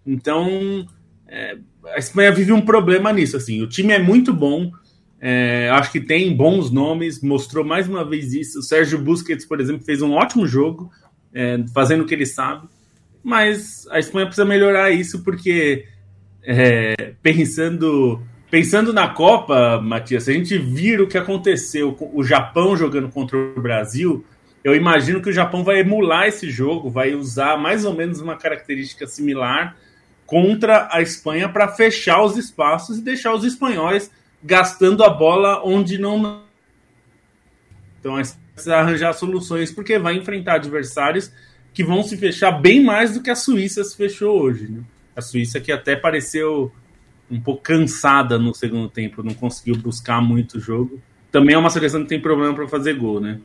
Então, 0.05 0.85
é, 1.27 1.57
a 1.85 1.97
Espanha 1.97 2.31
vive 2.31 2.51
um 2.51 2.61
problema 2.61 3.11
nisso. 3.11 3.37
Assim, 3.37 3.61
o 3.61 3.67
time 3.67 3.91
é 3.93 3.99
muito 3.99 4.31
bom, 4.31 4.71
é, 5.19 5.69
acho 5.73 5.91
que 5.91 5.99
tem 5.99 6.35
bons 6.35 6.69
nomes, 6.71 7.21
mostrou 7.21 7.65
mais 7.65 7.87
uma 7.89 8.07
vez 8.07 8.33
isso. 8.33 8.59
O 8.59 8.63
Sérgio 8.63 8.99
Busquets, 8.99 9.45
por 9.45 9.59
exemplo, 9.59 9.83
fez 9.83 10.01
um 10.01 10.13
ótimo 10.13 10.45
jogo, 10.45 10.91
é, 11.33 11.57
fazendo 11.73 12.03
o 12.03 12.05
que 12.05 12.13
ele 12.13 12.25
sabe, 12.25 12.67
mas 13.23 13.87
a 13.89 13.99
Espanha 13.99 14.27
precisa 14.27 14.45
melhorar 14.45 14.91
isso 14.91 15.23
porque 15.23 15.85
é, 16.43 17.13
pensando 17.21 18.21
pensando 18.49 18.93
na 18.93 19.09
Copa, 19.09 19.81
Matias, 19.81 20.23
se 20.23 20.31
a 20.31 20.33
gente 20.33 20.57
vir 20.57 21.01
o 21.01 21.07
que 21.07 21.17
aconteceu 21.17 21.93
com 21.93 22.09
o 22.13 22.23
Japão 22.23 22.75
jogando 22.75 23.09
contra 23.09 23.37
o 23.37 23.61
Brasil, 23.61 24.25
eu 24.63 24.75
imagino 24.75 25.21
que 25.21 25.29
o 25.29 25.33
Japão 25.33 25.63
vai 25.63 25.79
emular 25.79 26.27
esse 26.27 26.49
jogo, 26.49 26.89
vai 26.89 27.13
usar 27.13 27.57
mais 27.57 27.85
ou 27.85 27.93
menos 27.93 28.19
uma 28.19 28.35
característica 28.35 29.07
similar 29.07 29.75
contra 30.25 30.89
a 30.91 31.01
Espanha 31.01 31.47
para 31.47 31.69
fechar 31.69 32.21
os 32.21 32.37
espaços 32.37 32.97
e 32.97 33.01
deixar 33.01 33.33
os 33.33 33.43
espanhóis 33.43 34.11
gastando 34.43 35.03
a 35.03 35.09
bola 35.09 35.61
onde 35.63 35.97
não. 35.97 36.41
Então 37.99 38.15
precisa 38.53 38.77
arranjar 38.77 39.13
soluções, 39.13 39.71
porque 39.71 39.99
vai 39.99 40.15
enfrentar 40.15 40.55
adversários 40.55 41.31
que 41.73 41.83
vão 41.83 42.01
se 42.01 42.17
fechar 42.17 42.51
bem 42.51 42.83
mais 42.83 43.13
do 43.13 43.21
que 43.21 43.29
a 43.29 43.35
Suíça 43.35 43.83
se 43.83 43.95
fechou 43.95 44.41
hoje. 44.41 44.67
Né? 44.67 44.81
A 45.15 45.21
Suíça 45.21 45.59
que 45.59 45.71
até 45.71 45.95
pareceu 45.95 46.71
um 47.29 47.39
pouco 47.39 47.61
cansada 47.61 48.37
no 48.37 48.53
segundo 48.53 48.89
tempo, 48.89 49.23
não 49.23 49.33
conseguiu 49.33 49.75
buscar 49.77 50.21
muito 50.21 50.57
o 50.57 50.59
jogo. 50.59 51.01
Também 51.31 51.55
é 51.55 51.57
uma 51.57 51.69
seleção 51.69 52.01
que 52.03 52.09
tem 52.09 52.21
problema 52.21 52.53
para 52.53 52.67
fazer 52.67 52.93
gol, 52.93 53.19
né? 53.19 53.39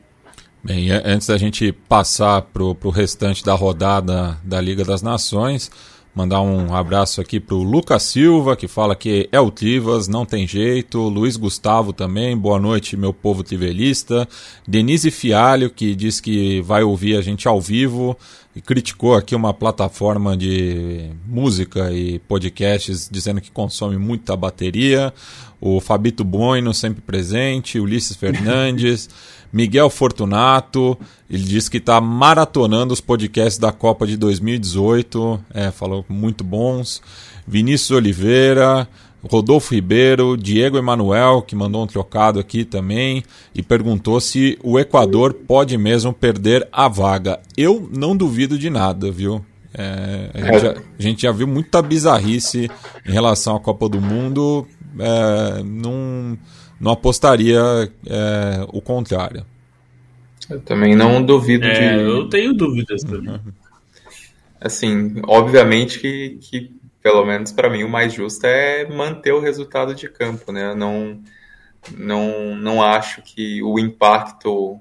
Bem, 0.63 0.89
antes 0.91 1.27
da 1.27 1.37
gente 1.37 1.73
passar 1.73 2.41
para 2.41 2.63
o 2.63 2.89
restante 2.89 3.43
da 3.43 3.53
rodada 3.53 4.37
da 4.43 4.61
Liga 4.61 4.85
das 4.85 5.01
Nações, 5.01 5.69
Mandar 6.15 6.41
um 6.41 6.75
abraço 6.75 7.19
aqui 7.19 7.39
pro 7.39 7.63
Lucas 7.63 8.03
Silva, 8.03 8.55
que 8.55 8.67
fala 8.67 8.95
que 8.95 9.27
é 9.31 9.39
o 9.39 9.49
Tivas, 9.49 10.07
não 10.07 10.27
tem 10.27 10.45
jeito. 10.45 10.99
Luiz 10.99 11.35
Gustavo 11.35 11.91
também, 11.91 12.37
boa 12.37 12.59
noite, 12.59 12.95
meu 12.95 13.11
povo 13.11 13.41
tivelista. 13.41 14.27
Denise 14.67 15.09
Fialho, 15.09 15.71
que 15.71 15.95
diz 15.95 16.21
que 16.21 16.61
vai 16.61 16.83
ouvir 16.83 17.17
a 17.17 17.21
gente 17.21 17.47
ao 17.47 17.59
vivo 17.59 18.15
e 18.55 18.61
criticou 18.61 19.15
aqui 19.15 19.35
uma 19.35 19.53
plataforma 19.53 20.37
de 20.37 21.09
música 21.25 21.91
e 21.91 22.19
podcasts, 22.19 23.09
dizendo 23.11 23.41
que 23.41 23.49
consome 23.49 23.97
muita 23.97 24.35
bateria. 24.35 25.13
O 25.59 25.79
Fabito 25.79 26.23
Bueno, 26.23 26.73
sempre 26.73 27.01
presente. 27.01 27.79
Ulisses 27.79 28.15
Fernandes. 28.15 29.09
Miguel 29.53 29.87
Fortunato, 29.87 30.97
ele 31.29 31.43
disse 31.43 31.69
que 31.69 31.77
está 31.77 32.01
maratonando 32.01 32.91
os 32.91 32.99
podcasts 32.99 33.59
da 33.59 33.71
Copa 33.71 34.07
de 34.07 34.17
2018, 34.17 35.39
é, 35.53 35.69
falou 35.69 36.03
muito 36.09 36.43
bons. 36.43 37.03
Vinícius 37.47 37.91
Oliveira, 37.91 38.87
Rodolfo 39.29 39.73
Ribeiro, 39.73 40.35
Diego 40.37 40.77
Emanuel, 40.77 41.41
que 41.41 41.55
mandou 41.55 41.83
um 41.83 41.87
trocado 41.87 42.39
aqui 42.39 42.65
também, 42.65 43.23
e 43.55 43.61
perguntou 43.61 44.19
se 44.19 44.57
o 44.63 44.77
Equador 44.79 45.33
pode 45.33 45.77
mesmo 45.77 46.13
perder 46.13 46.67
a 46.71 46.87
vaga. 46.87 47.39
Eu 47.57 47.89
não 47.91 48.15
duvido 48.15 48.57
de 48.57 48.69
nada, 48.69 49.11
viu? 49.11 49.43
É, 49.73 50.29
a, 50.33 50.39
gente 50.39 50.61
já, 50.61 50.71
a, 50.71 51.01
gente 51.01 51.21
já, 51.23 51.31
viu 51.31 51.47
muita 51.47 51.81
bizarrice 51.81 52.69
em 53.07 53.11
relação 53.11 53.55
à 53.55 53.59
Copa 53.59 53.89
do 53.89 53.99
Mundo. 53.99 54.67
É, 54.99 55.63
não 55.63 56.37
não 56.79 56.91
apostaria 56.91 57.59
é, 58.05 58.65
o 58.73 58.81
contrário. 58.81 59.45
Eu 60.49 60.59
também 60.59 60.95
não 60.95 61.23
duvido 61.23 61.65
é, 61.65 61.95
de. 61.95 62.01
Eu 62.03 62.27
tenho 62.27 62.53
dúvidas 62.53 63.01
também. 63.03 63.39
Assim, 64.59 65.15
obviamente 65.25 65.99
que, 65.99 66.37
que 66.41 66.71
pelo 67.03 67.25
menos 67.25 67.51
para 67.51 67.69
mim, 67.69 67.83
o 67.83 67.89
mais 67.89 68.13
justo 68.13 68.45
é 68.47 68.87
manter 68.87 69.33
o 69.33 69.41
resultado 69.41 69.93
de 69.93 70.07
campo, 70.07 70.53
né? 70.53 70.73
não, 70.73 71.21
não, 71.95 72.55
não 72.55 72.81
acho 72.81 73.21
que 73.21 73.61
o 73.61 73.77
impacto 73.77 74.79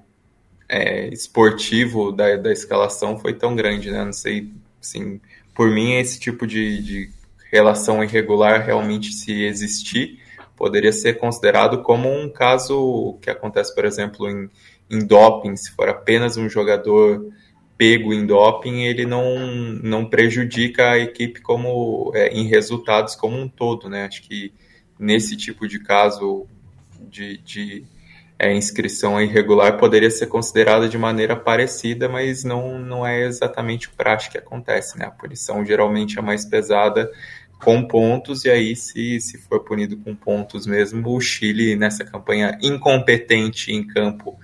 é, 0.69 1.09
esportivo 1.09 2.13
da, 2.13 2.37
da 2.37 2.53
escalação 2.53 3.19
foi 3.19 3.35
tão 3.35 3.55
grande, 3.55 3.91
né? 3.91 4.05
Não 4.05 4.13
sei, 4.13 4.51
assim, 4.81 5.21
por 5.55 5.69
mim, 5.69 5.95
esse 5.95 6.19
tipo 6.19 6.47
de, 6.47 6.83
de 6.83 7.11
relação 7.51 8.03
irregular 8.03 8.65
realmente 8.65 9.13
se 9.13 9.43
existir, 9.45 10.21
poderia 10.57 10.93
ser 10.93 11.19
considerado 11.19 11.83
como 11.83 12.09
um 12.09 12.31
caso 12.31 13.19
que 13.21 13.29
acontece, 13.29 13.75
por 13.75 13.85
exemplo, 13.85 14.31
em, 14.31 14.49
em 14.89 15.05
doping, 15.05 15.57
se 15.57 15.73
for 15.73 15.89
apenas 15.89 16.37
um 16.37 16.49
jogador 16.49 17.31
pego 17.83 18.14
em 18.14 18.25
doping, 18.25 18.85
ele 18.85 19.05
não, 19.05 19.37
não 19.83 20.05
prejudica 20.05 20.92
a 20.92 20.99
equipe 21.01 21.40
como 21.40 22.12
é, 22.14 22.29
em 22.29 22.47
resultados 22.47 23.16
como 23.16 23.37
um 23.37 23.49
todo, 23.49 23.90
né? 23.90 24.05
Acho 24.05 24.23
que 24.23 24.53
nesse 24.97 25.37
tipo 25.37 25.66
de 25.66 25.81
caso 25.81 26.47
de, 27.11 27.38
de 27.38 27.85
é, 28.38 28.55
inscrição 28.55 29.21
irregular 29.21 29.79
poderia 29.79 30.12
ser 30.12 30.29
considerada 30.29 30.88
de 30.88 30.97
maneira 30.97 31.35
parecida, 31.35 32.09
mas 32.09 32.45
não, 32.45 32.79
não 32.79 33.05
é 33.05 33.25
exatamente 33.25 33.88
o 33.88 33.90
prático 33.97 34.31
que 34.31 34.38
acontece, 34.38 34.97
né? 34.97 35.07
A 35.07 35.11
punição 35.11 35.64
geralmente 35.64 36.21
é 36.21 36.23
mais 36.23 36.45
pesada 36.45 37.11
com 37.59 37.83
pontos, 37.83 38.45
e 38.45 38.51
aí, 38.51 38.77
se, 38.77 39.21
se 39.21 39.38
for 39.38 39.64
punido 39.64 39.97
com 39.97 40.14
pontos 40.14 40.66
mesmo, 40.66 41.09
o 41.09 41.21
Chile, 41.21 41.75
nessa 41.75 42.05
campanha 42.05 42.57
incompetente 42.62 43.73
em 43.73 43.85
campo 43.85 44.38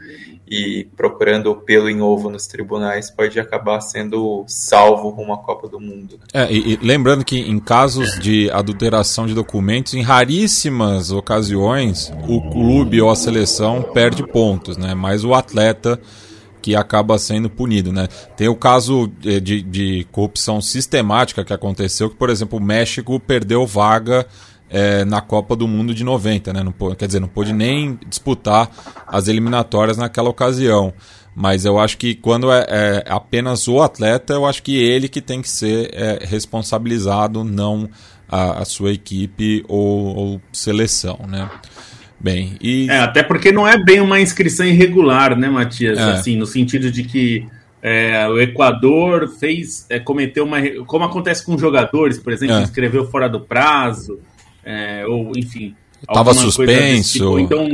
e 0.50 0.88
procurando 0.96 1.54
pelo 1.56 1.88
em 1.88 2.00
ovo 2.00 2.30
nos 2.30 2.46
tribunais, 2.46 3.10
pode 3.10 3.38
acabar 3.38 3.80
sendo 3.80 4.44
salvo 4.46 5.08
rumo 5.10 5.32
à 5.32 5.38
Copa 5.38 5.68
do 5.68 5.78
Mundo. 5.78 6.18
É, 6.32 6.50
e, 6.50 6.74
e 6.74 6.76
lembrando 6.76 7.24
que 7.24 7.38
em 7.38 7.58
casos 7.58 8.18
de 8.18 8.50
adulteração 8.50 9.26
de 9.26 9.34
documentos, 9.34 9.94
em 9.94 10.02
raríssimas 10.02 11.10
ocasiões, 11.10 12.12
o 12.28 12.40
clube 12.50 13.00
ou 13.00 13.10
a 13.10 13.16
seleção 13.16 13.82
perde 13.82 14.26
pontos, 14.26 14.76
né? 14.76 14.94
mas 14.94 15.24
o 15.24 15.34
atleta 15.34 16.00
que 16.60 16.74
acaba 16.74 17.18
sendo 17.18 17.48
punido, 17.48 17.92
né? 17.92 18.08
Tem 18.36 18.48
o 18.48 18.54
caso 18.56 19.10
de, 19.20 19.62
de 19.62 20.06
corrupção 20.10 20.60
sistemática 20.60 21.44
que 21.44 21.52
aconteceu, 21.52 22.10
que, 22.10 22.16
por 22.16 22.30
exemplo, 22.30 22.58
o 22.58 22.62
México 22.62 23.18
perdeu 23.20 23.64
vaga 23.64 24.26
é, 24.70 25.04
na 25.04 25.20
Copa 25.20 25.56
do 25.56 25.66
Mundo 25.66 25.94
de 25.94 26.04
90, 26.04 26.52
né? 26.52 26.62
Não, 26.62 26.72
quer 26.94 27.06
dizer, 27.06 27.20
não 27.20 27.28
pôde 27.28 27.52
nem 27.52 27.98
disputar 28.06 28.70
as 29.06 29.28
eliminatórias 29.28 29.96
naquela 29.96 30.28
ocasião. 30.28 30.92
Mas 31.34 31.64
eu 31.64 31.78
acho 31.78 31.96
que 31.98 32.14
quando 32.14 32.50
é, 32.50 32.66
é 32.68 33.04
apenas 33.08 33.68
o 33.68 33.80
atleta, 33.80 34.32
eu 34.32 34.44
acho 34.44 34.62
que 34.62 34.76
ele 34.76 35.08
que 35.08 35.20
tem 35.20 35.40
que 35.40 35.48
ser 35.48 35.90
é, 35.92 36.18
responsabilizado, 36.24 37.44
não 37.44 37.88
a, 38.28 38.62
a 38.62 38.64
sua 38.64 38.92
equipe 38.92 39.64
ou, 39.68 40.16
ou, 40.16 40.40
seleção, 40.52 41.20
né? 41.28 41.48
Bem, 42.20 42.56
e... 42.60 42.90
É, 42.90 42.98
até 42.98 43.22
porque 43.22 43.52
não 43.52 43.66
é 43.66 43.78
bem 43.82 44.00
uma 44.00 44.20
inscrição 44.20 44.66
irregular, 44.66 45.36
né, 45.36 45.48
Matias? 45.48 45.96
É. 45.96 46.02
Assim, 46.02 46.36
no 46.36 46.44
sentido 46.44 46.90
de 46.90 47.04
que 47.04 47.46
é, 47.80 48.26
o 48.26 48.40
Equador 48.40 49.28
fez, 49.28 49.86
é, 49.88 50.00
cometeu 50.00 50.44
uma... 50.44 50.58
Como 50.86 51.04
acontece 51.04 51.46
com 51.46 51.56
jogadores, 51.56 52.18
por 52.18 52.32
exemplo, 52.32 52.56
é. 52.56 52.62
escreveu 52.64 53.08
fora 53.08 53.28
do 53.28 53.40
prazo, 53.40 54.18
é, 54.68 55.06
ou 55.06 55.32
enfim. 55.34 55.74
Estava 56.02 56.34
suspenso. 56.34 57.12
Tipo. 57.12 57.38
Então, 57.38 57.66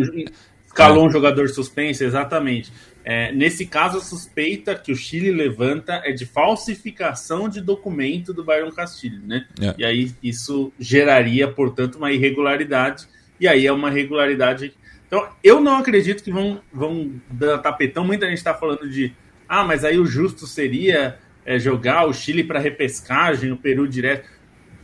escalou 0.65 1.05
é. 1.05 1.09
um 1.09 1.11
jogador 1.11 1.49
suspenso, 1.49 2.05
exatamente. 2.05 2.73
É, 3.05 3.33
nesse 3.33 3.67
caso, 3.67 3.99
a 3.99 4.01
suspeita 4.01 4.77
que 4.77 4.93
o 4.93 4.97
Chile 4.97 5.33
levanta 5.33 6.01
é 6.05 6.13
de 6.13 6.25
falsificação 6.25 7.49
de 7.49 7.61
documento 7.61 8.33
do 8.33 8.45
Byron 8.45 8.71
Castilho, 8.71 9.21
né? 9.27 9.47
É. 9.61 9.75
E 9.77 9.85
aí 9.85 10.13
isso 10.23 10.73
geraria, 10.79 11.49
portanto, 11.49 11.97
uma 11.97 12.13
irregularidade. 12.13 13.07
E 13.41 13.49
aí 13.49 13.67
é 13.67 13.73
uma 13.73 13.91
regularidade. 13.91 14.73
Então, 15.07 15.29
eu 15.43 15.61
não 15.61 15.77
acredito 15.77 16.23
que 16.23 16.31
vão, 16.31 16.61
vão 16.73 17.13
dar 17.29 17.59
tapetão. 17.59 18.05
Muita 18.05 18.27
gente 18.29 18.39
está 18.39 18.55
falando 18.55 18.89
de. 18.89 19.13
Ah, 19.49 19.65
mas 19.65 19.85
aí 19.85 19.99
o 19.99 20.07
justo 20.07 20.47
seria 20.47 21.19
é, 21.45 21.59
jogar 21.59 22.07
o 22.07 22.15
Chile 22.15 22.45
para 22.45 22.61
repescagem, 22.61 23.51
o 23.51 23.57
Peru 23.57 23.87
direto. 23.89 24.29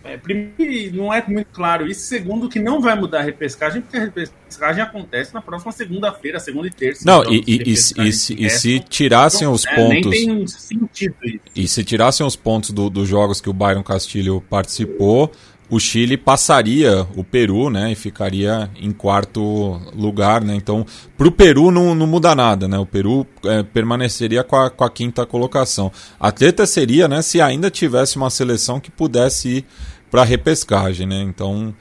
É, 0.02 0.16
primeiro, 0.16 0.96
não 0.96 1.12
é 1.12 1.22
muito 1.26 1.48
claro 1.52 1.86
isso. 1.86 2.02
Segundo, 2.02 2.48
que 2.48 2.58
não 2.58 2.80
vai 2.80 2.98
mudar 2.98 3.20
a 3.20 3.22
repescagem, 3.22 3.82
porque 3.82 3.96
a 3.98 4.00
repescagem 4.00 4.82
acontece 4.82 5.34
na 5.34 5.42
próxima 5.42 5.72
segunda-feira, 5.72 6.40
segunda 6.40 6.68
e 6.68 6.70
terça. 6.70 7.02
Não, 7.04 7.20
então, 7.20 7.32
e, 7.34 7.44
e, 7.46 7.72
e, 7.72 7.76
se, 7.76 8.34
e, 8.34 8.50
se 8.50 8.80
tirassem 8.80 9.42
então, 9.42 9.52
os 9.52 9.66
é, 9.66 9.74
pontos. 9.74 10.10
Nem 10.10 10.26
tem 10.26 10.46
sentido 10.46 11.16
isso. 11.22 11.40
E 11.54 11.68
se 11.68 11.84
tirassem 11.84 12.26
os 12.26 12.34
pontos 12.34 12.70
do, 12.70 12.88
dos 12.88 13.06
jogos 13.06 13.40
que 13.40 13.50
o 13.50 13.52
Byron 13.52 13.82
Castilho 13.82 14.40
participou, 14.48 15.30
o 15.70 15.78
Chile 15.78 16.16
passaria 16.16 17.06
o 17.16 17.22
Peru, 17.22 17.70
né, 17.70 17.92
e 17.92 17.94
ficaria 17.94 18.68
em 18.76 18.90
quarto 18.90 19.80
lugar, 19.94 20.42
né? 20.42 20.54
Então, 20.56 20.84
para 21.16 21.28
o 21.28 21.32
Peru 21.32 21.70
não, 21.70 21.94
não 21.94 22.06
muda 22.06 22.34
nada, 22.34 22.66
né? 22.66 22.76
O 22.76 22.84
Peru 22.84 23.24
é, 23.44 23.62
permaneceria 23.62 24.42
com 24.42 24.56
a, 24.56 24.68
com 24.68 24.82
a 24.82 24.90
quinta 24.90 25.24
colocação. 25.24 25.92
A 26.18 26.32
treta 26.32 26.66
seria, 26.66 27.06
né, 27.06 27.22
se 27.22 27.40
ainda 27.40 27.70
tivesse 27.70 28.16
uma 28.16 28.30
seleção 28.30 28.80
que 28.80 28.90
pudesse 28.90 29.48
ir 29.48 29.64
para 30.10 30.24
repescagem, 30.24 31.06
né? 31.06 31.22
Então, 31.22 31.72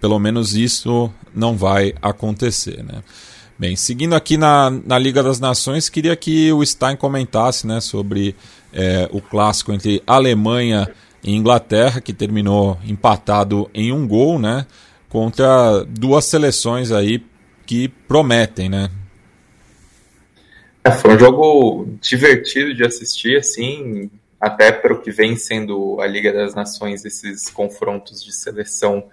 pelo 0.00 0.18
menos 0.18 0.56
isso 0.56 1.08
não 1.32 1.56
vai 1.56 1.94
acontecer, 2.02 2.82
né? 2.82 3.02
Bem, 3.58 3.74
seguindo 3.74 4.14
aqui 4.14 4.36
na, 4.36 4.70
na 4.70 4.98
Liga 4.98 5.22
das 5.22 5.40
Nações, 5.40 5.88
queria 5.88 6.14
que 6.14 6.52
o 6.52 6.66
Stein 6.66 6.94
comentasse, 6.94 7.66
né, 7.66 7.80
sobre 7.80 8.36
é, 8.70 9.08
o 9.10 9.18
clássico 9.22 9.72
entre 9.72 10.02
Alemanha 10.06 10.86
e 10.86 11.05
em 11.26 11.36
Inglaterra, 11.36 12.00
que 12.00 12.12
terminou 12.12 12.78
empatado 12.84 13.70
em 13.74 13.92
um 13.92 14.06
gol, 14.06 14.38
né? 14.38 14.66
Contra 15.08 15.84
duas 15.84 16.24
seleções 16.24 16.92
aí 16.92 17.24
que 17.64 17.88
prometem, 17.88 18.68
né? 18.68 18.90
É, 20.84 20.92
foi 20.92 21.16
um 21.16 21.18
jogo 21.18 21.88
divertido 22.00 22.72
de 22.72 22.84
assistir, 22.84 23.36
assim, 23.38 24.08
até 24.40 24.70
para 24.70 24.94
o 24.94 25.00
que 25.00 25.10
vem 25.10 25.34
sendo 25.34 26.00
a 26.00 26.06
Liga 26.06 26.32
das 26.32 26.54
Nações, 26.54 27.04
esses 27.04 27.50
confrontos 27.50 28.22
de 28.22 28.32
seleção 28.32 29.04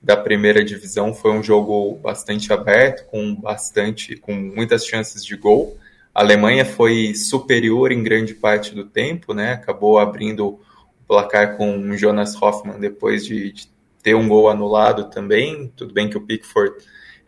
da 0.00 0.16
primeira 0.16 0.64
divisão. 0.64 1.12
Foi 1.12 1.32
um 1.32 1.42
jogo 1.42 1.98
bastante 2.02 2.52
aberto, 2.52 3.06
com 3.10 3.34
bastante, 3.34 4.16
com 4.16 4.32
muitas 4.34 4.86
chances 4.86 5.24
de 5.24 5.36
gol. 5.36 5.76
A 6.14 6.20
Alemanha 6.20 6.64
foi 6.64 7.12
superior 7.14 7.90
em 7.90 8.02
grande 8.02 8.32
parte 8.32 8.74
do 8.74 8.84
tempo, 8.84 9.34
né? 9.34 9.54
Acabou 9.54 9.98
abrindo 9.98 10.60
placar 11.06 11.56
com 11.56 11.78
o 11.78 11.96
Jonas 11.96 12.40
Hoffman 12.40 12.78
depois 12.78 13.24
de, 13.24 13.52
de, 13.52 13.68
ter 14.02 14.14
um 14.14 14.28
gol 14.28 14.48
anulado 14.48 15.10
também. 15.10 15.72
Tudo 15.76 15.92
bem 15.92 16.08
que 16.08 16.16
o 16.16 16.20
Pickford 16.20 16.76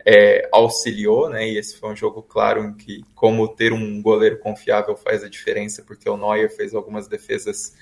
é, 0.05 0.47
auxiliou, 0.51 1.29
né? 1.29 1.47
E 1.49 1.57
esse 1.57 1.77
foi 1.77 1.91
um 1.91 1.95
jogo 1.95 2.21
claro 2.21 2.63
em 2.63 2.73
que 2.73 3.03
como 3.13 3.47
ter 3.47 3.73
um 3.73 4.01
goleiro 4.01 4.39
confiável 4.39 4.95
faz 4.95 5.23
a 5.23 5.29
diferença, 5.29 5.83
porque 5.83 6.09
o 6.09 6.15
Neuer 6.17 6.49
fez 6.55 6.73
algumas 6.73 7.07
defesas 7.07 7.75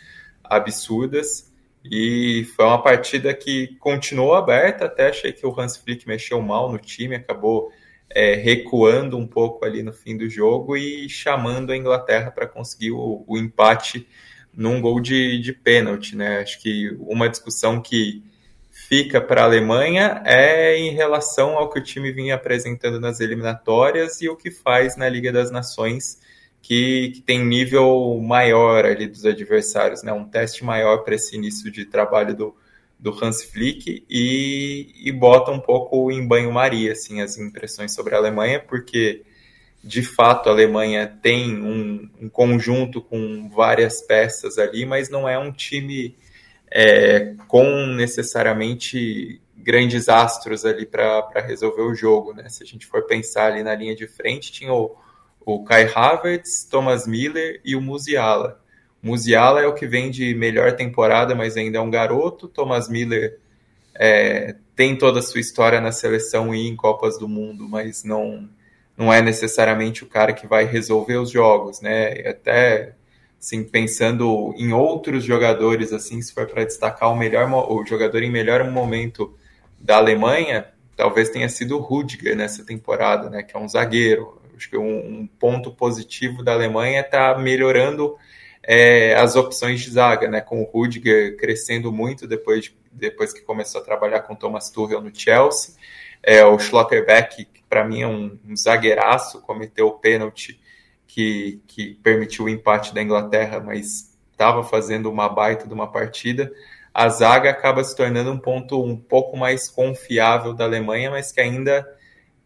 absurdas. 0.43 1.51
E 1.89 2.45
foi 2.55 2.65
uma 2.65 2.81
partida 2.81 3.33
que 3.33 3.75
continuou 3.79 4.33
aberta, 4.33 4.85
até 4.85 5.09
achei 5.09 5.31
que 5.31 5.45
o 5.45 5.57
Hans 5.57 5.77
Flick 5.77 6.07
mexeu 6.07 6.41
mal 6.41 6.69
no 6.71 6.77
time, 6.77 7.15
acabou 7.15 7.71
é, 8.09 8.35
recuando 8.35 9.17
um 9.17 9.27
pouco 9.27 9.63
ali 9.63 9.83
no 9.83 9.93
fim 9.93 10.17
do 10.17 10.29
jogo 10.29 10.75
e 10.75 11.07
chamando 11.07 11.71
a 11.71 11.77
Inglaterra 11.77 12.31
para 12.31 12.47
conseguir 12.47 12.91
o, 12.91 13.23
o 13.27 13.37
empate 13.37 14.07
num 14.57 14.81
gol 14.81 14.99
de, 14.99 15.39
de 15.39 15.53
pênalti, 15.53 16.15
né? 16.15 16.39
Acho 16.39 16.59
que 16.59 16.89
uma 16.99 17.29
discussão 17.29 17.79
que 17.79 18.23
fica 18.71 19.21
para 19.21 19.41
a 19.41 19.45
Alemanha 19.45 20.19
é 20.25 20.75
em 20.75 20.95
relação 20.95 21.57
ao 21.57 21.69
que 21.69 21.77
o 21.77 21.83
time 21.83 22.11
vinha 22.11 22.33
apresentando 22.33 22.99
nas 22.99 23.19
eliminatórias 23.19 24.19
e 24.19 24.27
o 24.27 24.35
que 24.35 24.49
faz 24.49 24.97
na 24.97 25.07
Liga 25.07 25.31
das 25.31 25.51
Nações, 25.51 26.19
que, 26.59 27.11
que 27.11 27.21
tem 27.21 27.45
nível 27.45 28.19
maior 28.19 28.83
ali 28.83 29.05
dos 29.07 29.25
adversários, 29.25 30.01
né? 30.01 30.11
Um 30.11 30.25
teste 30.25 30.65
maior 30.65 31.03
para 31.03 31.13
esse 31.13 31.35
início 31.35 31.71
de 31.71 31.85
trabalho 31.85 32.35
do, 32.35 32.55
do 32.99 33.15
Hans 33.23 33.43
Flick 33.43 34.05
e, 34.09 34.91
e 35.05 35.11
bota 35.11 35.51
um 35.51 35.59
pouco 35.59 36.11
em 36.11 36.27
banho-maria, 36.27 36.93
assim, 36.93 37.21
as 37.21 37.37
impressões 37.37 37.93
sobre 37.93 38.15
a 38.15 38.17
Alemanha, 38.17 38.59
porque 38.59 39.23
de 39.87 40.03
fato 40.03 40.49
a 40.49 40.51
Alemanha 40.51 41.07
tem 41.07 41.55
um, 41.55 42.09
um, 42.21 42.29
conjunto 42.29 43.01
com 43.01 43.47
várias 43.47 44.01
peças 44.01 44.57
ali, 44.57 44.85
mas 44.85 45.09
não 45.09 45.27
é 45.27 45.39
um 45.39 45.49
time 45.49 46.13
é, 46.69 47.33
com 47.47 47.87
necessariamente 47.87 49.41
grandes 49.55 50.09
astros 50.09 50.65
ali 50.65 50.85
para 50.85 51.29
resolver 51.37 51.83
o 51.83 51.95
jogo. 51.95 52.33
Né? 52.33 52.49
Se 52.49 52.63
a 52.63 52.65
gente 52.65 52.85
for 52.85 53.03
pensar 53.05 53.53
ali 53.53 53.63
na 53.63 53.73
linha 53.73 53.95
de 53.95 54.07
frente, 54.07 54.51
tinha 54.51 54.73
o, 54.73 54.93
o 55.39 55.63
Kai 55.63 55.89
Havertz, 55.95 56.65
Thomas 56.69 57.07
Miller 57.07 57.61
e 57.63 57.73
o 57.73 57.81
Musiala. 57.81 58.61
Musiala 59.01 59.61
é 59.61 59.67
o 59.67 59.73
que 59.73 59.87
vem 59.87 60.11
de 60.11 60.35
melhor 60.35 60.75
temporada, 60.75 61.33
mas 61.33 61.55
ainda 61.55 61.77
é 61.77 61.81
um 61.81 61.89
garoto. 61.89 62.49
Thomas 62.49 62.89
Miller 62.89 63.39
é, 63.95 64.53
tem 64.75 64.97
toda 64.97 65.19
a 65.19 65.23
sua 65.23 65.39
história 65.39 65.79
na 65.79 65.93
seleção 65.93 66.53
e 66.53 66.67
em 66.67 66.75
Copas 66.75 67.17
do 67.17 67.27
Mundo, 67.27 67.69
mas 67.69 68.03
não 68.03 68.49
não 68.97 69.13
é 69.13 69.21
necessariamente 69.21 70.03
o 70.03 70.07
cara 70.07 70.33
que 70.33 70.47
vai 70.47 70.65
resolver 70.65 71.17
os 71.17 71.29
jogos, 71.29 71.79
né? 71.81 72.27
Até 72.27 72.95
assim, 73.39 73.63
pensando 73.63 74.53
em 74.57 74.73
outros 74.73 75.23
jogadores, 75.23 75.93
assim, 75.93 76.19
se 76.21 76.33
for 76.33 76.47
para 76.47 76.65
destacar 76.65 77.11
o 77.11 77.15
melhor 77.15 77.47
o 77.71 77.85
jogador 77.85 78.23
em 78.23 78.31
melhor 78.31 78.69
momento 78.69 79.37
da 79.79 79.97
Alemanha, 79.97 80.67
talvez 80.95 81.29
tenha 81.29 81.47
sido 81.47 81.77
o 81.77 81.81
Rudiger 81.81 82.35
nessa 82.35 82.65
temporada, 82.65 83.29
né? 83.29 83.43
Que 83.43 83.55
é 83.55 83.59
um 83.59 83.69
zagueiro. 83.69 84.41
Acho 84.55 84.69
que 84.71 84.77
um, 84.77 85.19
um 85.19 85.27
ponto 85.27 85.71
positivo 85.71 86.43
da 86.43 86.53
Alemanha 86.53 87.01
está 87.01 87.37
melhorando 87.37 88.17
é, 88.63 89.13
as 89.13 89.35
opções 89.35 89.79
de 89.81 89.91
zaga, 89.91 90.27
né? 90.27 90.41
Com 90.41 90.63
o 90.63 90.65
Rudiger 90.65 91.37
crescendo 91.37 91.91
muito 91.91 92.27
depois, 92.27 92.65
de, 92.65 92.75
depois 92.91 93.31
que 93.31 93.41
começou 93.41 93.79
a 93.79 93.83
trabalhar 93.83 94.21
com 94.21 94.33
Thomas 94.33 94.71
Tuchel 94.71 95.01
no 95.01 95.13
Chelsea. 95.13 95.75
É, 96.23 96.43
o 96.43 96.57
Schlotterbeck 96.57 97.47
para 97.69 97.83
mim 97.83 98.01
é 98.01 98.07
um, 98.07 98.37
um 98.47 98.55
zagueiraço, 98.55 99.41
cometeu 99.41 99.87
o 99.87 99.99
pênalti 99.99 100.59
que, 101.05 101.61
que 101.67 101.95
permitiu 101.95 102.45
o 102.45 102.49
empate 102.49 102.93
da 102.93 103.01
Inglaterra, 103.01 103.59
mas 103.59 104.15
estava 104.31 104.63
fazendo 104.63 105.09
uma 105.09 105.27
baita 105.27 105.67
de 105.67 105.73
uma 105.73 105.91
partida. 105.91 106.51
A 106.93 107.09
zaga 107.09 107.49
acaba 107.49 107.83
se 107.83 107.95
tornando 107.95 108.31
um 108.31 108.39
ponto 108.39 108.83
um 108.83 108.95
pouco 108.95 109.37
mais 109.37 109.69
confiável 109.69 110.53
da 110.53 110.65
Alemanha, 110.65 111.11
mas 111.11 111.31
que 111.31 111.41
ainda 111.41 111.87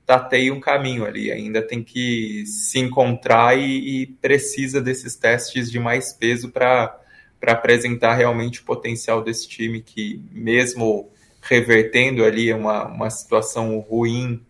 tateia 0.05 0.53
um 0.53 0.59
caminho 0.59 1.05
ali, 1.05 1.31
ainda 1.31 1.61
tem 1.61 1.83
que 1.83 2.43
se 2.45 2.79
encontrar 2.79 3.57
e, 3.57 4.01
e 4.01 4.07
precisa 4.07 4.81
desses 4.81 5.15
testes 5.15 5.71
de 5.71 5.79
mais 5.79 6.11
peso 6.11 6.51
para 6.51 6.99
apresentar 7.45 8.15
realmente 8.15 8.61
o 8.61 8.65
potencial 8.65 9.23
desse 9.23 9.47
time 9.47 9.81
que, 9.81 10.21
mesmo 10.31 11.09
revertendo 11.41 12.23
ali 12.23 12.53
uma, 12.53 12.87
uma 12.87 13.09
situação 13.09 13.79
ruim 13.79 14.45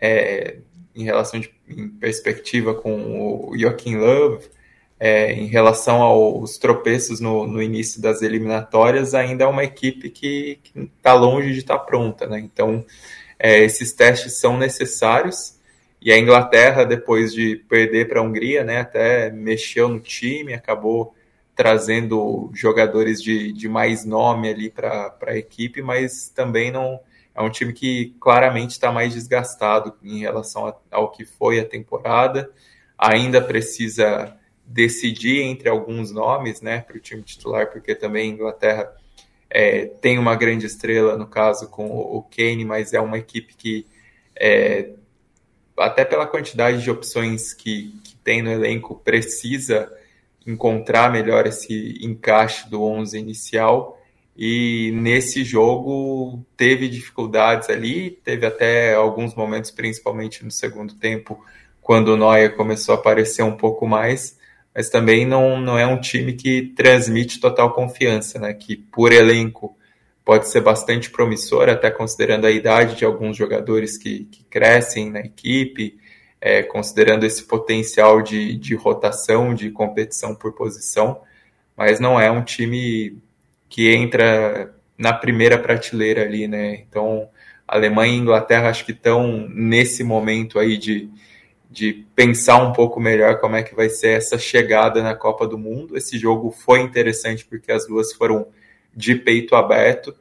é, 0.00 0.58
em 0.94 1.04
relação 1.04 1.40
de, 1.40 1.50
em 1.68 1.88
perspectiva 1.88 2.74
com 2.74 3.48
o 3.48 3.58
Joaquim 3.58 3.96
Love, 3.96 4.48
é, 4.98 5.32
em 5.32 5.46
relação 5.46 6.02
aos 6.02 6.58
tropeços 6.58 7.20
no, 7.20 7.46
no, 7.46 7.62
início 7.62 8.02
das 8.02 8.20
eliminatórias, 8.20 9.14
ainda 9.14 9.44
é 9.44 9.46
uma 9.46 9.64
equipe 9.64 10.10
que 10.10 10.60
está 10.98 11.14
longe 11.14 11.52
de 11.52 11.60
estar 11.60 11.78
tá 11.78 11.84
pronta. 11.84 12.26
Né? 12.26 12.38
Então, 12.40 12.84
é, 13.38 13.64
esses 13.64 13.92
testes 13.94 14.38
são 14.38 14.58
necessários 14.58 15.58
E 16.02 16.12
a 16.12 16.18
Inglaterra, 16.18 16.84
depois 16.84 17.32
de 17.32 17.56
perder 17.56 18.08
para 18.08 18.20
a 18.20 18.22
Hungria, 18.22 18.64
né, 18.64 18.80
até 18.80 19.30
mexeu 19.30 19.88
no 19.88 20.00
time, 20.00 20.54
acabou 20.54 21.14
trazendo 21.54 22.50
jogadores 22.54 23.22
de, 23.22 23.52
de 23.52 23.68
mais 23.68 24.04
nome 24.04 24.48
ali 24.48 24.70
para 24.70 25.14
a 25.26 25.36
equipe, 25.36 25.82
mas 25.82 26.30
também 26.30 26.70
não 26.70 27.00
é 27.34 27.42
um 27.42 27.50
time 27.50 27.72
que 27.72 28.14
claramente 28.20 28.72
está 28.72 28.90
mais 28.90 29.14
desgastado 29.14 29.94
em 30.02 30.18
relação 30.18 30.74
ao 30.90 31.10
que 31.10 31.24
foi 31.24 31.60
a 31.60 31.64
temporada. 31.64 32.50
Ainda 32.98 33.40
precisa 33.40 34.36
decidir 34.66 35.42
entre 35.42 35.68
alguns 35.68 36.12
nomes 36.12 36.60
né, 36.60 36.80
para 36.80 36.96
o 36.96 37.00
time 37.00 37.22
titular, 37.22 37.70
porque 37.70 37.94
também 37.94 38.30
a 38.30 38.34
Inglaterra 38.34 38.92
é, 39.50 39.86
tem 39.86 40.18
uma 40.18 40.36
grande 40.36 40.66
estrela, 40.66 41.16
no 41.16 41.26
caso, 41.26 41.68
com 41.68 41.88
o 41.88 42.22
Kane, 42.22 42.64
mas 42.64 42.92
é 42.92 43.00
uma 43.00 43.18
equipe 43.18 43.54
que, 43.56 43.86
é, 44.36 44.90
até 45.76 46.04
pela 46.04 46.26
quantidade 46.26 46.82
de 46.82 46.90
opções 46.90 47.52
que, 47.52 48.00
que 48.04 48.14
tem 48.16 48.42
no 48.42 48.50
elenco, 48.50 48.94
precisa 49.04 49.92
encontrar 50.46 51.10
melhor 51.10 51.46
esse 51.46 51.98
encaixe 52.00 52.70
do 52.70 52.82
11 52.82 53.18
inicial. 53.18 53.99
E 54.36 54.92
nesse 54.94 55.44
jogo 55.44 56.44
teve 56.56 56.88
dificuldades 56.88 57.68
ali, 57.68 58.10
teve 58.24 58.46
até 58.46 58.94
alguns 58.94 59.34
momentos, 59.34 59.70
principalmente 59.70 60.44
no 60.44 60.50
segundo 60.50 60.94
tempo, 60.94 61.44
quando 61.80 62.08
o 62.08 62.16
Neuer 62.16 62.56
começou 62.56 62.94
a 62.94 62.98
aparecer 62.98 63.42
um 63.42 63.56
pouco 63.56 63.86
mais, 63.86 64.38
mas 64.74 64.88
também 64.88 65.26
não, 65.26 65.60
não 65.60 65.78
é 65.78 65.86
um 65.86 66.00
time 66.00 66.32
que 66.32 66.72
transmite 66.76 67.40
total 67.40 67.72
confiança, 67.74 68.38
né? 68.38 68.54
Que 68.54 68.76
por 68.76 69.12
elenco 69.12 69.76
pode 70.24 70.48
ser 70.48 70.60
bastante 70.60 71.10
promissor, 71.10 71.68
até 71.68 71.90
considerando 71.90 72.46
a 72.46 72.50
idade 72.50 72.96
de 72.96 73.04
alguns 73.04 73.36
jogadores 73.36 73.98
que, 73.98 74.26
que 74.26 74.44
crescem 74.44 75.10
na 75.10 75.20
equipe, 75.20 75.98
é, 76.40 76.62
considerando 76.62 77.26
esse 77.26 77.42
potencial 77.42 78.22
de, 78.22 78.56
de 78.56 78.74
rotação, 78.74 79.54
de 79.54 79.70
competição 79.70 80.34
por 80.34 80.52
posição, 80.52 81.20
mas 81.76 81.98
não 81.98 82.20
é 82.20 82.30
um 82.30 82.42
time 82.42 83.18
que 83.70 83.88
entra 83.94 84.74
na 84.98 85.12
primeira 85.14 85.56
prateleira 85.56 86.22
ali, 86.22 86.46
né? 86.46 86.84
Então, 86.86 87.28
Alemanha 87.66 88.12
e 88.12 88.18
Inglaterra 88.18 88.68
acho 88.68 88.84
que 88.84 88.92
estão 88.92 89.48
nesse 89.48 90.02
momento 90.02 90.58
aí 90.58 90.76
de, 90.76 91.08
de 91.70 92.04
pensar 92.14 92.56
um 92.56 92.72
pouco 92.72 93.00
melhor 93.00 93.38
como 93.38 93.54
é 93.54 93.62
que 93.62 93.74
vai 93.74 93.88
ser 93.88 94.18
essa 94.18 94.36
chegada 94.36 95.02
na 95.02 95.14
Copa 95.14 95.46
do 95.46 95.56
Mundo. 95.56 95.96
Esse 95.96 96.18
jogo 96.18 96.50
foi 96.50 96.80
interessante 96.80 97.46
porque 97.46 97.70
as 97.70 97.86
duas 97.86 98.12
foram 98.12 98.48
de 98.94 99.14
peito 99.14 99.54
aberto, 99.54 100.14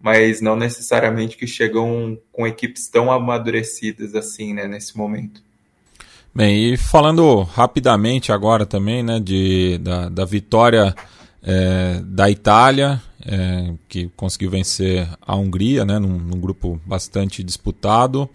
mas 0.00 0.40
não 0.40 0.56
necessariamente 0.56 1.36
que 1.36 1.46
chegam 1.46 2.18
com 2.32 2.44
equipes 2.44 2.88
tão 2.88 3.10
amadurecidas 3.10 4.16
assim, 4.16 4.52
né, 4.52 4.66
nesse 4.66 4.98
momento. 4.98 5.40
Bem, 6.34 6.74
e 6.74 6.76
falando 6.76 7.40
rapidamente 7.42 8.30
agora 8.30 8.66
também, 8.66 9.02
né, 9.02 9.20
de, 9.20 9.78
da, 9.78 10.08
da 10.08 10.24
vitória 10.24 10.94
é, 11.46 12.00
da 12.04 12.28
Itália, 12.28 13.00
é, 13.24 13.72
que 13.88 14.10
conseguiu 14.16 14.50
vencer 14.50 15.08
a 15.24 15.36
Hungria, 15.36 15.84
né, 15.84 15.98
num, 15.98 16.18
num 16.18 16.40
grupo 16.40 16.80
bastante 16.84 17.44
disputado, 17.44 18.28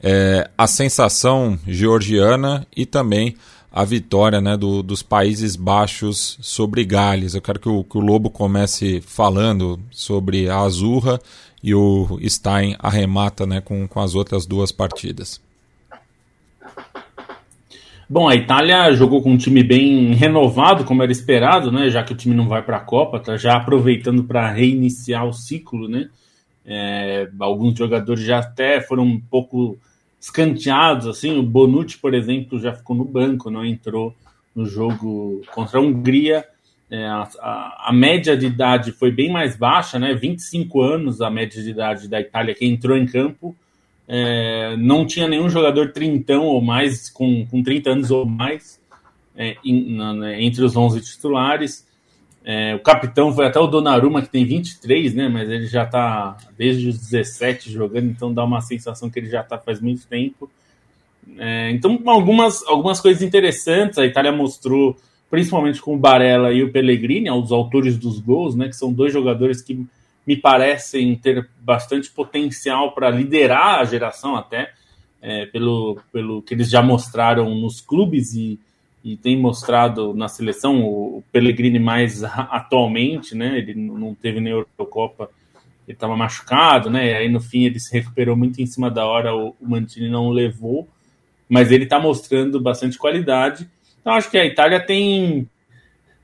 é, 0.00 0.48
a 0.56 0.66
sensação 0.68 1.58
georgiana 1.66 2.64
e 2.76 2.86
também 2.86 3.34
a 3.72 3.84
vitória 3.84 4.40
né, 4.40 4.56
do, 4.56 4.84
dos 4.84 5.02
Países 5.02 5.56
Baixos 5.56 6.38
sobre 6.40 6.84
Gales. 6.84 7.34
Eu 7.34 7.42
quero 7.42 7.58
que 7.58 7.68
o, 7.68 7.82
que 7.82 7.98
o 7.98 8.00
Lobo 8.00 8.30
comece 8.30 9.02
falando 9.04 9.80
sobre 9.90 10.48
a 10.48 10.60
Azurra 10.60 11.20
e 11.60 11.74
o 11.74 12.20
Stein 12.28 12.76
arremata 12.78 13.44
né, 13.44 13.60
com, 13.60 13.88
com 13.88 14.00
as 14.00 14.14
outras 14.14 14.46
duas 14.46 14.70
partidas. 14.70 15.40
Bom, 18.08 18.28
a 18.28 18.34
Itália 18.34 18.92
jogou 18.92 19.22
com 19.22 19.30
um 19.30 19.36
time 19.38 19.62
bem 19.62 20.12
renovado, 20.12 20.84
como 20.84 21.02
era 21.02 21.10
esperado, 21.10 21.72
né? 21.72 21.88
Já 21.88 22.02
que 22.02 22.12
o 22.12 22.16
time 22.16 22.34
não 22.34 22.46
vai 22.46 22.62
para 22.62 22.76
a 22.76 22.80
Copa, 22.80 23.18
tá 23.18 23.36
já 23.36 23.56
aproveitando 23.56 24.24
para 24.24 24.50
reiniciar 24.50 25.26
o 25.26 25.32
ciclo, 25.32 25.88
né? 25.88 26.10
É, 26.66 27.28
alguns 27.40 27.78
jogadores 27.78 28.22
já 28.22 28.38
até 28.38 28.80
foram 28.80 29.04
um 29.04 29.20
pouco 29.20 29.78
escanteados, 30.20 31.06
assim. 31.06 31.38
O 31.38 31.42
Bonucci, 31.42 31.98
por 31.98 32.14
exemplo, 32.14 32.58
já 32.58 32.74
ficou 32.74 32.94
no 32.94 33.04
banco, 33.04 33.50
não 33.50 33.64
entrou 33.64 34.14
no 34.54 34.66
jogo 34.66 35.42
contra 35.54 35.78
a 35.78 35.82
Hungria. 35.82 36.44
É, 36.90 37.06
a, 37.06 37.28
a, 37.40 37.88
a, 37.88 37.92
média 37.92 38.36
de 38.36 38.46
idade 38.46 38.92
foi 38.92 39.10
bem 39.10 39.32
mais 39.32 39.56
baixa, 39.56 39.98
né? 39.98 40.14
25 40.14 40.82
anos 40.82 41.22
a 41.22 41.30
média 41.30 41.62
de 41.62 41.70
idade 41.70 42.06
da 42.06 42.20
Itália 42.20 42.54
que 42.54 42.66
entrou 42.66 42.96
em 42.96 43.06
campo 43.06 43.56
é, 44.06 44.76
não 44.76 45.06
tinha 45.06 45.26
nenhum 45.26 45.48
jogador 45.48 45.92
trintão 45.92 46.44
ou 46.44 46.60
mais, 46.60 47.08
com, 47.08 47.46
com 47.46 47.62
30 47.62 47.90
anos 47.90 48.10
ou 48.10 48.26
mais, 48.26 48.80
é, 49.36 49.56
in, 49.64 49.96
na, 49.96 50.12
né, 50.12 50.42
entre 50.42 50.64
os 50.64 50.76
11 50.76 51.00
titulares. 51.00 51.86
É, 52.44 52.74
o 52.74 52.80
capitão 52.80 53.32
foi 53.32 53.46
até 53.46 53.58
o 53.58 53.66
Donnarumma, 53.66 54.20
que 54.20 54.28
tem 54.28 54.44
23, 54.44 55.14
né? 55.14 55.28
Mas 55.28 55.48
ele 55.48 55.66
já 55.66 55.84
está 55.84 56.36
desde 56.58 56.88
os 56.88 56.98
17 56.98 57.72
jogando, 57.72 58.10
então 58.10 58.32
dá 58.34 58.44
uma 58.44 58.60
sensação 58.60 59.08
que 59.08 59.18
ele 59.18 59.30
já 59.30 59.40
está 59.40 59.56
faz 59.56 59.80
muito 59.80 60.06
tempo. 60.06 60.50
É, 61.38 61.70
então, 61.70 61.98
algumas, 62.04 62.62
algumas 62.66 63.00
coisas 63.00 63.22
interessantes. 63.22 63.96
A 63.96 64.04
Itália 64.04 64.30
mostrou, 64.30 64.94
principalmente 65.30 65.80
com 65.80 65.94
o 65.94 65.98
Barella 65.98 66.52
e 66.52 66.62
o 66.62 66.70
Pellegrini, 66.70 67.30
os 67.30 67.50
autores 67.50 67.96
dos 67.96 68.20
gols, 68.20 68.54
né? 68.54 68.68
Que 68.68 68.76
são 68.76 68.92
dois 68.92 69.10
jogadores 69.10 69.62
que 69.62 69.86
me 70.26 70.36
parecem 70.36 71.14
ter 71.16 71.48
bastante 71.60 72.10
potencial 72.10 72.92
para 72.92 73.10
liderar 73.10 73.80
a 73.80 73.84
geração 73.84 74.36
até, 74.36 74.72
é, 75.20 75.46
pelo, 75.46 76.00
pelo 76.12 76.42
que 76.42 76.54
eles 76.54 76.70
já 76.70 76.82
mostraram 76.82 77.54
nos 77.54 77.80
clubes 77.80 78.34
e, 78.34 78.58
e 79.02 79.16
tem 79.16 79.38
mostrado 79.38 80.14
na 80.14 80.28
seleção, 80.28 80.82
o, 80.82 81.18
o 81.18 81.24
Pellegrini 81.30 81.78
mais 81.78 82.22
atualmente, 82.24 83.34
né, 83.34 83.58
ele 83.58 83.74
não 83.74 84.14
teve 84.14 84.40
nem 84.40 84.52
Eurocopa, 84.52 85.30
ele 85.86 85.94
estava 85.94 86.16
machucado, 86.16 86.88
né, 86.88 87.14
aí 87.14 87.28
no 87.28 87.40
fim 87.40 87.64
ele 87.64 87.78
se 87.78 87.92
recuperou 87.92 88.36
muito 88.36 88.60
em 88.60 88.66
cima 88.66 88.90
da 88.90 89.06
hora, 89.06 89.34
o, 89.34 89.54
o 89.60 89.68
Mantini 89.68 90.08
não 90.08 90.30
levou, 90.30 90.88
mas 91.48 91.70
ele 91.70 91.84
está 91.84 91.98
mostrando 91.98 92.60
bastante 92.60 92.98
qualidade, 92.98 93.68
então 94.00 94.14
acho 94.14 94.30
que 94.30 94.38
a 94.38 94.44
Itália 94.44 94.80
tem 94.80 95.48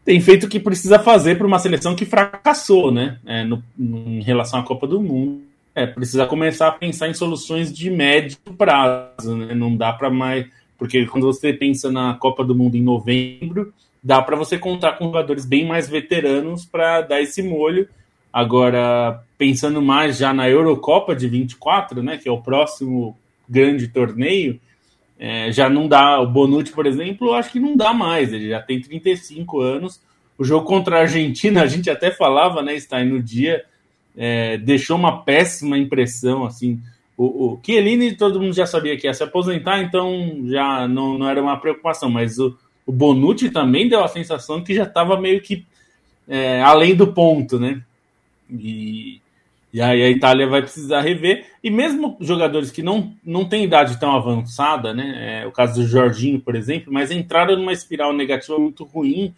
tem 0.04 0.20
feito 0.20 0.46
o 0.46 0.48
que 0.48 0.58
precisa 0.58 0.98
fazer 0.98 1.36
para 1.36 1.46
uma 1.46 1.58
seleção 1.58 1.94
que 1.94 2.04
fracassou, 2.04 2.90
né? 2.90 3.18
É, 3.26 3.44
no, 3.44 3.62
em 3.78 4.22
relação 4.22 4.60
à 4.60 4.62
Copa 4.62 4.86
do 4.86 5.00
Mundo. 5.00 5.42
É, 5.74 5.86
precisa 5.86 6.26
começar 6.26 6.68
a 6.68 6.72
pensar 6.72 7.08
em 7.08 7.14
soluções 7.14 7.72
de 7.72 7.90
médio 7.90 8.38
prazo, 8.56 9.36
né? 9.36 9.54
Não 9.54 9.76
dá 9.76 9.92
para 9.92 10.10
mais. 10.10 10.46
Porque 10.78 11.06
quando 11.06 11.26
você 11.26 11.52
pensa 11.52 11.90
na 11.90 12.14
Copa 12.14 12.42
do 12.44 12.54
Mundo 12.54 12.76
em 12.76 12.82
novembro, 12.82 13.72
dá 14.02 14.22
para 14.22 14.36
você 14.36 14.58
contar 14.58 14.92
com 14.92 15.04
jogadores 15.06 15.44
bem 15.44 15.66
mais 15.66 15.88
veteranos 15.88 16.64
para 16.64 17.02
dar 17.02 17.20
esse 17.20 17.42
molho. 17.42 17.88
Agora, 18.32 19.22
pensando 19.36 19.82
mais 19.82 20.16
já 20.16 20.32
na 20.32 20.48
Eurocopa 20.48 21.14
de 21.14 21.28
24, 21.28 22.02
né? 22.02 22.16
Que 22.16 22.28
é 22.28 22.32
o 22.32 22.40
próximo 22.40 23.16
grande 23.48 23.88
torneio 23.88 24.58
é, 25.22 25.52
já 25.52 25.68
não 25.68 25.86
dá. 25.86 26.18
O 26.18 26.26
Bonucci, 26.26 26.72
por 26.72 26.86
exemplo, 26.86 27.34
acho 27.34 27.52
que 27.52 27.60
não 27.60 27.76
dá 27.76 27.92
mais. 27.92 28.32
Ele 28.32 28.48
já 28.48 28.62
tem 28.62 28.80
35 28.80 29.60
anos. 29.60 30.00
O 30.38 30.44
jogo 30.44 30.64
contra 30.66 30.96
a 30.96 31.00
Argentina, 31.02 31.62
a 31.62 31.66
gente 31.66 31.90
até 31.90 32.10
falava, 32.10 32.62
né, 32.62 32.78
Stein, 32.80 33.04
no 33.04 33.22
dia, 33.22 33.62
é, 34.16 34.56
deixou 34.56 34.96
uma 34.96 35.22
péssima 35.22 35.76
impressão, 35.76 36.46
assim. 36.46 36.80
O, 37.18 37.52
o 37.52 37.60
Chiellini, 37.62 38.16
todo 38.16 38.40
mundo 38.40 38.54
já 38.54 38.64
sabia 38.64 38.96
que 38.96 39.06
ia 39.06 39.12
se 39.12 39.22
aposentar, 39.22 39.82
então 39.82 40.40
já 40.46 40.88
não, 40.88 41.18
não 41.18 41.28
era 41.28 41.42
uma 41.42 41.60
preocupação, 41.60 42.08
mas 42.08 42.38
o, 42.38 42.56
o 42.86 42.90
Bonucci 42.90 43.50
também 43.50 43.86
deu 43.86 44.02
a 44.02 44.08
sensação 44.08 44.64
que 44.64 44.74
já 44.74 44.84
estava 44.84 45.20
meio 45.20 45.42
que 45.42 45.66
é, 46.26 46.62
além 46.62 46.94
do 46.94 47.12
ponto, 47.12 47.60
né? 47.60 47.82
E, 48.50 49.20
e 49.72 49.80
aí 49.80 50.02
a 50.02 50.10
Itália 50.10 50.48
vai 50.48 50.62
precisar 50.62 51.00
rever. 51.00 51.46
E 51.62 51.70
mesmo 51.70 52.16
jogadores 52.20 52.70
que 52.70 52.82
não, 52.82 53.12
não 53.24 53.44
têm 53.44 53.64
idade 53.64 53.98
tão 54.00 54.14
avançada, 54.14 54.92
né? 54.92 55.42
É, 55.42 55.46
o 55.46 55.52
caso 55.52 55.80
do 55.80 55.86
Jorginho, 55.86 56.40
por 56.40 56.56
exemplo, 56.56 56.92
mas 56.92 57.10
entraram 57.10 57.56
numa 57.56 57.72
espiral 57.72 58.12
negativa 58.12 58.58
muito 58.58 58.84
ruim 58.84 59.32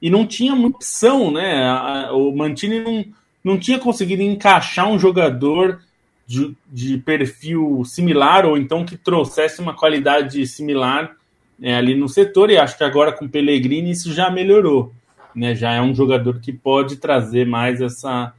e 0.00 0.08
não 0.08 0.26
tinha 0.26 0.54
muita 0.54 0.78
opção, 0.78 1.30
né? 1.30 2.10
O 2.12 2.34
Mantini 2.34 2.80
não, 2.80 3.04
não 3.42 3.58
tinha 3.58 3.78
conseguido 3.78 4.22
encaixar 4.22 4.88
um 4.88 4.98
jogador 4.98 5.80
de, 6.26 6.56
de 6.72 6.96
perfil 6.98 7.82
similar 7.84 8.46
ou 8.46 8.56
então 8.56 8.86
que 8.86 8.96
trouxesse 8.96 9.60
uma 9.60 9.74
qualidade 9.74 10.46
similar 10.46 11.14
é, 11.60 11.74
ali 11.74 11.94
no 11.94 12.08
setor. 12.08 12.50
E 12.50 12.56
acho 12.56 12.78
que 12.78 12.84
agora 12.84 13.12
com 13.12 13.26
o 13.26 13.28
Pellegrini 13.28 13.90
isso 13.90 14.14
já 14.14 14.30
melhorou. 14.30 14.92
Né? 15.34 15.54
Já 15.54 15.72
é 15.72 15.82
um 15.82 15.94
jogador 15.94 16.40
que 16.40 16.52
pode 16.52 16.96
trazer 16.96 17.46
mais 17.46 17.82
essa 17.82 18.32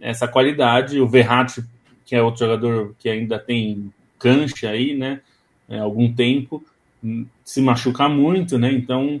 essa 0.00 0.28
qualidade. 0.28 1.00
O 1.00 1.08
Verratti, 1.08 1.62
que 2.04 2.14
é 2.14 2.22
outro 2.22 2.46
jogador 2.46 2.94
que 2.98 3.08
ainda 3.08 3.38
tem 3.38 3.92
cancha 4.18 4.70
aí, 4.70 4.94
né? 4.94 5.20
É, 5.68 5.78
algum 5.78 6.12
tempo, 6.12 6.64
hum, 7.04 7.26
se 7.44 7.60
machuca 7.60 8.08
muito, 8.08 8.58
né? 8.58 8.72
Então, 8.72 9.20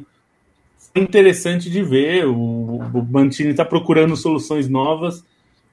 é 0.94 1.00
interessante 1.00 1.70
de 1.70 1.82
ver. 1.82 2.26
O, 2.26 2.78
o 2.78 3.06
Mantini 3.10 3.50
está 3.50 3.64
procurando 3.64 4.16
soluções 4.16 4.68
novas. 4.68 5.24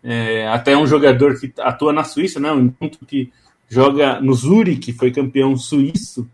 É, 0.04 0.48
até 0.48 0.78
um 0.78 0.86
jogador 0.86 1.40
que 1.40 1.52
atua 1.60 1.92
na 1.92 2.04
Suíça, 2.04 2.40
né? 2.40 2.52
Um 2.52 2.70
ponto 2.70 3.06
que 3.06 3.32
joga 3.68 4.20
no 4.22 4.34
Zurich, 4.34 4.80
que 4.80 4.94
foi 4.94 5.12
campeão 5.12 5.58
suíço, 5.58 6.30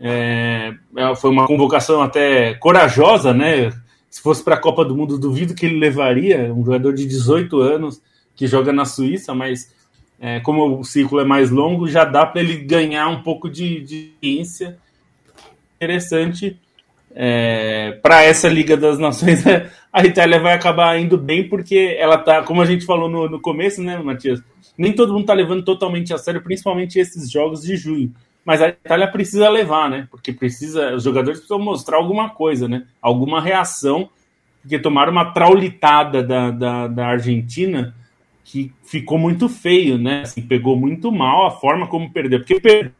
É, 0.00 0.74
é 0.96 1.16
foi 1.16 1.30
uma 1.30 1.46
convocação 1.46 2.02
até 2.02 2.54
corajosa, 2.54 3.32
né? 3.32 3.72
Se 4.10 4.22
fosse 4.22 4.42
para 4.42 4.54
a 4.54 4.60
Copa 4.60 4.84
do 4.84 4.96
Mundo, 4.96 5.18
duvido 5.18 5.54
que 5.54 5.66
ele 5.66 5.78
levaria 5.78 6.52
um 6.52 6.64
jogador 6.64 6.94
de 6.94 7.06
18 7.06 7.60
anos 7.60 8.02
que 8.34 8.46
joga 8.46 8.72
na 8.72 8.84
Suíça, 8.84 9.34
mas 9.34 9.74
é, 10.20 10.40
como 10.40 10.80
o 10.80 10.84
ciclo 10.84 11.20
é 11.20 11.24
mais 11.24 11.50
longo, 11.50 11.88
já 11.88 12.04
dá 12.04 12.24
para 12.24 12.40
ele 12.40 12.56
ganhar 12.56 13.08
um 13.08 13.22
pouco 13.22 13.48
de, 13.48 13.80
de 13.82 14.12
interessante 15.76 16.58
é, 17.14 17.98
para 18.02 18.22
essa 18.22 18.48
Liga 18.48 18.76
das 18.76 18.98
Nações. 18.98 19.44
A 19.92 20.04
Itália 20.04 20.38
vai 20.38 20.52
acabar 20.54 21.00
indo 21.00 21.16
bem 21.16 21.48
porque 21.48 21.96
ela 21.98 22.18
tá, 22.18 22.42
como 22.42 22.60
a 22.60 22.66
gente 22.66 22.84
falou 22.84 23.08
no, 23.08 23.28
no 23.28 23.40
começo, 23.40 23.82
né, 23.82 23.96
Matias? 23.98 24.40
Nem 24.76 24.92
todo 24.92 25.12
mundo 25.12 25.26
tá 25.26 25.34
levando 25.34 25.64
totalmente 25.64 26.12
a 26.12 26.18
sério, 26.18 26.42
principalmente 26.42 26.98
esses 26.98 27.30
jogos 27.30 27.62
de 27.62 27.76
junho. 27.76 28.12
Mas 28.48 28.62
a 28.62 28.68
Itália 28.68 29.06
precisa 29.06 29.46
levar, 29.50 29.90
né? 29.90 30.08
Porque 30.10 30.32
precisa, 30.32 30.94
os 30.94 31.04
jogadores 31.04 31.38
precisam 31.38 31.58
mostrar 31.58 31.98
alguma 31.98 32.30
coisa, 32.30 32.66
né? 32.66 32.86
Alguma 32.98 33.42
reação, 33.42 34.08
porque 34.62 34.78
tomaram 34.78 35.12
uma 35.12 35.34
traulitada 35.34 36.22
da, 36.22 36.50
da, 36.50 36.88
da 36.88 37.06
Argentina 37.08 37.94
que 38.42 38.72
ficou 38.82 39.18
muito 39.18 39.50
feio, 39.50 39.98
né? 39.98 40.22
Assim, 40.22 40.40
pegou 40.40 40.78
muito 40.78 41.12
mal 41.12 41.44
a 41.44 41.50
forma 41.50 41.86
como 41.88 42.10
perdeu. 42.10 42.38
Porque 42.38 42.58
perder 42.58 42.94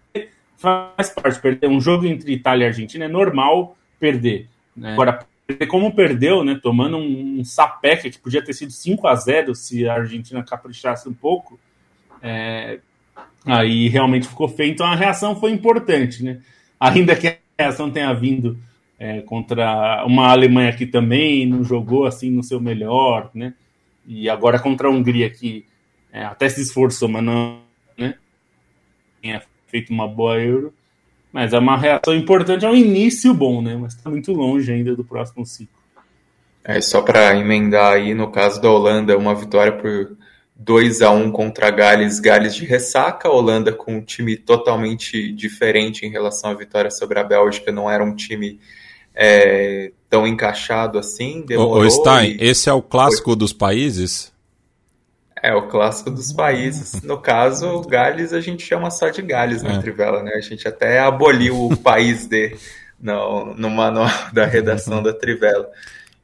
faz 0.58 1.08
parte. 1.08 1.40
Perder 1.40 1.70
um 1.70 1.80
jogo 1.80 2.04
entre 2.04 2.30
Itália 2.30 2.64
e 2.64 2.68
Argentina 2.68 3.06
é 3.06 3.08
normal 3.08 3.74
perder. 3.98 4.48
Né? 4.76 4.92
Agora, 4.92 5.26
como 5.66 5.94
perdeu, 5.94 6.44
né? 6.44 6.60
Tomando 6.62 6.98
um, 6.98 7.40
um 7.40 7.44
sapeca 7.46 8.10
que 8.10 8.18
podia 8.18 8.44
ter 8.44 8.52
sido 8.52 8.70
5 8.70 9.08
a 9.08 9.14
0 9.14 9.54
se 9.54 9.88
a 9.88 9.94
Argentina 9.94 10.42
caprichasse 10.42 11.08
um 11.08 11.14
pouco. 11.14 11.58
É, 12.20 12.80
aí 13.44 13.88
realmente 13.88 14.28
ficou 14.28 14.48
feio. 14.48 14.72
Então 14.72 14.86
a 14.86 14.94
reação 14.94 15.36
foi 15.36 15.52
importante, 15.52 16.22
né? 16.22 16.40
Ainda 16.78 17.16
que 17.16 17.28
a 17.28 17.36
reação 17.58 17.90
tenha 17.90 18.12
vindo 18.12 18.58
é, 18.98 19.20
contra 19.22 20.04
uma 20.06 20.28
Alemanha 20.28 20.72
que 20.72 20.86
também 20.86 21.46
não 21.46 21.62
jogou 21.64 22.06
assim 22.06 22.30
no 22.30 22.42
seu 22.42 22.60
melhor, 22.60 23.30
né? 23.34 23.54
E 24.06 24.28
agora 24.28 24.58
contra 24.58 24.88
a 24.88 24.90
Hungria, 24.90 25.28
que 25.30 25.66
é, 26.12 26.24
até 26.24 26.48
se 26.48 26.62
esforçou, 26.62 27.08
mas 27.08 27.22
não 27.22 27.60
né, 27.96 28.14
tinha 29.22 29.42
feito 29.66 29.92
uma 29.92 30.08
boa 30.08 30.40
Euro. 30.40 30.72
Mas 31.30 31.52
é 31.52 31.58
uma 31.58 31.76
reação 31.76 32.14
importante, 32.14 32.64
é 32.64 32.70
um 32.70 32.74
início 32.74 33.34
bom, 33.34 33.60
né? 33.60 33.76
Mas 33.76 33.94
está 33.94 34.08
muito 34.08 34.32
longe 34.32 34.72
ainda 34.72 34.96
do 34.96 35.04
próximo 35.04 35.44
ciclo. 35.44 35.78
É, 36.64 36.80
só 36.80 37.02
para 37.02 37.36
emendar 37.36 37.94
aí, 37.94 38.14
no 38.14 38.30
caso 38.30 38.60
da 38.60 38.70
Holanda, 38.70 39.16
uma 39.16 39.34
vitória 39.34 39.72
por 39.72 40.16
2 40.58 41.02
a 41.02 41.10
1 41.12 41.30
contra 41.30 41.70
Gales, 41.70 42.18
Gales 42.18 42.54
de 42.54 42.64
ressaca, 42.64 43.30
Holanda 43.30 43.72
com 43.72 43.96
um 43.96 44.00
time 44.00 44.36
totalmente 44.36 45.32
diferente 45.32 46.04
em 46.04 46.10
relação 46.10 46.50
à 46.50 46.54
vitória 46.54 46.90
sobre 46.90 47.20
a 47.20 47.24
Bélgica, 47.24 47.70
não 47.70 47.88
era 47.88 48.02
um 48.02 48.14
time 48.14 48.58
é, 49.14 49.92
tão 50.10 50.26
encaixado 50.26 50.98
assim. 50.98 51.44
Demorou 51.46 51.84
ô, 51.84 51.90
Stein, 51.90 52.36
e... 52.40 52.44
esse 52.44 52.68
é 52.68 52.72
o 52.72 52.82
clássico 52.82 53.30
Foi... 53.30 53.36
dos 53.36 53.52
países? 53.52 54.32
É, 55.40 55.54
o 55.54 55.68
clássico 55.68 56.10
dos 56.10 56.32
países. 56.32 57.02
No 57.02 57.18
caso, 57.18 57.80
Gales 57.82 58.32
a 58.32 58.40
gente 58.40 58.64
chama 58.64 58.90
só 58.90 59.08
de 59.08 59.22
Gales 59.22 59.62
na 59.62 59.74
é. 59.74 59.78
Trivela, 59.78 60.22
né? 60.24 60.32
A 60.34 60.40
gente 60.40 60.66
até 60.66 60.98
aboliu 60.98 61.66
o 61.66 61.76
país 61.76 62.26
de 62.26 62.56
no, 63.00 63.54
no 63.54 63.70
manual 63.70 64.10
da 64.32 64.44
redação 64.44 65.00
da 65.04 65.12
Trivela. 65.12 65.70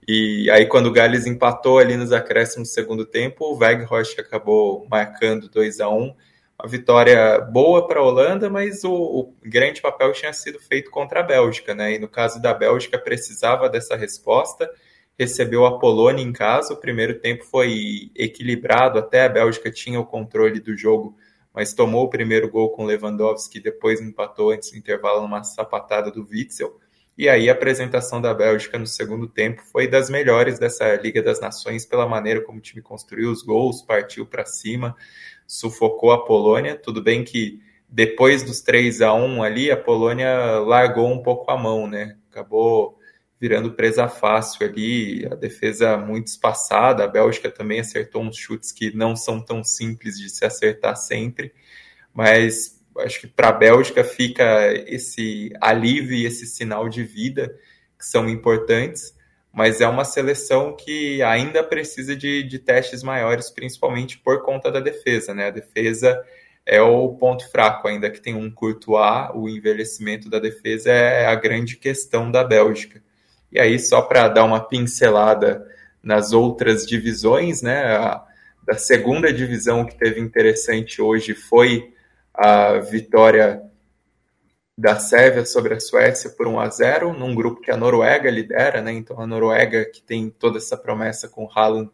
E 0.07 0.51
aí, 0.51 0.67
quando 0.67 0.87
o 0.87 0.93
Gales 0.93 1.27
empatou 1.27 1.79
ali 1.79 1.97
nos 1.97 2.13
acréscimos 2.13 2.69
do 2.69 2.73
segundo 2.73 3.07
tempo, 3.07 3.47
o 3.47 3.57
Weghorst 3.57 4.19
acabou 4.19 4.87
marcando 4.91 5.49
2 5.49 5.81
a 5.81 5.89
1 5.89 6.15
uma 6.59 6.69
vitória 6.69 7.41
boa 7.41 7.87
para 7.87 8.01
a 8.01 8.03
Holanda, 8.03 8.49
mas 8.49 8.85
o, 8.85 8.93
o, 8.93 9.35
grande 9.43 9.81
papel 9.83 10.13
tinha 10.13 10.33
sido 10.33 10.61
feito 10.61 10.91
contra 10.91 11.21
a 11.21 11.23
Bélgica, 11.23 11.75
né? 11.75 11.95
E 11.95 11.99
no 11.99 12.09
caso 12.09 12.41
da 12.41 12.55
Bélgica 12.55 12.99
precisava 12.99 13.69
dessa 13.69 13.97
resposta, 13.97 14.71
recebeu 15.19 15.67
a 15.67 15.79
Polônia 15.79 16.23
em 16.23 16.33
casa. 16.33 16.73
O 16.73 16.77
primeiro 16.77 17.19
tempo 17.19 17.45
foi 17.45 18.11
equilibrado, 18.15 18.99
até 18.99 19.25
a 19.25 19.29
Bélgica 19.29 19.71
tinha 19.71 19.99
o 19.99 20.07
controle 20.07 20.61
do 20.61 20.77
jogo, 20.77 21.17
mas 21.53 21.75
tomou 21.75 22.05
o 22.05 22.11
primeiro 22.11 22.49
gol 22.49 22.71
com 22.71 22.85
Lewandowski, 22.85 23.61
depois 23.61 24.01
empatou 24.01 24.51
antes 24.51 24.71
do 24.71 24.79
intervalo 24.79 25.23
numa 25.23 25.43
sapatada 25.43 26.11
do 26.11 26.27
Witzel. 26.31 26.79
E 27.17 27.29
aí 27.29 27.49
a 27.49 27.53
apresentação 27.53 28.21
da 28.21 28.35
Bélgica 28.35 28.79
no 28.79 28.87
segundo 28.87 29.29
tempo 29.29 29.63
foi 29.63 29.87
das 29.87 30.11
melhores 30.11 30.59
dessa 30.59 30.95
Liga 30.97 31.23
das 31.23 31.41
Nações 31.41 31.87
pela 31.87 32.09
maneira 32.09 32.41
como 32.41 32.59
o 32.59 32.63
time 32.63 32.83
construiu 32.83 33.31
os 33.31 33.43
gols, 33.43 33.83
partiu 33.83 34.27
para 34.27 34.45
cima 34.45 34.97
sufocou 35.47 36.13
a 36.13 36.25
Polônia. 36.25 36.77
Tudo 36.77 37.03
bem 37.03 37.25
que 37.25 37.61
depois 37.89 38.43
dos 38.43 38.61
3 38.61 39.03
a 39.03 39.15
1 39.15 39.43
ali, 39.43 39.71
a 39.71 39.77
Polônia 39.77 40.59
largou 40.61 41.11
um 41.11 41.23
pouco 41.23 41.51
a 41.51 41.57
mão, 41.57 41.87
né? 41.87 42.17
Acabou 42.31 42.99
virando 43.39 43.73
presa 43.73 44.09
fácil 44.09 44.67
ali, 44.67 45.27
a 45.31 45.35
defesa 45.35 45.97
muito 45.99 46.29
espaçada, 46.29 47.05
a 47.05 47.09
Bélgica 47.09 47.51
também 47.51 47.81
acertou 47.81 48.23
uns 48.23 48.37
chutes 48.37 48.73
que 48.73 48.95
não 48.97 49.15
são 49.15 49.41
tão 49.41 49.63
simples 49.63 50.17
de 50.19 50.31
se 50.31 50.45
acertar 50.45 50.97
sempre, 50.97 51.53
mas 52.13 52.83
acho 52.99 53.21
que 53.21 53.27
para 53.27 53.49
a 53.49 53.53
Bélgica 53.53 54.05
fica 54.05 54.73
esse 54.87 55.53
alívio 55.61 56.15
e 56.15 56.27
esse 56.27 56.47
sinal 56.47 56.89
de 56.89 57.03
vida 57.03 57.55
que 57.99 58.05
são 58.05 58.29
importantes 58.29 59.15
mas 59.55 59.81
é 59.81 59.87
uma 59.87 60.05
seleção 60.05 60.75
que 60.75 61.23
ainda 61.23 61.63
precisa 61.63 62.17
de, 62.17 62.43
de 62.43 62.59
testes 62.59 63.05
maiores, 63.05 63.51
principalmente 63.51 64.19
por 64.19 64.43
conta 64.43 64.71
da 64.71 64.81
defesa, 64.81 65.33
né? 65.33 65.47
A 65.47 65.51
defesa 65.51 66.21
é 66.67 66.83
o 66.83 67.11
ponto 67.11 67.49
fraco, 67.49 67.87
ainda 67.87 68.11
que 68.11 68.21
tem 68.21 68.35
um 68.35 68.51
curto 68.51 68.97
A, 68.97 69.31
o 69.33 69.49
envelhecimento 69.49 70.29
da 70.29 70.41
defesa 70.41 70.91
é 70.91 71.27
a 71.27 71.35
grande 71.37 71.77
questão 71.77 72.33
da 72.33 72.43
Bélgica. 72.43 73.01
E 73.53 73.61
aí, 73.61 73.79
só 73.79 74.03
para 74.03 74.27
dar 74.27 74.43
uma 74.43 74.59
pincelada 74.59 75.65
nas 76.03 76.33
outras 76.33 76.85
divisões, 76.85 77.63
né? 77.63 77.97
A, 77.97 78.25
da 78.67 78.75
segunda 78.75 79.33
divisão 79.33 79.85
que 79.85 79.95
teve 79.95 80.21
interessante 80.21 81.01
hoje 81.01 81.33
foi 81.33 81.94
a 82.35 82.79
vitória 82.79 83.63
da 84.77 84.99
Sérvia 84.99 85.47
sobre 85.47 85.75
a 85.75 85.81
Suécia 85.81 86.31
por 86.31 86.49
1 86.49 86.61
a 86.61 86.69
0 86.69 87.13
num 87.13 87.35
grupo 87.35 87.61
que 87.61 87.71
a 87.71 87.77
Noruega 87.77 88.29
lidera, 88.29 88.83
né? 88.83 88.93
Então 88.93 89.21
a 89.21 89.27
Noruega, 89.27 89.85
que 89.85 90.03
tem 90.03 90.29
toda 90.29 90.59
essa 90.59 90.77
promessa 90.77 91.29
com 91.29 91.45
o 91.45 91.51
Haaland, 91.51 91.91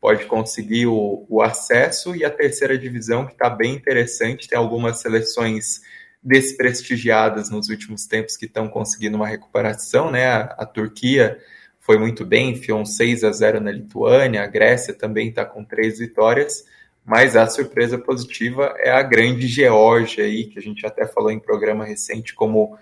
pode 0.00 0.24
conseguir 0.26 0.86
o, 0.86 1.24
o 1.28 1.40
acesso. 1.40 2.16
E 2.16 2.24
a 2.24 2.30
terceira 2.30 2.76
divisão, 2.76 3.26
que 3.26 3.32
está 3.32 3.48
bem 3.48 3.74
interessante, 3.74 4.48
tem 4.48 4.58
algumas 4.58 4.98
seleções 4.98 5.80
desprestigiadas 6.20 7.48
nos 7.48 7.68
últimos 7.68 8.06
tempos 8.06 8.36
que 8.36 8.46
estão 8.46 8.68
conseguindo 8.68 9.16
uma 9.16 9.28
recuperação, 9.28 10.10
né? 10.10 10.26
A, 10.26 10.40
a 10.58 10.66
Turquia 10.66 11.38
foi 11.78 11.96
muito 11.96 12.24
bem, 12.24 12.50
enfiou 12.50 12.80
um 12.80 12.84
6 12.84 13.22
a 13.22 13.30
0 13.30 13.60
na 13.60 13.70
Lituânia, 13.70 14.42
a 14.42 14.46
Grécia 14.48 14.92
também 14.92 15.28
está 15.28 15.44
com 15.44 15.64
três 15.64 16.00
vitórias 16.00 16.64
mas 17.06 17.36
a 17.36 17.46
surpresa 17.46 17.96
positiva 17.96 18.74
é 18.78 18.90
a 18.90 19.00
grande 19.00 19.46
Geórgia 19.46 20.24
aí, 20.24 20.46
que 20.46 20.58
a 20.58 20.62
gente 20.62 20.84
até 20.84 21.06
falou 21.06 21.30
em 21.30 21.38
programa 21.38 21.84
recente, 21.84 22.34
como 22.34 22.76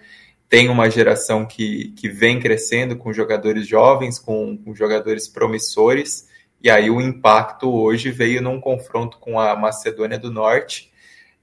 tem 0.48 0.70
uma 0.70 0.88
geração 0.88 1.44
que, 1.44 1.90
que 1.90 2.08
vem 2.08 2.40
crescendo 2.40 2.96
com 2.96 3.12
jogadores 3.12 3.66
jovens, 3.66 4.18
com, 4.18 4.56
com 4.56 4.74
jogadores 4.74 5.28
promissores, 5.28 6.26
e 6.62 6.70
aí 6.70 6.88
o 6.88 7.02
impacto 7.02 7.70
hoje 7.70 8.10
veio 8.10 8.40
num 8.40 8.58
confronto 8.58 9.18
com 9.18 9.38
a 9.38 9.54
Macedônia 9.54 10.18
do 10.18 10.30
Norte, 10.30 10.90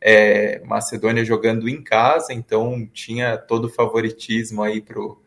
é, 0.01 0.59
Macedônia 0.65 1.23
jogando 1.23 1.69
em 1.69 1.83
casa, 1.83 2.33
então 2.33 2.89
tinha 2.91 3.37
todo 3.37 3.65
o 3.65 3.69
favoritismo 3.69 4.63
aí 4.63 4.81
para 4.81 4.99
o 4.99 5.19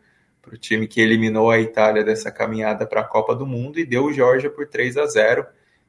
time 0.59 0.87
que 0.87 0.99
eliminou 0.99 1.49
a 1.49 1.57
Itália 1.57 2.03
dessa 2.03 2.29
caminhada 2.29 2.85
para 2.85 2.99
a 2.99 3.05
Copa 3.05 3.33
do 3.33 3.45
Mundo 3.45 3.79
e 3.79 3.85
deu 3.85 4.03
o 4.03 4.11
Geórgia 4.11 4.49
por 4.49 4.67
3 4.67 4.97
a 4.97 5.05
0 5.05 5.45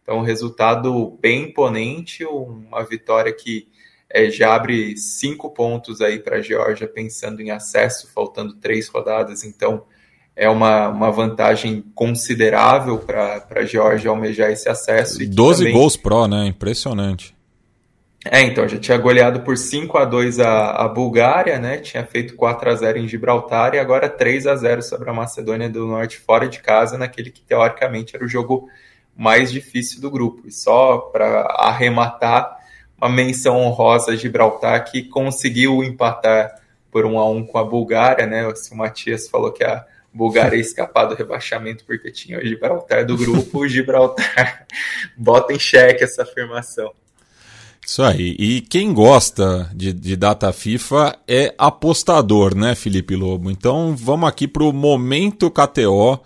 então, 0.07 0.19
um 0.19 0.23
resultado 0.23 1.19
bem 1.21 1.47
imponente, 1.47 2.25
uma 2.25 2.85
vitória 2.85 3.33
que 3.33 3.67
é, 4.09 4.31
já 4.31 4.55
abre 4.55 4.97
cinco 4.97 5.51
pontos 5.51 6.01
aí 6.01 6.21
para 6.21 6.37
a 6.37 6.41
Geórgia, 6.41 6.87
pensando 6.87 7.41
em 7.43 7.51
acesso, 7.51 8.09
faltando 8.15 8.55
três 8.55 8.87
rodadas. 8.87 9.43
Então, 9.43 9.83
é 10.37 10.49
uma, 10.49 10.91
uma 10.91 11.11
vantagem 11.11 11.83
considerável 11.93 13.01
para 13.01 13.45
a 13.51 13.65
Geórgia 13.65 14.09
almejar 14.09 14.53
esse 14.53 14.69
acesso. 14.69 15.21
E 15.21 15.27
12 15.27 15.65
também... 15.65 15.75
gols 15.75 15.97
pró, 15.97 16.29
né? 16.29 16.47
Impressionante. 16.47 17.35
É, 18.31 18.43
então, 18.43 18.69
já 18.69 18.79
tinha 18.79 18.99
goleado 18.99 19.41
por 19.41 19.59
5 19.59 19.99
a 19.99 20.05
2 20.05 20.39
a, 20.39 20.85
a 20.85 20.89
Bulgária, 20.89 21.59
né? 21.59 21.79
Tinha 21.79 22.07
feito 22.07 22.37
4 22.37 22.71
a 22.71 22.75
0 22.77 22.99
em 22.99 23.09
Gibraltar 23.09 23.75
e 23.75 23.81
agora 23.81 24.09
3 24.09 24.47
a 24.47 24.55
0 24.55 24.83
sobre 24.83 25.11
a 25.11 25.13
Macedônia 25.13 25.69
do 25.69 25.85
Norte 25.85 26.17
fora 26.19 26.47
de 26.49 26.61
casa, 26.61 26.97
naquele 26.97 27.33
que 27.33 27.43
teoricamente 27.43 28.15
era 28.15 28.25
o 28.25 28.29
jogo 28.29 28.69
mais 29.17 29.51
difícil 29.51 30.01
do 30.01 30.11
grupo. 30.11 30.47
E 30.47 30.53
só 30.53 30.99
para 30.99 31.43
arrematar, 31.59 32.57
uma 32.99 33.09
menção 33.09 33.59
honrosa 33.59 34.13
a 34.13 34.17
Gibraltar, 34.17 34.91
que 34.91 35.03
conseguiu 35.03 35.83
empatar 35.83 36.61
por 36.91 37.05
um 37.05 37.19
a 37.19 37.29
um 37.29 37.45
com 37.45 37.59
a 37.59 37.65
Bulgária, 37.65 38.27
né? 38.27 38.47
O 38.47 38.77
Matias 38.77 39.29
falou 39.29 39.53
que 39.53 39.63
a 39.63 39.85
Bulgária 40.13 40.57
ia 40.57 40.63
escapar 40.63 41.05
do 41.05 41.15
rebaixamento 41.15 41.85
porque 41.85 42.11
tinha 42.11 42.39
o 42.39 42.47
Gibraltar 42.47 43.05
do 43.05 43.17
grupo, 43.17 43.61
o 43.61 43.69
Gibraltar 43.69 44.67
bota 45.17 45.53
em 45.53 45.59
xeque 45.59 46.05
essa 46.05 46.23
afirmação. 46.23 46.93
Isso 47.87 48.03
aí. 48.03 48.35
E 48.39 48.63
quem 48.63 48.93
gosta 48.93 49.71
de, 49.73 49.93
de 49.93 50.17
data 50.17 50.53
FIFA 50.53 51.17
é 51.29 51.55
apostador, 51.57 52.57
né, 52.57 52.75
Felipe 52.75 53.15
Lobo? 53.15 53.51
Então 53.51 53.95
vamos 53.95 54.29
aqui 54.29 54.49
para 54.49 54.65
o 54.65 54.73
momento 54.73 55.51
KTO, 55.51 56.19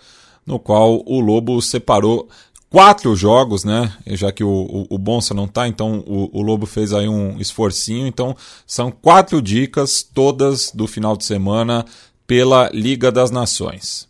no 0.46 0.58
qual 0.58 1.02
o 1.04 1.20
Lobo 1.20 1.60
separou 1.60 2.28
quatro 2.70 3.16
jogos, 3.16 3.64
né? 3.64 3.92
Já 4.06 4.30
que 4.30 4.44
o, 4.44 4.48
o, 4.48 4.86
o 4.90 4.98
Bonsa 4.98 5.34
não 5.34 5.48
tá, 5.48 5.66
então 5.66 6.04
o, 6.06 6.30
o, 6.38 6.40
Lobo 6.40 6.64
fez 6.64 6.92
aí 6.92 7.08
um 7.08 7.38
esforcinho. 7.40 8.06
Então 8.06 8.36
são 8.64 8.90
quatro 8.90 9.42
dicas, 9.42 10.02
todas 10.02 10.70
do 10.70 10.86
final 10.86 11.16
de 11.16 11.24
semana, 11.24 11.84
pela 12.26 12.70
Liga 12.72 13.10
das 13.10 13.32
Nações. 13.32 14.08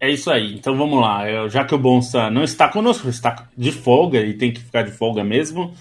É 0.00 0.10
isso 0.10 0.30
aí. 0.30 0.54
Então 0.54 0.76
vamos 0.76 1.00
lá. 1.00 1.28
Eu, 1.30 1.48
já 1.48 1.64
que 1.64 1.74
o 1.74 1.78
Bonsa 1.78 2.30
não 2.30 2.42
está 2.42 2.68
conosco, 2.68 3.08
está 3.08 3.48
de 3.56 3.70
folga 3.70 4.20
e 4.20 4.34
tem 4.34 4.52
que 4.52 4.60
ficar 4.60 4.82
de 4.82 4.92
folga 4.92 5.22
mesmo. 5.22 5.74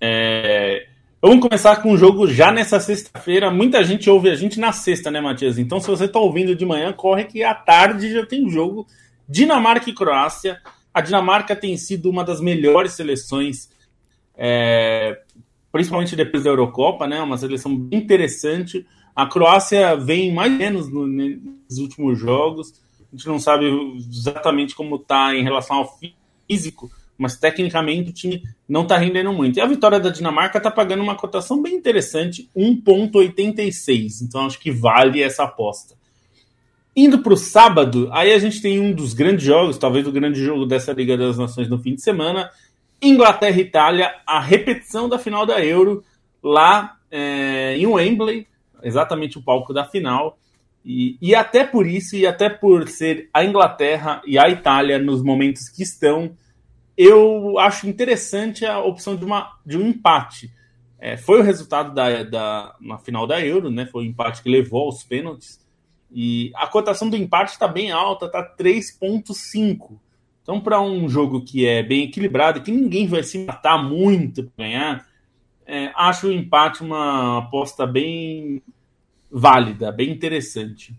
É... 0.00 0.86
Vamos 1.20 1.40
começar 1.40 1.76
com 1.76 1.92
um 1.92 1.96
jogo 1.96 2.26
já 2.26 2.52
nessa 2.52 2.78
sexta-feira. 2.78 3.50
Muita 3.50 3.82
gente 3.82 4.10
ouve 4.10 4.28
a 4.28 4.34
gente 4.34 4.60
na 4.60 4.72
sexta, 4.72 5.10
né, 5.10 5.22
Matias? 5.22 5.58
Então, 5.58 5.80
se 5.80 5.86
você 5.86 6.04
está 6.04 6.18
ouvindo 6.18 6.54
de 6.54 6.66
manhã, 6.66 6.92
corre 6.92 7.24
que 7.24 7.42
à 7.42 7.54
tarde 7.54 8.12
já 8.12 8.26
tem 8.26 8.50
jogo 8.50 8.86
Dinamarca 9.28 9.90
e 9.90 9.94
Croácia. 9.94 10.60
A 10.92 11.00
Dinamarca 11.00 11.56
tem 11.56 11.76
sido 11.76 12.08
uma 12.10 12.24
das 12.24 12.40
melhores 12.40 12.92
seleções, 12.92 13.68
é... 14.36 15.20
principalmente 15.72 16.16
depois 16.16 16.44
da 16.44 16.50
Eurocopa, 16.50 17.06
né? 17.06 17.20
Uma 17.20 17.38
seleção 17.38 17.76
bem 17.76 18.00
interessante. 18.00 18.86
A 19.14 19.26
Croácia 19.26 19.96
vem 19.96 20.32
mais 20.32 20.52
ou 20.52 20.58
menos 20.58 20.88
no, 20.88 21.06
nos 21.06 21.78
últimos 21.78 22.18
jogos 22.18 22.84
a 23.14 23.16
gente 23.16 23.28
não 23.28 23.38
sabe 23.38 23.66
exatamente 23.96 24.74
como 24.74 24.96
está 24.96 25.36
em 25.36 25.44
relação 25.44 25.76
ao 25.76 25.98
físico, 26.48 26.90
mas 27.16 27.36
tecnicamente 27.36 28.10
o 28.10 28.12
time 28.12 28.42
não 28.68 28.82
está 28.82 28.98
rendendo 28.98 29.32
muito. 29.32 29.56
E 29.56 29.60
a 29.60 29.66
vitória 29.66 30.00
da 30.00 30.10
Dinamarca 30.10 30.58
está 30.58 30.68
pagando 30.68 31.04
uma 31.04 31.14
cotação 31.14 31.62
bem 31.62 31.76
interessante, 31.76 32.50
1,86. 32.56 34.22
Então 34.22 34.44
acho 34.44 34.58
que 34.58 34.72
vale 34.72 35.22
essa 35.22 35.44
aposta. 35.44 35.94
Indo 36.96 37.18
para 37.18 37.32
o 37.32 37.36
sábado, 37.36 38.08
aí 38.12 38.32
a 38.32 38.38
gente 38.38 38.62
tem 38.62 38.78
um 38.78 38.92
dos 38.92 39.14
grandes 39.14 39.44
jogos, 39.44 39.76
talvez 39.78 40.06
o 40.06 40.12
grande 40.12 40.42
jogo 40.42 40.64
dessa 40.64 40.92
Liga 40.92 41.16
das 41.16 41.36
Nações 41.36 41.68
no 41.68 41.78
fim 41.78 41.94
de 41.94 42.02
semana. 42.02 42.50
Inglaterra 43.02 43.58
e 43.58 43.62
Itália, 43.62 44.14
a 44.26 44.40
repetição 44.40 45.08
da 45.08 45.18
final 45.18 45.44
da 45.44 45.64
Euro 45.64 46.04
lá 46.42 46.96
é, 47.10 47.76
em 47.76 47.86
Wembley, 47.86 48.46
exatamente 48.82 49.38
o 49.38 49.42
palco 49.42 49.72
da 49.72 49.84
final. 49.84 50.38
E, 50.84 51.16
e 51.20 51.34
até 51.34 51.64
por 51.64 51.86
isso, 51.86 52.14
e 52.14 52.26
até 52.26 52.48
por 52.48 52.88
ser 52.88 53.28
a 53.32 53.44
Inglaterra 53.44 54.22
e 54.26 54.38
a 54.38 54.48
Itália 54.48 54.98
nos 54.98 55.22
momentos 55.22 55.68
que 55.68 55.82
estão, 55.82 56.36
eu 56.96 57.58
acho 57.58 57.88
interessante 57.88 58.64
a 58.64 58.78
opção 58.78 59.16
de, 59.16 59.24
uma, 59.24 59.58
de 59.64 59.76
um 59.76 59.88
empate. 59.88 60.52
É, 60.98 61.16
foi 61.16 61.40
o 61.40 61.42
resultado 61.42 61.94
da, 61.94 62.22
da, 62.22 62.76
na 62.80 62.98
final 62.98 63.26
da 63.26 63.44
Euro, 63.44 63.70
né? 63.70 63.86
Foi 63.86 64.04
o 64.04 64.06
empate 64.06 64.42
que 64.42 64.48
levou 64.48 64.84
aos 64.84 65.02
pênaltis. 65.02 65.63
E 66.14 66.52
a 66.54 66.68
cotação 66.68 67.10
do 67.10 67.16
empate 67.16 67.52
está 67.52 67.66
bem 67.66 67.90
alta, 67.90 68.26
está 68.26 68.40
3,5. 68.56 69.98
Então, 70.42 70.60
para 70.60 70.80
um 70.80 71.08
jogo 71.08 71.44
que 71.44 71.66
é 71.66 71.82
bem 71.82 72.04
equilibrado, 72.04 72.62
que 72.62 72.70
ninguém 72.70 73.08
vai 73.08 73.24
se 73.24 73.38
matar 73.38 73.82
muito 73.82 74.44
para 74.44 74.64
ganhar, 74.64 75.06
é, 75.66 75.90
acho 75.96 76.28
o 76.28 76.32
empate 76.32 76.82
uma 76.82 77.38
aposta 77.38 77.84
bem 77.84 78.62
válida, 79.28 79.90
bem 79.90 80.10
interessante. 80.10 80.94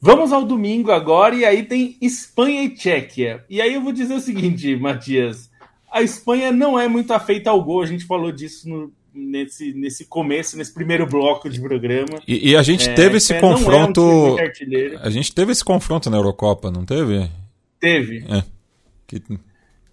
Vamos 0.00 0.32
ao 0.32 0.44
domingo 0.44 0.90
agora, 0.90 1.36
e 1.36 1.44
aí 1.44 1.62
tem 1.62 1.96
Espanha 2.00 2.64
e 2.64 2.70
Tchequia. 2.70 3.44
E 3.48 3.60
aí 3.60 3.72
eu 3.72 3.82
vou 3.82 3.92
dizer 3.92 4.14
o 4.14 4.20
seguinte, 4.20 4.74
Matias: 4.74 5.48
a 5.88 6.02
Espanha 6.02 6.50
não 6.50 6.76
é 6.76 6.88
muito 6.88 7.12
afeita 7.12 7.50
ao 7.50 7.62
gol, 7.62 7.82
a 7.82 7.86
gente 7.86 8.04
falou 8.04 8.32
disso 8.32 8.68
no, 8.68 8.92
nesse, 9.14 9.72
nesse 9.72 10.06
começo, 10.06 10.56
nesse 10.56 10.72
primeiro 10.72 11.06
bloco 11.06 11.48
de 11.48 11.60
programa. 11.60 12.20
E, 12.26 12.50
e 12.50 12.56
a 12.56 12.62
gente 12.62 12.88
é, 12.88 12.94
teve 12.94 13.18
esse 13.18 13.38
confronto. 13.38 14.00
É 14.38 14.94
um 14.94 14.98
a 15.00 15.10
gente 15.10 15.34
teve 15.34 15.52
esse 15.52 15.64
confronto 15.64 16.08
na 16.10 16.16
Eurocopa, 16.16 16.70
não 16.70 16.84
teve? 16.84 17.28
Teve. 17.78 18.24
É. 18.28 18.44
Que... 19.06 19.22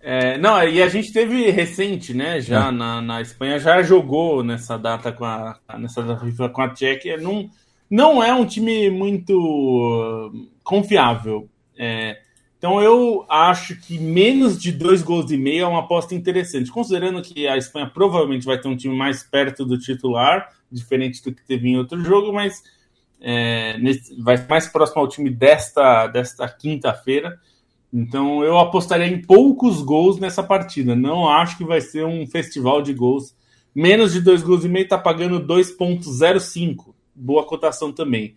É, 0.02 0.38
não, 0.38 0.64
e 0.64 0.82
a 0.82 0.88
gente 0.88 1.12
teve 1.12 1.50
recente, 1.50 2.14
né? 2.14 2.40
Já 2.40 2.68
é. 2.68 2.72
na, 2.72 3.02
na 3.02 3.22
Espanha 3.22 3.60
já 3.60 3.82
jogou 3.84 4.44
nessa 4.44 4.78
data 4.78 5.12
com 5.12 5.26
a 5.26 5.60
nessa 5.78 6.02
data 6.02 6.50
com 6.50 6.62
a 6.62 6.70
Tchequia. 6.70 7.18
Não, 7.18 7.50
não 7.90 8.24
é 8.24 8.34
um 8.34 8.46
time 8.46 8.90
muito 8.90 9.34
uh, 9.38 10.48
confiável. 10.64 11.50
É, 11.78 12.18
então 12.60 12.84
eu 12.84 13.26
acho 13.30 13.78
que 13.78 13.98
menos 13.98 14.62
de 14.62 14.70
dois 14.70 15.02
gols 15.02 15.32
e 15.32 15.38
meio 15.38 15.64
é 15.64 15.68
uma 15.68 15.80
aposta 15.80 16.14
interessante, 16.14 16.70
considerando 16.70 17.22
que 17.22 17.48
a 17.48 17.56
Espanha 17.56 17.90
provavelmente 17.90 18.46
vai 18.46 18.60
ter 18.60 18.68
um 18.68 18.76
time 18.76 18.94
mais 18.94 19.24
perto 19.24 19.64
do 19.64 19.80
titular, 19.80 20.50
diferente 20.70 21.24
do 21.24 21.34
que 21.34 21.42
teve 21.42 21.70
em 21.70 21.78
outro 21.78 22.04
jogo, 22.04 22.34
mas 22.34 22.62
é, 23.22 23.78
nesse, 23.78 24.14
vai 24.22 24.46
mais 24.46 24.68
próximo 24.68 25.00
ao 25.00 25.08
time 25.08 25.30
desta, 25.30 26.08
desta 26.08 26.50
quinta-feira. 26.50 27.40
Então 27.94 28.44
eu 28.44 28.60
apostaria 28.60 29.08
em 29.08 29.22
poucos 29.22 29.82
gols 29.82 30.20
nessa 30.20 30.44
partida. 30.44 30.94
Não 30.94 31.30
acho 31.30 31.58
que 31.58 31.64
vai 31.64 31.80
ser 31.80 32.06
um 32.06 32.28
festival 32.28 32.82
de 32.82 32.94
gols. 32.94 33.34
Menos 33.74 34.12
de 34.12 34.20
dois 34.20 34.44
gols 34.44 34.66
e 34.66 34.68
meio 34.68 34.84
está 34.84 34.98
pagando 34.98 35.40
2,05. 35.40 36.94
Boa 37.16 37.46
cotação 37.46 37.94
também. 37.94 38.36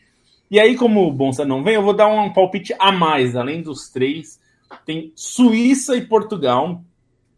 E 0.53 0.61
aí, 0.61 0.77
como 0.77 1.09
o 1.09 1.11
Bonsa 1.11 1.47
não 1.47 1.65
vem, 1.65 1.77
eu 1.77 1.83
vou 1.83 1.95
dar 1.95 2.09
um 2.09 2.31
palpite 2.31 2.75
a 2.79 2.93
mais, 2.93 3.35
além 3.35 3.63
dos 3.63 3.89
três. 3.89 4.39
Tem 4.85 5.11
Suíça 5.17 5.97
e 5.97 6.03
Portugal. 6.03 6.85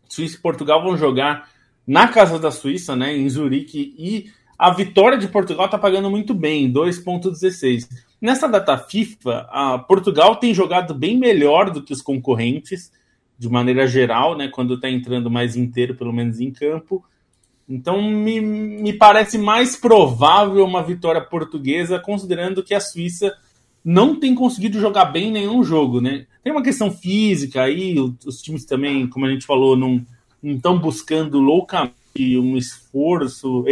Suíça 0.08 0.36
e 0.36 0.40
Portugal 0.40 0.82
vão 0.82 0.96
jogar 0.96 1.48
na 1.86 2.08
casa 2.08 2.40
da 2.40 2.50
Suíça, 2.50 2.96
né, 2.96 3.16
em 3.16 3.28
Zurique, 3.28 3.94
e 3.96 4.32
a 4.58 4.72
vitória 4.72 5.16
de 5.16 5.28
Portugal 5.28 5.66
está 5.66 5.78
pagando 5.78 6.10
muito 6.10 6.34
bem, 6.34 6.72
2,16. 6.72 7.88
Nessa 8.20 8.48
data 8.48 8.76
FIFA, 8.76 9.46
a 9.48 9.78
Portugal 9.78 10.34
tem 10.34 10.52
jogado 10.52 10.92
bem 10.92 11.16
melhor 11.16 11.70
do 11.70 11.84
que 11.84 11.92
os 11.92 12.02
concorrentes, 12.02 12.90
de 13.38 13.48
maneira 13.48 13.86
geral, 13.86 14.36
né? 14.36 14.48
Quando 14.48 14.74
está 14.74 14.90
entrando 14.90 15.30
mais 15.30 15.54
inteiro, 15.54 15.94
pelo 15.94 16.12
menos 16.12 16.40
em 16.40 16.50
campo. 16.50 17.04
Então, 17.68 18.02
me, 18.02 18.40
me 18.40 18.92
parece 18.92 19.38
mais 19.38 19.76
provável 19.76 20.64
uma 20.64 20.82
vitória 20.82 21.20
portuguesa, 21.20 21.98
considerando 21.98 22.62
que 22.62 22.74
a 22.74 22.80
Suíça 22.80 23.34
não 23.84 24.18
tem 24.18 24.34
conseguido 24.34 24.80
jogar 24.80 25.06
bem 25.06 25.28
em 25.28 25.32
nenhum 25.32 25.62
jogo, 25.62 26.00
né? 26.00 26.26
Tem 26.42 26.52
uma 26.52 26.62
questão 26.62 26.90
física 26.90 27.62
aí, 27.62 27.96
os 27.98 28.40
times 28.42 28.64
também, 28.64 29.06
como 29.06 29.26
a 29.26 29.30
gente 29.30 29.46
falou, 29.46 29.76
não 29.76 30.04
estão 30.42 30.78
buscando 30.78 31.38
loucamente 31.40 32.38
um 32.38 32.56
esforço 32.56 33.64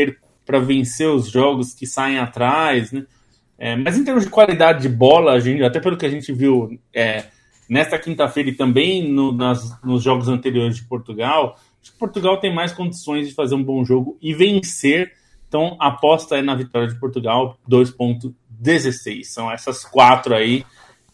para 0.44 0.58
vencer 0.58 1.08
os 1.08 1.30
jogos 1.30 1.74
que 1.74 1.86
saem 1.86 2.18
atrás, 2.18 2.92
né? 2.92 3.06
É, 3.58 3.76
mas 3.76 3.96
em 3.96 4.04
termos 4.04 4.24
de 4.24 4.30
qualidade 4.30 4.82
de 4.82 4.88
bola, 4.88 5.32
a 5.32 5.40
gente, 5.40 5.62
até 5.62 5.78
pelo 5.78 5.96
que 5.96 6.04
a 6.04 6.10
gente 6.10 6.32
viu 6.32 6.78
é, 6.92 7.26
nesta 7.68 7.98
quinta-feira 7.98 8.50
e 8.50 8.54
também 8.54 9.08
no, 9.08 9.30
nas, 9.32 9.80
nos 9.82 10.02
jogos 10.02 10.28
anteriores 10.28 10.76
de 10.76 10.84
Portugal, 10.84 11.56
acho 11.82 11.92
que 11.92 11.98
Portugal 11.98 12.38
tem 12.38 12.54
mais 12.54 12.72
condições 12.72 13.28
de 13.28 13.34
fazer 13.34 13.54
um 13.54 13.62
bom 13.62 13.84
jogo 13.84 14.16
e 14.22 14.32
vencer. 14.32 15.12
Então, 15.48 15.76
a 15.80 15.88
aposta 15.88 16.36
é 16.38 16.42
na 16.42 16.54
vitória 16.54 16.88
de 16.88 16.98
Portugal, 16.98 17.58
2,16. 17.68 19.24
São 19.24 19.50
essas 19.50 19.84
quatro 19.84 20.34
aí. 20.34 20.64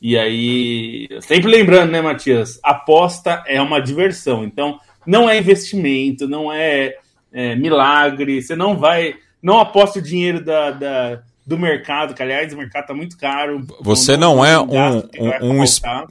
E 0.01 0.17
aí, 0.17 1.09
sempre 1.23 1.51
lembrando, 1.51 1.91
né, 1.91 2.01
Matias? 2.01 2.61
Aposta 2.63 3.43
é 3.47 3.61
uma 3.61 3.81
diversão. 3.81 4.45
Então, 4.45 4.79
não 5.05 5.29
é 5.29 5.39
investimento, 5.39 6.29
não 6.29 6.53
é, 6.53 6.95
é 7.33 7.57
milagre. 7.57 8.41
Você 8.41 8.55
não 8.55 8.77
vai. 8.77 9.17
Não 9.43 9.59
aposta 9.59 9.99
o 9.99 10.03
dinheiro 10.03 10.45
da, 10.45 10.71
da 10.71 11.23
do 11.49 11.59
mercado, 11.59 12.13
que 12.13 12.23
aliás 12.23 12.53
o 12.53 12.59
mercado 12.59 12.83
está 12.83 12.95
muito 12.95 13.17
caro. 13.17 13.67
Você 13.81 14.19
não, 14.19 14.37
não 14.37 14.45
é 14.45 14.61
um, 14.61 14.99
um, 14.99 15.63
um, 15.63 15.65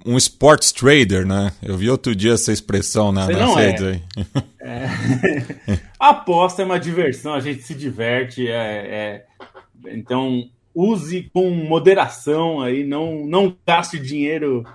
um, 0.04 0.18
sports 0.18 0.72
trader, 0.72 1.28
né? 1.28 1.54
Eu 1.62 1.78
vi 1.78 1.92
outro 1.92 2.16
dia 2.16 2.34
essa 2.34 2.52
expressão 2.52 3.12
na, 3.12 3.28
nas 3.28 3.56
redes 3.56 3.84
é. 3.84 3.88
aí. 3.88 4.02
É. 4.60 5.80
aposta 6.00 6.64
é 6.64 6.66
uma 6.66 6.80
diversão, 6.80 7.36
a 7.36 7.40
gente 7.40 7.62
se 7.62 7.76
diverte, 7.76 8.48
é, 8.48 8.56
é, 8.56 9.26
então 9.94 10.50
use 10.74 11.30
com 11.32 11.52
moderação 11.52 12.60
aí, 12.60 12.84
não, 12.84 13.24
não 13.28 13.56
gaste 13.66 14.00
dinheiro 14.00 14.66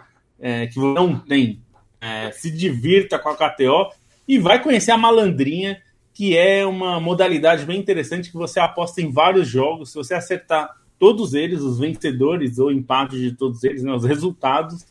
é, 0.40 0.68
que 0.68 0.76
você 0.78 0.94
não 0.94 1.18
tem. 1.18 1.60
É, 2.00 2.30
se 2.30 2.52
divirta 2.52 3.18
com 3.18 3.30
a 3.30 3.34
KTO 3.34 3.90
e 4.28 4.38
vai 4.38 4.62
conhecer 4.62 4.92
a 4.92 4.96
malandrinha 4.96 5.80
que 6.14 6.36
é 6.36 6.66
uma 6.66 7.00
modalidade 7.00 7.64
bem 7.64 7.78
interessante 7.78 8.30
que 8.30 8.36
você 8.36 8.60
aposta 8.60 9.00
em 9.00 9.10
vários 9.10 9.48
jogos. 9.48 9.90
Se 9.90 9.96
você 9.96 10.14
acertar 10.14 10.76
todos 10.98 11.34
eles, 11.34 11.60
os 11.60 11.78
vencedores 11.78 12.58
ou 12.58 12.70
empates 12.70 13.18
de 13.18 13.32
todos 13.32 13.64
eles, 13.64 13.82
né, 13.82 13.92
os 13.92 14.04
resultados, 14.04 14.84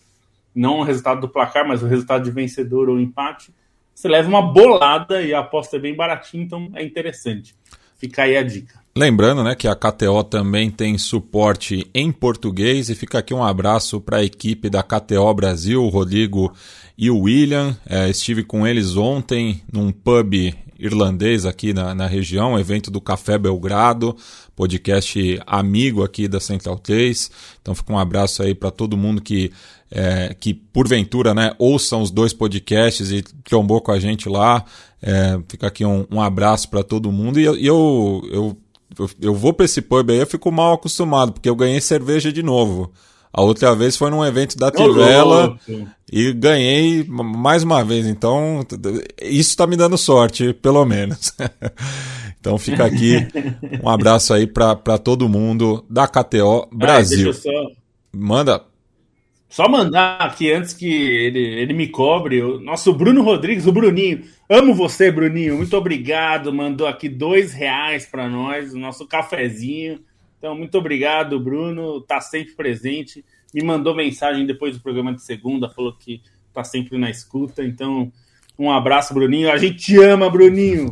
não 0.53 0.79
o 0.79 0.83
resultado 0.83 1.21
do 1.21 1.29
placar, 1.29 1.67
mas 1.67 1.81
o 1.81 1.87
resultado 1.87 2.23
de 2.23 2.31
vencedor 2.31 2.89
ou 2.89 2.99
empate, 2.99 3.53
você 3.93 4.07
leva 4.07 4.27
uma 4.27 4.41
bolada 4.41 5.21
e 5.21 5.33
a 5.33 5.39
aposta 5.39 5.77
é 5.77 5.79
bem 5.79 5.95
baratinha, 5.95 6.43
então 6.43 6.69
é 6.73 6.83
interessante. 6.83 7.55
Fica 7.97 8.23
aí 8.23 8.35
a 8.35 8.43
dica. 8.43 8.81
Lembrando 8.95 9.43
né, 9.43 9.55
que 9.55 9.67
a 9.67 9.75
KTO 9.75 10.23
também 10.23 10.69
tem 10.69 10.97
suporte 10.97 11.87
em 11.93 12.11
português 12.11 12.89
e 12.89 12.95
fica 12.95 13.19
aqui 13.19 13.33
um 13.33 13.43
abraço 13.43 14.01
para 14.01 14.17
a 14.17 14.23
equipe 14.23 14.69
da 14.69 14.83
KTO 14.83 15.33
Brasil, 15.33 15.81
o 15.81 15.87
Rodrigo 15.87 16.51
e 16.97 17.09
o 17.09 17.19
William. 17.19 17.77
É, 17.87 18.09
estive 18.09 18.43
com 18.43 18.67
eles 18.67 18.97
ontem 18.97 19.61
num 19.71 19.91
pub 19.91 20.53
irlandês 20.81 21.45
aqui 21.45 21.73
na, 21.73 21.93
na 21.93 22.07
região, 22.07 22.59
evento 22.59 22.89
do 22.89 22.99
Café 22.99 23.37
Belgrado, 23.37 24.17
podcast 24.55 25.39
amigo 25.45 26.03
aqui 26.03 26.27
da 26.27 26.39
Central 26.39 26.77
3. 26.79 27.31
Então 27.61 27.75
fica 27.75 27.93
um 27.93 27.99
abraço 27.99 28.41
aí 28.41 28.55
para 28.55 28.71
todo 28.71 28.97
mundo 28.97 29.21
que, 29.21 29.51
é, 29.91 30.35
que 30.37 30.53
porventura 30.53 31.33
né, 31.33 31.53
ouçam 31.59 32.01
os 32.01 32.09
dois 32.09 32.33
podcasts 32.33 33.11
e 33.11 33.21
trombou 33.43 33.79
com 33.79 33.91
a 33.91 33.99
gente 33.99 34.27
lá. 34.27 34.65
É, 35.01 35.39
fica 35.47 35.67
aqui 35.67 35.85
um, 35.85 36.05
um 36.11 36.21
abraço 36.21 36.69
para 36.69 36.83
todo 36.83 37.11
mundo. 37.11 37.39
E 37.39 37.45
eu, 37.45 37.55
eu, 37.55 38.29
eu 38.31 38.57
eu, 39.21 39.33
vou 39.33 39.53
pra 39.53 39.65
esse 39.65 39.81
pub 39.81 40.09
aí, 40.09 40.19
eu 40.19 40.27
fico 40.27 40.51
mal 40.51 40.73
acostumado, 40.73 41.31
porque 41.31 41.47
eu 41.47 41.55
ganhei 41.55 41.79
cerveja 41.79 42.31
de 42.31 42.43
novo. 42.43 42.91
A 43.33 43.41
outra 43.41 43.73
vez 43.73 43.95
foi 43.95 44.09
num 44.09 44.25
evento 44.25 44.57
da 44.57 44.69
Tivela 44.69 45.57
e 46.11 46.33
ganhei 46.33 47.05
mais 47.07 47.63
uma 47.63 47.83
vez. 47.83 48.05
Então, 48.05 48.65
isso 49.21 49.55
tá 49.55 49.65
me 49.65 49.77
dando 49.77 49.97
sorte, 49.97 50.53
pelo 50.53 50.83
menos. 50.85 51.33
então 52.39 52.57
fica 52.57 52.85
aqui 52.85 53.25
um 53.81 53.87
abraço 53.87 54.33
aí 54.33 54.45
para 54.45 54.97
todo 54.97 55.29
mundo 55.29 55.85
da 55.89 56.07
KTO 56.07 56.67
Brasil. 56.73 57.29
Ah, 57.29 57.33
só... 57.33 57.51
Manda. 58.13 58.71
Só 59.47 59.67
mandar 59.67 60.17
aqui 60.17 60.51
antes 60.51 60.73
que 60.73 60.89
ele, 60.89 61.39
ele 61.39 61.73
me 61.73 61.87
cobre, 61.87 62.41
o 62.41 62.59
nosso 62.59 62.93
Bruno 62.93 63.21
Rodrigues, 63.21 63.67
o 63.67 63.71
Bruninho. 63.71 64.23
Amo 64.49 64.73
você, 64.73 65.11
Bruninho. 65.11 65.57
Muito 65.57 65.75
obrigado. 65.75 66.53
Mandou 66.53 66.87
aqui 66.87 67.09
dois 67.09 67.53
reais 67.53 68.05
para 68.05 68.29
nós, 68.29 68.73
o 68.73 68.79
nosso 68.79 69.05
cafezinho. 69.05 69.99
Então, 70.41 70.55
muito 70.55 70.75
obrigado, 70.75 71.39
Bruno. 71.39 72.01
Tá 72.01 72.19
sempre 72.19 72.55
presente. 72.55 73.23
Me 73.53 73.63
mandou 73.63 73.95
mensagem 73.95 74.43
depois 74.43 74.75
do 74.75 74.81
programa 74.81 75.13
de 75.13 75.21
segunda, 75.21 75.69
falou 75.69 75.93
que 75.93 76.19
tá 76.51 76.63
sempre 76.63 76.97
na 76.97 77.11
escuta. 77.11 77.63
Então, 77.63 78.11
um 78.57 78.71
abraço, 78.71 79.13
Bruninho. 79.13 79.51
A 79.51 79.57
gente 79.57 79.77
te 79.77 80.01
ama, 80.01 80.31
Bruninho. 80.31 80.89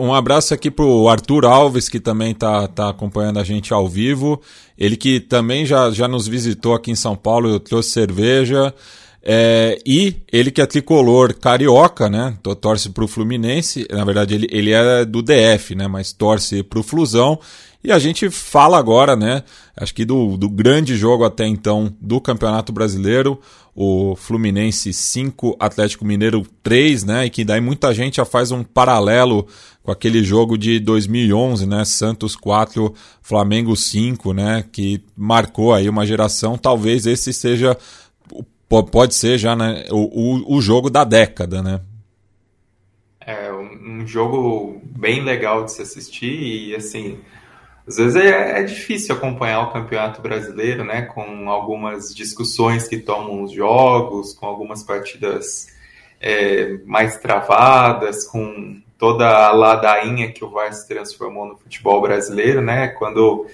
Um 0.00 0.14
abraço 0.14 0.54
aqui 0.54 0.70
pro 0.70 1.06
Arthur 1.06 1.44
Alves, 1.44 1.86
que 1.90 2.00
também 2.00 2.34
tá, 2.34 2.66
tá 2.66 2.88
acompanhando 2.88 3.38
a 3.38 3.44
gente 3.44 3.74
ao 3.74 3.86
vivo. 3.86 4.40
Ele 4.78 4.96
que 4.96 5.20
também 5.20 5.66
já, 5.66 5.90
já 5.90 6.08
nos 6.08 6.26
visitou 6.26 6.72
aqui 6.74 6.90
em 6.90 6.96
São 6.96 7.14
Paulo, 7.14 7.60
trouxe 7.60 7.90
cerveja. 7.90 8.74
É, 9.22 9.78
e 9.84 10.16
ele 10.32 10.50
que 10.50 10.62
é 10.62 10.66
tricolor 10.66 11.34
carioca, 11.34 12.08
né? 12.08 12.38
Torce 12.58 12.88
pro 12.88 13.06
Fluminense. 13.06 13.86
Na 13.90 14.02
verdade, 14.02 14.34
ele, 14.34 14.48
ele 14.50 14.72
é 14.72 15.04
do 15.04 15.20
DF, 15.20 15.74
né? 15.74 15.86
Mas 15.86 16.10
torce 16.10 16.62
pro 16.62 16.82
Flusão. 16.82 17.38
E 17.88 17.92
a 17.92 17.98
gente 17.98 18.28
fala 18.28 18.78
agora, 18.78 19.16
né? 19.16 19.42
Acho 19.74 19.94
que 19.94 20.04
do, 20.04 20.36
do 20.36 20.46
grande 20.46 20.94
jogo 20.94 21.24
até 21.24 21.46
então 21.46 21.90
do 21.98 22.20
Campeonato 22.20 22.70
Brasileiro 22.70 23.40
o 23.74 24.14
Fluminense 24.14 24.92
5, 24.92 25.56
Atlético 25.58 26.04
Mineiro 26.04 26.46
3, 26.62 27.04
né? 27.04 27.24
E 27.24 27.30
que 27.30 27.46
daí 27.46 27.62
muita 27.62 27.94
gente 27.94 28.16
já 28.16 28.26
faz 28.26 28.50
um 28.50 28.62
paralelo 28.62 29.46
com 29.82 29.90
aquele 29.90 30.22
jogo 30.22 30.58
de 30.58 30.78
2011, 30.78 31.66
né? 31.66 31.82
Santos 31.86 32.36
4, 32.36 32.92
Flamengo 33.22 33.74
5, 33.74 34.34
né? 34.34 34.66
Que 34.70 35.02
marcou 35.16 35.72
aí 35.72 35.88
uma 35.88 36.04
geração. 36.04 36.58
Talvez 36.58 37.06
esse 37.06 37.32
seja, 37.32 37.74
pode 38.68 39.14
ser 39.14 39.38
já, 39.38 39.56
né? 39.56 39.86
O, 39.90 40.34
o, 40.44 40.56
o 40.58 40.60
jogo 40.60 40.90
da 40.90 41.04
década, 41.04 41.62
né? 41.62 41.80
É 43.18 43.50
um 43.50 44.06
jogo 44.06 44.78
bem 44.84 45.24
legal 45.24 45.64
de 45.64 45.72
se 45.72 45.80
assistir 45.80 46.68
e 46.68 46.74
assim 46.74 47.16
às 47.88 47.96
vezes 47.96 48.16
é, 48.16 48.60
é, 48.60 48.62
difícil 48.62 49.14
acompanhar 49.14 49.62
o 49.62 49.72
campeonato 49.72 50.20
brasileiro, 50.20 50.84
né? 50.84 51.02
Com 51.02 51.48
algumas 51.48 52.14
discussões 52.14 52.86
que 52.86 52.98
tomam 52.98 53.42
os 53.42 53.50
jogos, 53.50 54.34
com 54.34 54.44
algumas 54.44 54.82
partidas 54.82 55.68
é, 56.20 56.76
mais 56.84 57.16
travadas, 57.16 58.24
com 58.26 58.82
toda 58.98 59.26
a 59.26 59.52
ladainha 59.52 60.30
que 60.30 60.44
o 60.44 60.50
VAR 60.50 60.70
se 60.74 60.86
transformou 60.86 61.46
no 61.46 61.56
futebol 61.56 61.98
brasileiro, 62.02 62.60
né? 62.60 62.88
Quando 62.88 63.46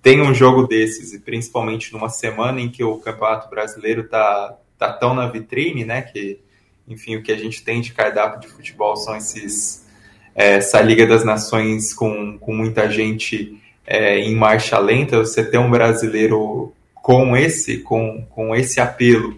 tem 0.00 0.22
um 0.22 0.32
jogo 0.32 0.68
desses, 0.68 1.12
e 1.12 1.18
principalmente 1.18 1.92
numa 1.92 2.08
semana 2.08 2.60
em 2.60 2.70
que 2.70 2.84
o 2.84 2.98
campeonato 2.98 3.50
brasileiro 3.50 4.04
tá, 4.08 4.56
tá 4.78 4.92
tão 4.92 5.14
na 5.14 5.26
vitrine, 5.26 5.84
né? 5.84 6.02
Que, 6.02 6.38
enfim, 6.86 7.16
o 7.16 7.24
que 7.24 7.32
a 7.32 7.36
gente 7.36 7.64
tem 7.64 7.80
de 7.80 7.92
cardápio 7.92 8.40
de 8.40 8.46
futebol 8.46 8.94
são 8.94 9.16
esses. 9.16 9.84
É, 10.32 10.58
essa 10.58 10.80
Liga 10.80 11.08
das 11.08 11.24
Nações 11.24 11.92
com, 11.92 12.38
com 12.38 12.54
muita 12.54 12.88
gente 12.88 13.60
é, 13.90 14.20
em 14.20 14.36
marcha 14.36 14.78
lenta, 14.78 15.18
você 15.18 15.44
ter 15.44 15.58
um 15.58 15.68
brasileiro 15.68 16.72
com 16.94 17.36
esse, 17.36 17.78
com, 17.78 18.24
com 18.30 18.54
esse 18.54 18.80
apelo 18.80 19.36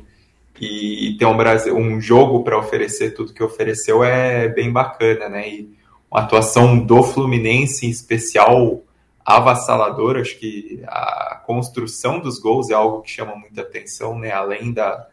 e, 0.60 1.16
ter 1.18 1.24
um, 1.24 1.78
um 1.78 2.00
jogo 2.00 2.44
para 2.44 2.58
oferecer 2.58 3.14
tudo 3.14 3.32
que 3.32 3.42
ofereceu 3.42 4.04
é 4.04 4.48
bem 4.48 4.70
bacana, 4.70 5.30
né? 5.30 5.48
E 5.48 5.74
uma 6.10 6.20
atuação 6.20 6.78
do 6.78 7.02
Fluminense 7.02 7.86
em 7.86 7.90
especial 7.90 8.82
avassaladora, 9.24 10.20
acho 10.20 10.38
que 10.38 10.82
a 10.86 11.40
construção 11.46 12.20
dos 12.20 12.38
gols 12.38 12.68
é 12.68 12.74
algo 12.74 13.00
que 13.00 13.10
chama 13.10 13.34
muita 13.34 13.62
atenção, 13.62 14.18
né? 14.18 14.32
Além 14.32 14.70
da, 14.70 15.08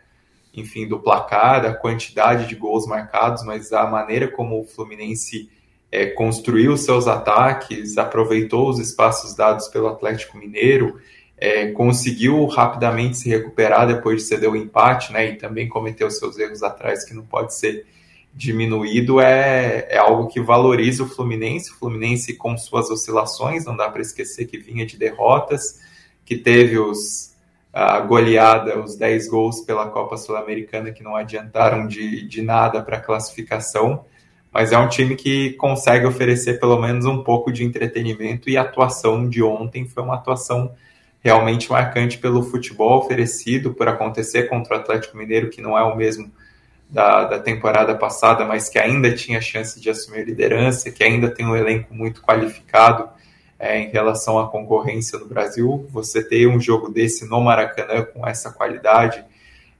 enfim, 0.53 0.85
do 0.85 0.99
placar, 0.99 1.61
da 1.61 1.73
quantidade 1.73 2.45
de 2.45 2.55
gols 2.55 2.85
marcados, 2.85 3.43
mas 3.45 3.71
a 3.71 3.87
maneira 3.87 4.27
como 4.27 4.59
o 4.59 4.65
Fluminense 4.65 5.49
é, 5.91 6.07
construiu 6.07 6.77
seus 6.77 7.07
ataques, 7.07 7.97
aproveitou 7.97 8.69
os 8.69 8.79
espaços 8.79 9.35
dados 9.35 9.67
pelo 9.67 9.87
Atlético 9.87 10.37
Mineiro, 10.37 10.99
é, 11.37 11.71
conseguiu 11.71 12.45
rapidamente 12.45 13.17
se 13.17 13.29
recuperar 13.29 13.87
depois 13.87 14.21
de 14.21 14.27
ceder 14.27 14.49
o 14.49 14.55
empate, 14.55 15.11
né, 15.11 15.31
e 15.31 15.35
também 15.37 15.67
cometeu 15.67 16.11
seus 16.11 16.37
erros 16.37 16.61
atrás 16.61 17.05
que 17.05 17.13
não 17.13 17.25
pode 17.25 17.55
ser 17.55 17.85
diminuído, 18.33 19.19
é, 19.19 19.87
é 19.89 19.97
algo 19.97 20.27
que 20.27 20.39
valoriza 20.39 21.03
o 21.03 21.07
Fluminense, 21.07 21.71
o 21.71 21.75
Fluminense 21.75 22.35
com 22.35 22.57
suas 22.57 22.89
oscilações, 22.89 23.65
não 23.65 23.75
dá 23.75 23.89
para 23.89 24.01
esquecer 24.01 24.45
que 24.45 24.57
vinha 24.57 24.85
de 24.85 24.97
derrotas, 24.97 25.81
que 26.23 26.37
teve 26.37 26.77
os, 26.77 27.33
a 27.73 27.99
goleada, 27.99 28.79
os 28.79 28.95
10 28.95 29.27
gols 29.29 29.61
pela 29.61 29.89
Copa 29.89 30.15
Sul-Americana 30.15 30.91
que 30.91 31.03
não 31.03 31.15
adiantaram 31.15 31.87
de, 31.87 32.27
de 32.27 32.41
nada 32.41 32.81
para 32.81 32.97
a 32.97 33.01
classificação, 33.01 34.05
mas 34.51 34.71
é 34.71 34.77
um 34.77 34.87
time 34.87 35.15
que 35.15 35.51
consegue 35.53 36.05
oferecer 36.05 36.59
pelo 36.59 36.79
menos 36.79 37.05
um 37.05 37.23
pouco 37.23 37.51
de 37.51 37.63
entretenimento 37.63 38.49
e 38.49 38.57
a 38.57 38.61
atuação 38.61 39.27
de 39.27 39.43
ontem 39.43 39.87
foi 39.87 40.03
uma 40.03 40.15
atuação 40.15 40.73
realmente 41.21 41.69
marcante 41.71 42.17
pelo 42.17 42.41
futebol 42.41 42.99
oferecido 42.99 43.73
por 43.73 43.87
acontecer 43.87 44.43
contra 44.43 44.77
o 44.77 44.79
Atlético 44.79 45.17
Mineiro, 45.17 45.49
que 45.49 45.61
não 45.61 45.77
é 45.77 45.83
o 45.83 45.95
mesmo 45.95 46.31
da, 46.89 47.25
da 47.25 47.39
temporada 47.39 47.93
passada, 47.95 48.45
mas 48.45 48.67
que 48.67 48.79
ainda 48.79 49.13
tinha 49.13 49.39
chance 49.39 49.79
de 49.79 49.89
assumir 49.89 50.25
liderança, 50.25 50.89
que 50.89 51.03
ainda 51.03 51.29
tem 51.29 51.45
um 51.45 51.55
elenco 51.55 51.93
muito 51.93 52.21
qualificado 52.21 53.07
é, 53.59 53.79
em 53.79 53.89
relação 53.89 54.39
à 54.39 54.49
concorrência 54.49 55.19
no 55.19 55.27
Brasil. 55.27 55.87
Você 55.91 56.23
ter 56.23 56.47
um 56.47 56.59
jogo 56.59 56.89
desse 56.89 57.27
no 57.27 57.41
Maracanã 57.41 58.03
com 58.03 58.25
essa 58.25 58.51
qualidade 58.51 59.23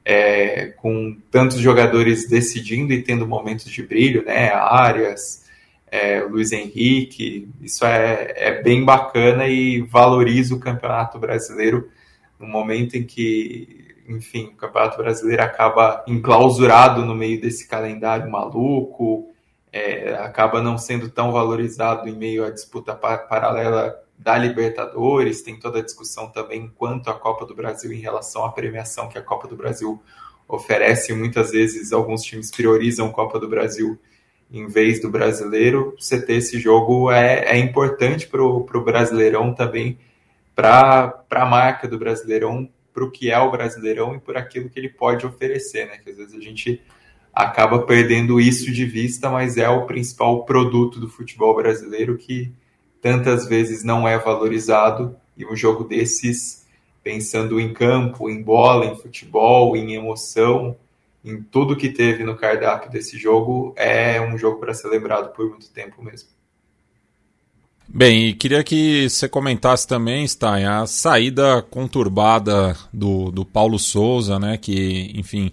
é, 0.10 0.74
com 0.78 1.16
tantos 1.30 1.60
jogadores 1.60 2.28
decidindo 2.28 2.92
e 2.92 3.04
tendo 3.04 3.28
momentos 3.28 3.66
de 3.66 3.84
brilho, 3.84 4.26
né? 4.26 4.52
Arias, 4.52 5.46
é, 5.86 6.22
Luiz 6.22 6.52
Henrique, 6.52 7.48
isso 7.62 7.86
é, 7.86 8.34
é 8.36 8.64
bem 8.64 8.84
bacana 8.84 9.46
e 9.46 9.82
valoriza 9.82 10.56
o 10.56 10.60
Campeonato 10.60 11.20
Brasileiro 11.20 11.92
no 12.40 12.48
momento 12.48 12.98
em 12.98 13.04
que, 13.04 13.94
enfim, 14.08 14.46
o 14.46 14.56
Campeonato 14.56 14.98
Brasileiro 14.98 15.44
acaba 15.44 16.04
enclausurado 16.08 17.06
no 17.06 17.14
meio 17.14 17.40
desse 17.40 17.68
calendário 17.68 18.32
maluco, 18.32 19.30
é, 19.72 20.16
acaba 20.16 20.60
não 20.60 20.76
sendo 20.76 21.08
tão 21.08 21.32
valorizado 21.32 22.10
em 22.10 22.16
meio 22.16 22.44
à 22.44 22.50
disputa 22.50 22.96
paralela 22.96 23.96
da 24.20 24.38
Libertadores, 24.38 25.42
tem 25.42 25.58
toda 25.58 25.80
a 25.80 25.82
discussão 25.82 26.28
também 26.28 26.70
quanto 26.76 27.10
à 27.10 27.14
Copa 27.14 27.46
do 27.46 27.56
Brasil 27.56 27.94
em 27.94 28.02
relação 28.02 28.44
à 28.44 28.52
premiação 28.52 29.08
que 29.08 29.18
a 29.18 29.22
Copa 29.22 29.48
do 29.48 29.56
Brasil 29.56 30.02
oferece. 30.46 31.14
Muitas 31.14 31.52
vezes 31.52 31.94
alguns 31.94 32.22
times 32.24 32.52
priorizam 32.52 33.08
a 33.08 33.14
Copa 33.14 33.40
do 33.40 33.48
Brasil 33.48 33.98
em 34.52 34.68
vez 34.68 35.02
do 35.02 35.10
brasileiro. 35.10 35.96
Você 35.98 36.22
ter 36.22 36.34
esse 36.34 36.60
jogo 36.60 37.10
é, 37.10 37.46
é 37.46 37.58
importante 37.58 38.28
para 38.28 38.44
o 38.44 38.84
Brasileirão 38.84 39.54
também, 39.54 39.98
para 40.54 41.24
a 41.32 41.46
marca 41.46 41.88
do 41.88 41.98
Brasileirão, 41.98 42.70
para 42.94 43.06
o 43.06 43.12
que 43.12 43.32
é 43.32 43.40
o 43.40 43.50
Brasileirão 43.50 44.16
e 44.16 44.20
por 44.20 44.36
aquilo 44.36 44.70
que 44.70 44.78
ele 44.78 44.90
pode 44.90 45.26
oferecer, 45.26 45.88
né? 45.88 45.98
Que 45.98 46.10
às 46.10 46.18
vezes 46.18 46.36
a 46.36 46.42
gente 46.42 46.82
acaba 47.34 47.84
perdendo 47.84 48.42
isso 48.42 48.70
de 48.70 48.84
vista, 48.84 49.30
mas 49.30 49.56
é 49.56 49.70
o 49.70 49.86
principal 49.86 50.44
produto 50.44 51.00
do 51.00 51.08
futebol 51.08 51.56
brasileiro 51.56 52.18
que 52.18 52.52
tantas 53.02 53.48
vezes 53.48 53.84
não 53.84 54.08
é 54.08 54.18
valorizado 54.18 55.16
e 55.38 55.46
um 55.46 55.56
jogo 55.56 55.84
desses, 55.84 56.66
pensando 57.04 57.60
em 57.60 57.74
campo, 57.74 58.30
em 58.30 58.42
bola, 58.42 58.86
em 58.86 58.96
futebol, 58.96 59.76
em 59.76 59.94
emoção, 59.94 60.76
em 61.24 61.42
tudo 61.42 61.76
que 61.76 61.90
teve 61.90 62.24
no 62.24 62.36
cardápio 62.36 62.92
desse 62.92 63.18
jogo, 63.18 63.74
é 63.76 64.20
um 64.22 64.38
jogo 64.38 64.60
para 64.60 64.74
ser 64.74 64.88
lembrado 64.88 65.34
por 65.34 65.50
muito 65.50 65.70
tempo 65.70 66.04
mesmo. 66.04 66.30
Bem, 67.92 68.28
e 68.28 68.34
queria 68.34 68.64
que 68.64 69.10
você 69.10 69.28
comentasse 69.28 69.88
também, 69.88 70.28
Stein, 70.28 70.66
a 70.66 70.86
saída 70.86 71.62
conturbada 71.64 72.78
do, 72.94 73.32
do 73.32 73.44
Paulo 73.44 73.80
Souza, 73.80 74.38
né? 74.38 74.58
Que, 74.58 75.12
enfim, 75.16 75.50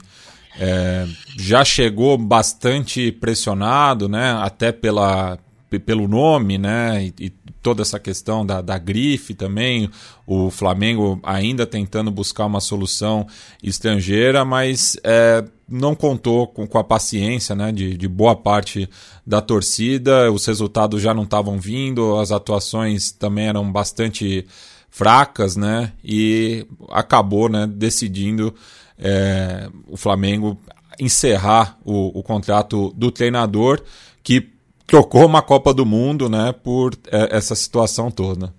é, 0.60 1.06
já 1.38 1.64
chegou 1.64 2.18
bastante 2.18 3.10
pressionado, 3.10 4.06
né? 4.06 4.32
Até 4.42 4.70
pela, 4.70 5.38
pelo 5.78 6.08
nome, 6.08 6.58
né? 6.58 7.04
E, 7.04 7.26
e, 7.26 7.30
toda 7.62 7.82
essa 7.82 7.98
questão 7.98 8.46
da, 8.46 8.60
da 8.60 8.78
grife 8.78 9.34
também. 9.34 9.90
O 10.26 10.50
Flamengo 10.50 11.18
ainda 11.22 11.66
tentando 11.66 12.10
buscar 12.10 12.46
uma 12.46 12.60
solução 12.60 13.26
estrangeira, 13.62 14.44
mas 14.44 14.96
é, 15.02 15.44
não 15.68 15.94
contou 15.94 16.46
com, 16.46 16.66
com 16.66 16.78
a 16.78 16.84
paciência 16.84 17.56
né, 17.56 17.72
de, 17.72 17.96
de 17.96 18.06
boa 18.06 18.36
parte 18.36 18.88
da 19.26 19.40
torcida. 19.40 20.30
Os 20.30 20.46
resultados 20.46 21.02
já 21.02 21.12
não 21.12 21.24
estavam 21.24 21.58
vindo, 21.58 22.16
as 22.18 22.30
atuações 22.30 23.10
também 23.10 23.48
eram 23.48 23.70
bastante 23.70 24.46
fracas, 24.88 25.56
né? 25.56 25.92
E 26.04 26.66
acabou 26.90 27.48
né, 27.48 27.66
decidindo 27.66 28.54
é, 28.98 29.68
o 29.86 29.96
Flamengo 29.96 30.58
encerrar 30.98 31.78
o, 31.84 32.18
o 32.18 32.22
contrato 32.22 32.92
do 32.96 33.10
treinador 33.10 33.82
que 34.22 34.55
trocou 34.86 35.26
uma 35.26 35.42
Copa 35.42 35.74
do 35.74 35.84
Mundo, 35.84 36.28
né, 36.28 36.52
por 36.52 36.94
é, 37.10 37.36
essa 37.36 37.54
situação 37.54 38.10
toda. 38.10 38.52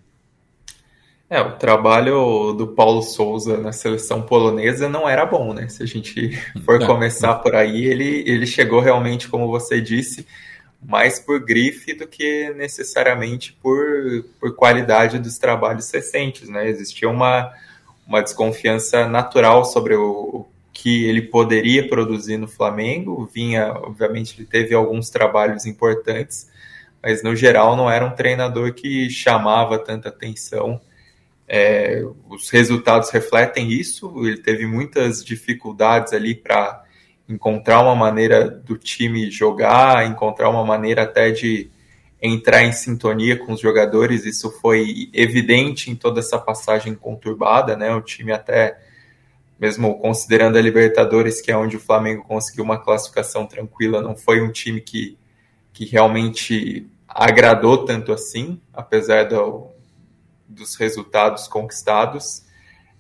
É, 1.30 1.42
o 1.42 1.58
trabalho 1.58 2.54
do 2.54 2.68
Paulo 2.68 3.02
Souza 3.02 3.58
na 3.58 3.74
seleção 3.74 4.22
polonesa 4.22 4.88
não 4.88 5.10
era 5.10 5.26
bom, 5.26 5.54
né? 5.54 5.68
Se 5.68 5.84
a 5.84 5.86
gente 5.86 6.32
for 6.64 6.86
começar 6.86 7.36
por 7.36 7.54
aí, 7.54 7.84
ele, 7.84 8.24
ele 8.26 8.46
chegou 8.46 8.80
realmente, 8.80 9.28
como 9.28 9.48
você 9.50 9.82
disse, 9.82 10.26
mais 10.82 11.20
por 11.20 11.44
grife 11.44 11.94
do 11.94 12.08
que 12.08 12.54
necessariamente 12.56 13.52
por, 13.62 13.84
por 14.40 14.56
qualidade 14.56 15.20
dos 15.20 15.38
trabalhos 15.38 15.92
recentes, 15.92 16.48
né? 16.48 16.70
Existia 16.70 17.10
uma, 17.10 17.52
uma 18.08 18.22
desconfiança 18.22 19.06
natural 19.06 19.66
sobre 19.66 19.96
o, 19.96 20.48
que 20.80 21.06
ele 21.06 21.24
poderia 21.24 21.90
produzir 21.90 22.38
no 22.38 22.48
Flamengo. 22.48 23.28
Vinha, 23.34 23.74
obviamente, 23.74 24.36
ele 24.38 24.48
teve 24.48 24.76
alguns 24.76 25.10
trabalhos 25.10 25.66
importantes, 25.66 26.52
mas 27.02 27.24
no 27.24 27.36
geral 27.36 27.76
não 27.76 27.90
era 27.90 28.06
um 28.06 28.12
treinador 28.12 28.72
que 28.76 29.10
chamava 29.10 29.80
tanta 29.80 30.10
atenção. 30.10 30.80
É, 31.48 32.04
os 32.30 32.52
resultados 32.52 33.10
refletem 33.10 33.72
isso. 33.72 34.24
Ele 34.24 34.38
teve 34.38 34.68
muitas 34.68 35.26
dificuldades 35.26 36.14
ali 36.14 36.36
para 36.36 36.84
encontrar 37.28 37.82
uma 37.82 37.96
maneira 37.96 38.48
do 38.48 38.78
time 38.78 39.32
jogar, 39.32 40.06
encontrar 40.06 40.48
uma 40.48 40.64
maneira 40.64 41.04
até 41.04 41.32
de 41.32 41.72
entrar 42.22 42.64
em 42.64 42.72
sintonia 42.72 43.36
com 43.36 43.54
os 43.54 43.60
jogadores. 43.60 44.26
Isso 44.26 44.52
foi 44.62 45.10
evidente 45.12 45.90
em 45.90 45.96
toda 45.96 46.20
essa 46.20 46.38
passagem 46.38 46.94
conturbada, 46.94 47.76
né? 47.76 47.96
O 47.96 48.02
time 48.02 48.32
até 48.32 48.78
mesmo 49.60 49.98
considerando 50.00 50.58
a 50.58 50.62
Libertadores, 50.62 51.42
que 51.42 51.52
é 51.52 51.58
onde 51.58 51.78
o 51.78 51.80
Flamengo 51.80 52.24
conseguiu 52.24 52.64
uma 52.64 52.78
classificação 52.78 53.46
tranquila, 53.46 54.02
não 54.02 54.16
foi 54.16 54.42
um 54.42 54.52
time 54.52 54.82
que, 54.82 55.18
que 55.74 55.86
realmente 55.86 56.88
agradou 57.08 57.86
tanto 57.86 58.12
assim, 58.12 58.62
apesar 58.74 59.26
do, 59.26 59.68
dos 60.48 60.76
resultados 60.76 61.48
conquistados. 61.48 62.46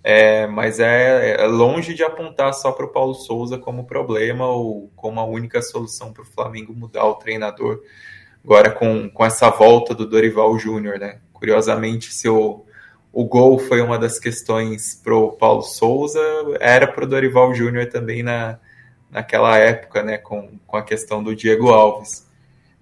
É, 0.03 0.47
mas 0.47 0.80
é, 0.80 1.41
é, 1.41 1.47
longe 1.47 1.93
de 1.93 2.01
apontar 2.01 2.53
só 2.53 2.72
para 2.72 2.86
o 2.86 2.89
Paulo 2.89 3.14
Souza 3.14 3.58
como 3.58 3.86
problema 3.86 4.47
ou 4.47 4.89
como 4.95 5.20
a 5.20 5.26
única 5.26 5.62
solução 5.62 6.14
para 6.14 6.24
o 6.24 6.26
Flamengo 6.26 6.74
mudar 6.74 7.05
o 7.05 7.16
treinador. 7.16 7.82
Agora, 8.43 8.72
com, 8.72 9.10
com 9.10 9.26
essa 9.26 9.49
volta 9.49 9.93
do 9.93 10.08
Dorival 10.08 10.58
Júnior, 10.58 10.97
né? 10.97 11.20
Curiosamente, 11.34 12.14
se 12.14 12.30
o, 12.30 12.66
o 13.12 13.26
gol 13.26 13.58
foi 13.58 13.82
uma 13.82 13.97
das 13.97 14.20
questões 14.20 14.95
pro 15.03 15.32
Paulo 15.34 15.64
Souza, 15.64 16.22
era 16.60 16.88
pro 16.88 17.08
Dorival 17.08 17.53
Júnior 17.53 17.88
também 17.88 18.22
na, 18.22 18.60
naquela 19.10 19.58
época, 19.58 20.03
né, 20.03 20.18
com, 20.18 20.60
com 20.66 20.78
a 20.78 20.84
questão 20.84 21.24
do 21.24 21.36
Diego 21.36 21.70
Alves. 21.70 22.28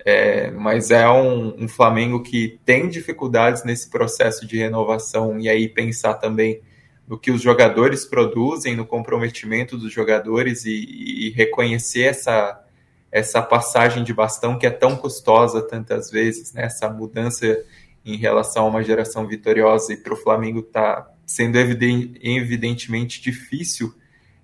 É, 0.07 0.51
mas 0.51 0.91
é 0.91 1.09
um, 1.09 1.63
um, 1.63 1.67
Flamengo 1.67 2.21
que 2.21 2.59
tem 2.63 2.87
dificuldades 2.87 3.63
nesse 3.63 3.89
processo 3.89 4.45
de 4.45 4.55
renovação 4.55 5.39
e 5.39 5.49
aí 5.49 5.67
pensar 5.67 6.13
também 6.15 6.61
no 7.07 7.17
que 7.17 7.31
os 7.31 7.41
jogadores 7.41 8.05
produzem, 8.05 8.75
no 8.75 8.85
comprometimento 8.85 9.77
dos 9.77 9.91
jogadores 9.91 10.63
e, 10.65 10.71
e 10.71 11.29
reconhecer 11.31 12.03
essa, 12.03 12.63
essa 13.11 13.41
passagem 13.41 14.03
de 14.03 14.13
bastão 14.13 14.59
que 14.59 14.67
é 14.67 14.69
tão 14.69 14.95
custosa 14.95 15.61
tantas 15.61 16.11
vezes, 16.11 16.53
né? 16.53 16.65
essa 16.65 16.87
mudança 16.87 17.63
em 18.05 18.15
relação 18.17 18.65
a 18.65 18.69
uma 18.69 18.83
geração 18.83 19.27
vitoriosa 19.27 19.93
e 19.93 19.97
para 19.97 20.13
o 20.13 20.17
Flamengo 20.17 20.59
está 20.59 21.09
sendo 21.25 21.57
evidentemente 21.57 23.19
difícil 23.19 23.93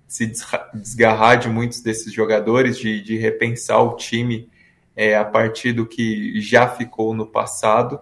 se 0.08 0.30
desgarrar 0.74 1.36
de 1.36 1.48
muitos 1.48 1.80
desses 1.80 2.12
jogadores, 2.12 2.76
de, 2.76 3.00
de 3.00 3.16
repensar 3.16 3.80
o 3.82 3.96
time 3.96 4.50
é, 4.96 5.16
a 5.16 5.24
partir 5.24 5.72
do 5.72 5.86
que 5.86 6.40
já 6.40 6.68
ficou 6.68 7.14
no 7.14 7.26
passado 7.26 7.98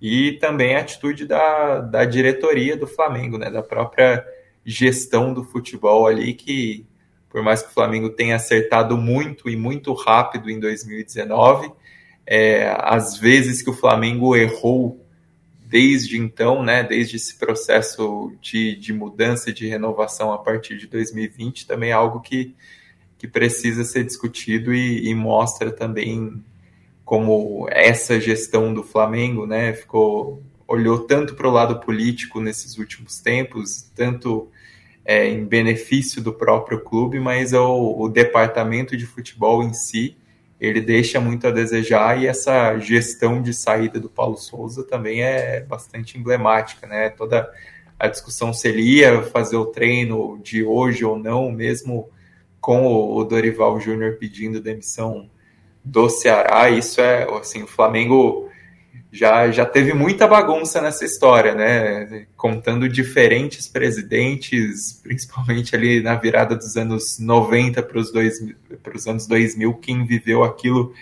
e 0.00 0.32
também 0.32 0.74
a 0.74 0.80
atitude 0.80 1.26
da, 1.26 1.78
da 1.80 2.04
diretoria 2.04 2.76
do 2.76 2.86
Flamengo, 2.86 3.38
né, 3.38 3.50
da 3.50 3.62
própria 3.62 4.26
gestão 4.64 5.32
do 5.32 5.44
futebol 5.44 6.06
ali, 6.06 6.34
que 6.34 6.86
por 7.28 7.42
mais 7.42 7.62
que 7.62 7.68
o 7.68 7.72
Flamengo 7.72 8.10
tenha 8.10 8.36
acertado 8.36 8.96
muito 8.96 9.48
e 9.48 9.56
muito 9.56 9.92
rápido 9.94 10.50
em 10.50 10.58
2019, 10.58 11.70
é, 12.26 12.74
às 12.78 13.16
vezes 13.16 13.62
que 13.62 13.70
o 13.70 13.74
Flamengo 13.74 14.36
errou 14.36 15.01
desde 15.72 16.18
então, 16.18 16.62
né, 16.62 16.82
desde 16.82 17.16
esse 17.16 17.34
processo 17.36 18.30
de, 18.42 18.76
de 18.76 18.92
mudança, 18.92 19.50
de 19.50 19.66
renovação 19.66 20.30
a 20.30 20.36
partir 20.36 20.76
de 20.76 20.86
2020, 20.86 21.66
também 21.66 21.88
é 21.88 21.94
algo 21.94 22.20
que, 22.20 22.54
que 23.16 23.26
precisa 23.26 23.82
ser 23.82 24.04
discutido 24.04 24.74
e, 24.74 25.08
e 25.08 25.14
mostra 25.14 25.72
também 25.72 26.44
como 27.06 27.66
essa 27.70 28.20
gestão 28.20 28.74
do 28.74 28.82
Flamengo, 28.82 29.46
né, 29.46 29.72
ficou 29.72 30.42
olhou 30.68 31.00
tanto 31.00 31.34
para 31.34 31.48
o 31.48 31.50
lado 31.50 31.80
político 31.80 32.38
nesses 32.38 32.76
últimos 32.76 33.18
tempos, 33.18 33.90
tanto 33.94 34.48
é, 35.04 35.28
em 35.28 35.44
benefício 35.44 36.22
do 36.22 36.34
próprio 36.34 36.80
clube, 36.80 37.18
mas 37.18 37.54
o, 37.54 38.02
o 38.02 38.08
departamento 38.10 38.94
de 38.94 39.06
futebol 39.06 39.62
em 39.62 39.72
si 39.72 40.16
ele 40.62 40.80
deixa 40.80 41.20
muito 41.20 41.44
a 41.48 41.50
desejar 41.50 42.22
e 42.22 42.28
essa 42.28 42.78
gestão 42.78 43.42
de 43.42 43.52
saída 43.52 43.98
do 43.98 44.08
Paulo 44.08 44.36
Souza 44.36 44.84
também 44.84 45.20
é 45.20 45.60
bastante 45.60 46.16
emblemática, 46.16 46.86
né? 46.86 47.10
Toda 47.10 47.50
a 47.98 48.06
discussão 48.06 48.54
se 48.54 48.68
ele 48.68 48.82
ia 48.82 49.22
fazer 49.22 49.56
o 49.56 49.66
treino 49.66 50.38
de 50.40 50.62
hoje 50.62 51.04
ou 51.04 51.18
não, 51.18 51.50
mesmo 51.50 52.08
com 52.60 52.86
o 52.86 53.24
Dorival 53.24 53.80
Júnior 53.80 54.18
pedindo 54.20 54.60
demissão 54.60 55.28
do 55.84 56.08
Ceará, 56.08 56.70
isso 56.70 57.00
é 57.00 57.26
assim, 57.40 57.64
o 57.64 57.66
Flamengo 57.66 58.48
já, 59.12 59.50
já 59.50 59.66
teve 59.66 59.92
muita 59.92 60.26
bagunça 60.26 60.80
nessa 60.80 61.04
história, 61.04 61.54
né? 61.54 62.26
Contando 62.34 62.88
diferentes 62.88 63.68
presidentes, 63.68 64.98
principalmente 65.02 65.76
ali 65.76 66.02
na 66.02 66.14
virada 66.14 66.56
dos 66.56 66.76
anos 66.76 67.18
90 67.18 67.82
para 67.82 67.98
os 67.98 69.06
anos 69.06 69.26
2000, 69.26 69.74
quem 69.74 70.06
viveu 70.06 70.42
aquilo 70.42 70.94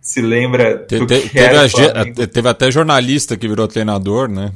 se 0.00 0.22
lembra 0.22 0.78
te, 0.78 0.98
do 0.98 1.06
te, 1.06 1.20
que 1.20 1.28
teve, 1.28 2.26
teve 2.26 2.48
até 2.48 2.70
jornalista 2.70 3.36
que 3.36 3.46
virou 3.46 3.68
treinador, 3.68 4.28
né? 4.28 4.50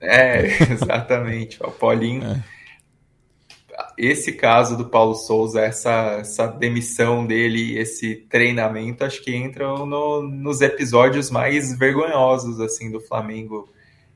É, 0.00 0.46
exatamente. 0.72 1.58
o 1.62 1.70
Paulinho. 1.70 2.24
É 2.24 2.55
esse 3.96 4.32
caso 4.32 4.76
do 4.76 4.84
Paulo 4.86 5.14
Souza, 5.14 5.60
essa, 5.60 6.18
essa 6.20 6.46
demissão 6.46 7.26
dele, 7.26 7.78
esse 7.78 8.14
treinamento, 8.14 9.04
acho 9.04 9.22
que 9.22 9.34
entram 9.34 9.86
no, 9.86 10.22
nos 10.22 10.60
episódios 10.60 11.30
mais 11.30 11.76
vergonhosos 11.78 12.60
assim 12.60 12.90
do 12.90 13.00
Flamengo 13.00 13.68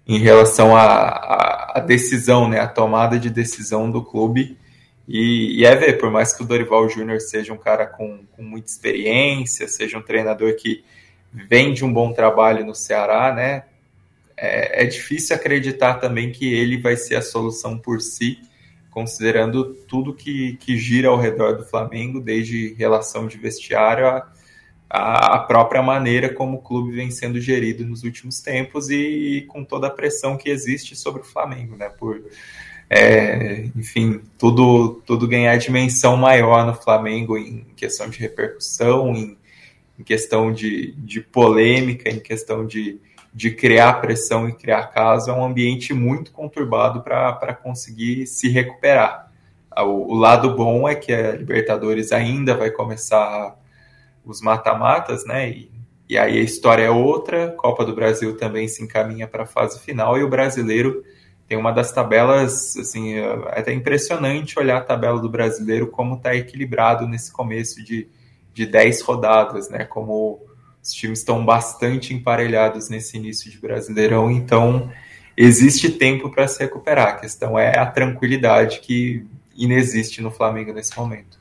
em 0.06 0.18
relação 0.18 0.76
à 0.76 1.82
decisão, 1.86 2.48
né, 2.48 2.60
a 2.60 2.66
tomada 2.66 3.18
de 3.18 3.30
decisão 3.30 3.90
do 3.90 4.04
clube. 4.04 4.58
E, 5.08 5.60
e, 5.60 5.64
é 5.64 5.74
ver, 5.74 5.98
por 5.98 6.10
mais 6.10 6.34
que 6.34 6.42
o 6.42 6.46
Dorival 6.46 6.88
Júnior 6.88 7.20
seja 7.20 7.52
um 7.52 7.56
cara 7.56 7.86
com, 7.86 8.24
com 8.32 8.42
muita 8.42 8.70
experiência, 8.70 9.66
seja 9.66 9.98
um 9.98 10.02
treinador 10.02 10.54
que 10.56 10.84
vem 11.32 11.72
de 11.72 11.84
um 11.84 11.92
bom 11.92 12.12
trabalho 12.12 12.64
no 12.64 12.74
Ceará, 12.74 13.32
né? 13.32 13.64
É, 14.36 14.84
é 14.84 14.86
difícil 14.86 15.34
acreditar 15.34 15.94
também 15.94 16.32
que 16.32 16.52
ele 16.52 16.80
vai 16.80 16.96
ser 16.96 17.16
a 17.16 17.22
solução 17.22 17.78
por 17.78 18.00
si 18.00 18.38
considerando 18.91 19.74
tudo 19.86 20.14
que, 20.14 20.57
que 20.57 20.76
gira 20.76 21.09
ao 21.09 21.18
redor 21.18 21.57
do 21.57 21.64
Flamengo, 21.64 22.20
desde 22.20 22.74
relação 22.74 23.26
de 23.26 23.38
vestiário 23.38 24.07
a, 24.91 25.36
a 25.36 25.38
própria 25.38 25.80
maneira 25.80 26.34
como 26.34 26.57
o 26.57 26.62
clube 26.62 26.91
vem 26.91 27.11
sendo 27.12 27.41
gerido 27.41 27.86
nos 27.86 28.03
últimos 28.03 28.41
tempos 28.41 28.91
e, 28.91 28.97
e 28.97 29.43
com 29.43 29.64
toda 29.64 29.86
a 29.86 29.91
pressão 29.91 30.36
que 30.36 30.51
existe 30.51 30.97
sobre 30.97 31.22
o 31.22 31.24
Flamengo, 31.24 31.76
né? 31.76 31.88
Por, 31.88 32.24
é, 32.88 33.66
enfim, 33.76 34.20
tudo, 34.36 35.01
tudo 35.07 35.28
ganhar 35.28 35.57
dimensão 35.57 36.16
maior 36.16 36.66
no 36.66 36.74
Flamengo 36.74 37.38
em 37.38 37.64
questão 37.76 38.11
de 38.11 38.18
repercussão, 38.18 39.14
em, 39.14 39.38
em 39.97 40.03
questão 40.03 40.53
de, 40.53 40.93
de 40.99 41.20
polêmica, 41.20 42.11
em 42.11 42.18
questão 42.18 42.66
de, 42.66 43.01
de 43.32 43.50
criar 43.50 44.00
pressão 44.00 44.48
e 44.48 44.52
criar 44.52 44.88
caso, 44.88 45.30
é 45.30 45.32
um 45.32 45.44
ambiente 45.44 45.94
muito 45.94 46.32
conturbado 46.32 47.02
para 47.02 47.54
conseguir 47.54 48.26
se 48.26 48.48
recuperar. 48.48 49.30
O, 49.78 50.14
o, 50.14 50.14
lado 50.14 50.54
bom 50.56 50.88
é 50.88 50.94
que 50.94 51.12
a 51.12 51.32
Libertadores 51.32 52.10
ainda 52.10 52.56
vai 52.56 52.70
começar 52.70 53.56
os 54.24 54.40
mata-matas, 54.40 55.24
né? 55.24 55.48
E, 55.48 55.70
e 56.08 56.18
aí 56.18 56.38
a 56.38 56.42
história 56.42 56.82
é 56.82 56.90
outra. 56.90 57.50
Copa 57.56 57.84
do 57.84 57.94
Brasil 57.94 58.36
também 58.36 58.66
se 58.66 58.82
encaminha 58.82 59.28
para 59.28 59.44
a 59.44 59.46
fase 59.46 59.78
final 59.80 60.18
e 60.18 60.24
o 60.24 60.28
brasileiro 60.28 61.04
tem 61.46 61.58
uma 61.58 61.72
das 61.72 61.90
tabelas, 61.90 62.76
assim, 62.76 63.14
é 63.14 63.58
até 63.58 63.72
impressionante 63.72 64.56
olhar 64.56 64.78
a 64.78 64.84
tabela 64.84 65.20
do 65.20 65.28
brasileiro 65.28 65.88
como 65.88 66.14
está 66.14 66.34
equilibrado 66.34 67.08
nesse 67.08 67.32
começo 67.32 67.84
de, 67.84 68.08
de 68.54 68.66
10 68.66 69.02
rodadas, 69.02 69.68
né? 69.68 69.84
Como 69.84 70.40
os 70.82 70.92
times 70.92 71.18
estão 71.20 71.44
bastante 71.44 72.14
emparelhados 72.14 72.88
nesse 72.88 73.16
início 73.16 73.50
de 73.50 73.58
Brasileirão, 73.58 74.30
então 74.30 74.90
existe 75.36 75.90
tempo 75.90 76.30
para 76.30 76.48
se 76.48 76.60
recuperar. 76.60 77.08
A 77.08 77.16
questão 77.16 77.58
é 77.58 77.78
a 77.78 77.86
tranquilidade 77.86 78.80
que 78.80 79.24
inexiste 79.56 80.20
no 80.22 80.30
Flamengo 80.30 80.72
nesse 80.72 80.96
momento. 80.98 81.38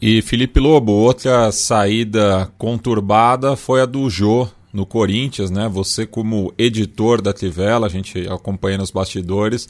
E 0.00 0.20
Felipe 0.20 0.60
Lobo, 0.60 0.92
outra 0.92 1.50
saída 1.50 2.52
conturbada 2.58 3.56
foi 3.56 3.80
a 3.80 3.86
do 3.86 4.10
Jô 4.10 4.48
no 4.72 4.84
Corinthians, 4.84 5.50
né? 5.50 5.68
Você 5.68 6.04
como 6.04 6.52
editor 6.58 7.22
da 7.22 7.32
Trivela, 7.32 7.86
a 7.86 7.90
gente 7.90 8.26
acompanha 8.28 8.76
nos 8.76 8.90
bastidores, 8.90 9.68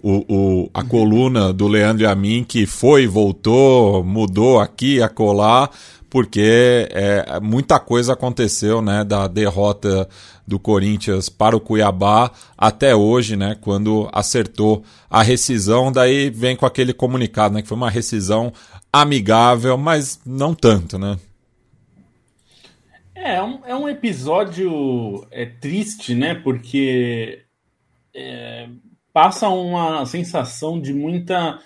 o, 0.00 0.24
o, 0.28 0.70
a 0.72 0.84
coluna 0.84 1.52
do 1.52 1.66
Leandro 1.66 2.08
Amin 2.08 2.44
que 2.44 2.66
foi, 2.66 3.06
voltou, 3.06 4.04
mudou 4.04 4.60
aqui, 4.60 5.02
acolá, 5.02 5.68
porque 6.14 6.86
é, 6.92 7.40
muita 7.40 7.80
coisa 7.80 8.12
aconteceu, 8.12 8.80
né, 8.80 9.02
da 9.02 9.26
derrota 9.26 10.08
do 10.46 10.60
Corinthians 10.60 11.28
para 11.28 11.56
o 11.56 11.60
Cuiabá 11.60 12.30
até 12.56 12.94
hoje, 12.94 13.34
né, 13.34 13.56
quando 13.60 14.08
acertou 14.12 14.84
a 15.10 15.24
rescisão, 15.24 15.90
daí 15.90 16.30
vem 16.30 16.54
com 16.54 16.64
aquele 16.64 16.92
comunicado, 16.92 17.56
né, 17.56 17.62
que 17.62 17.66
foi 17.66 17.76
uma 17.76 17.90
rescisão 17.90 18.52
amigável, 18.92 19.76
mas 19.76 20.20
não 20.24 20.54
tanto, 20.54 21.00
né? 21.00 21.18
É, 23.12 23.34
é 23.34 23.42
um, 23.42 23.60
é 23.66 23.74
um 23.74 23.88
episódio 23.88 25.26
é, 25.32 25.46
triste, 25.46 26.14
né, 26.14 26.32
porque 26.32 27.42
é, 28.14 28.68
passa 29.12 29.48
uma 29.48 30.06
sensação 30.06 30.80
de 30.80 30.94
muita 30.94 31.58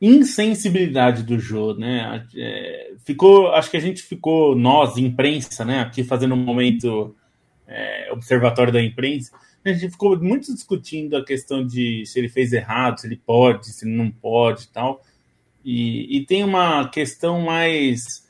insensibilidade 0.00 1.22
do 1.22 1.38
jogo, 1.38 1.78
né? 1.78 2.26
É, 2.36 2.93
ficou, 3.04 3.52
acho 3.52 3.70
que 3.70 3.76
a 3.76 3.80
gente 3.80 4.02
ficou, 4.02 4.56
nós, 4.56 4.96
imprensa, 4.96 5.64
né, 5.64 5.80
aqui 5.80 6.02
fazendo 6.02 6.34
um 6.34 6.38
momento 6.38 7.14
é, 7.66 8.10
observatório 8.12 8.72
da 8.72 8.82
imprensa, 8.82 9.32
a 9.64 9.72
gente 9.72 9.92
ficou 9.92 10.18
muito 10.20 10.52
discutindo 10.52 11.16
a 11.16 11.24
questão 11.24 11.66
de 11.66 12.04
se 12.04 12.18
ele 12.18 12.28
fez 12.28 12.52
errado, 12.52 13.00
se 13.00 13.06
ele 13.06 13.16
pode, 13.16 13.72
se 13.72 13.86
ele 13.86 13.96
não 13.96 14.10
pode 14.10 14.68
tal. 14.68 15.02
E, 15.64 16.18
e 16.18 16.26
tem 16.26 16.44
uma 16.44 16.86
questão 16.88 17.40
mais 17.40 18.24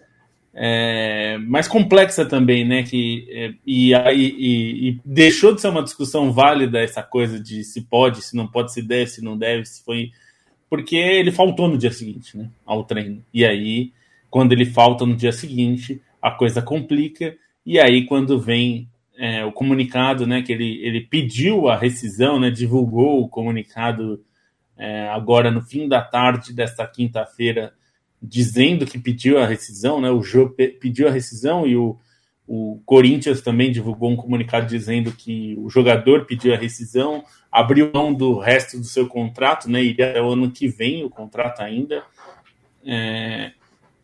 é, 0.55 1.37
mais 1.39 1.66
complexa 1.66 2.25
também, 2.25 2.64
né? 2.64 2.85
Que, 2.85 3.27
é, 3.31 3.55
e, 3.66 3.93
e, 3.93 4.89
e, 4.89 5.01
deixou 5.05 5.53
de 5.53 5.61
ser 5.61 5.68
uma 5.68 5.83
discussão 5.83 6.33
válida 6.33 6.81
essa 6.81 7.03
coisa 7.03 7.41
de 7.41 7.64
se 7.64 7.81
pode, 7.83 8.22
se 8.22 8.37
não 8.37 8.47
pode, 8.47 8.72
se 8.72 8.81
deve, 8.81 9.09
se 9.09 9.20
não 9.22 9.37
deve, 9.37 9.64
se 9.64 9.83
foi. 9.83 10.12
Porque 10.70 10.97
ele 10.97 11.33
faltou 11.33 11.68
no 11.68 11.77
dia 11.77 11.91
seguinte, 11.91 12.37
né? 12.37 12.49
Ao 12.64 12.85
treino. 12.85 13.25
E 13.35 13.45
aí 13.45 13.93
quando 14.35 14.51
ele 14.51 14.64
falta 14.64 15.07
no 15.07 15.14
dia 15.14 15.30
seguinte, 15.30 16.03
a 16.20 16.28
coisa 16.28 16.61
complica, 16.61 17.37
e 17.64 17.78
aí 17.78 18.05
quando 18.05 18.37
vem 18.37 18.91
é, 19.16 19.45
o 19.45 19.53
comunicado, 19.53 20.26
né, 20.26 20.43
que 20.43 20.53
ele, 20.53 20.85
ele 20.85 21.03
pediu 21.03 21.68
a 21.68 21.76
rescisão, 21.76 22.41
né, 22.41 22.51
divulgou 22.51 23.22
o 23.22 23.28
comunicado 23.28 24.24
é, 24.76 25.09
agora 25.11 25.53
no 25.53 25.62
fim 25.62 25.87
da 25.87 26.03
tarde 26.03 26.53
desta 26.53 26.85
quinta-feira, 26.85 27.74
dizendo 28.20 28.85
que 28.85 28.99
pediu 28.99 29.39
a 29.39 29.47
rescisão, 29.47 30.01
né, 30.01 30.11
o 30.11 30.20
Jô 30.20 30.51
pediu 30.80 31.07
a 31.07 31.12
rescisão 31.12 31.64
e 31.64 31.76
o, 31.76 31.97
o 32.45 32.82
Corinthians 32.85 33.41
também 33.41 33.70
divulgou 33.70 34.11
um 34.11 34.16
comunicado 34.16 34.66
dizendo 34.66 35.12
que 35.12 35.55
o 35.61 35.70
jogador 35.70 36.26
pediu 36.26 36.53
a 36.53 36.59
rescisão, 36.59 37.22
abriu 37.53 37.89
mão 37.95 38.12
do 38.12 38.37
resto 38.41 38.80
do 38.80 38.85
seu 38.85 39.07
contrato, 39.07 39.70
né, 39.70 39.80
iria 39.80 40.11
até 40.11 40.20
o 40.20 40.32
ano 40.32 40.51
que 40.51 40.66
vem 40.66 41.05
o 41.05 41.09
contrato 41.09 41.61
ainda, 41.61 42.03
é, 42.85 43.53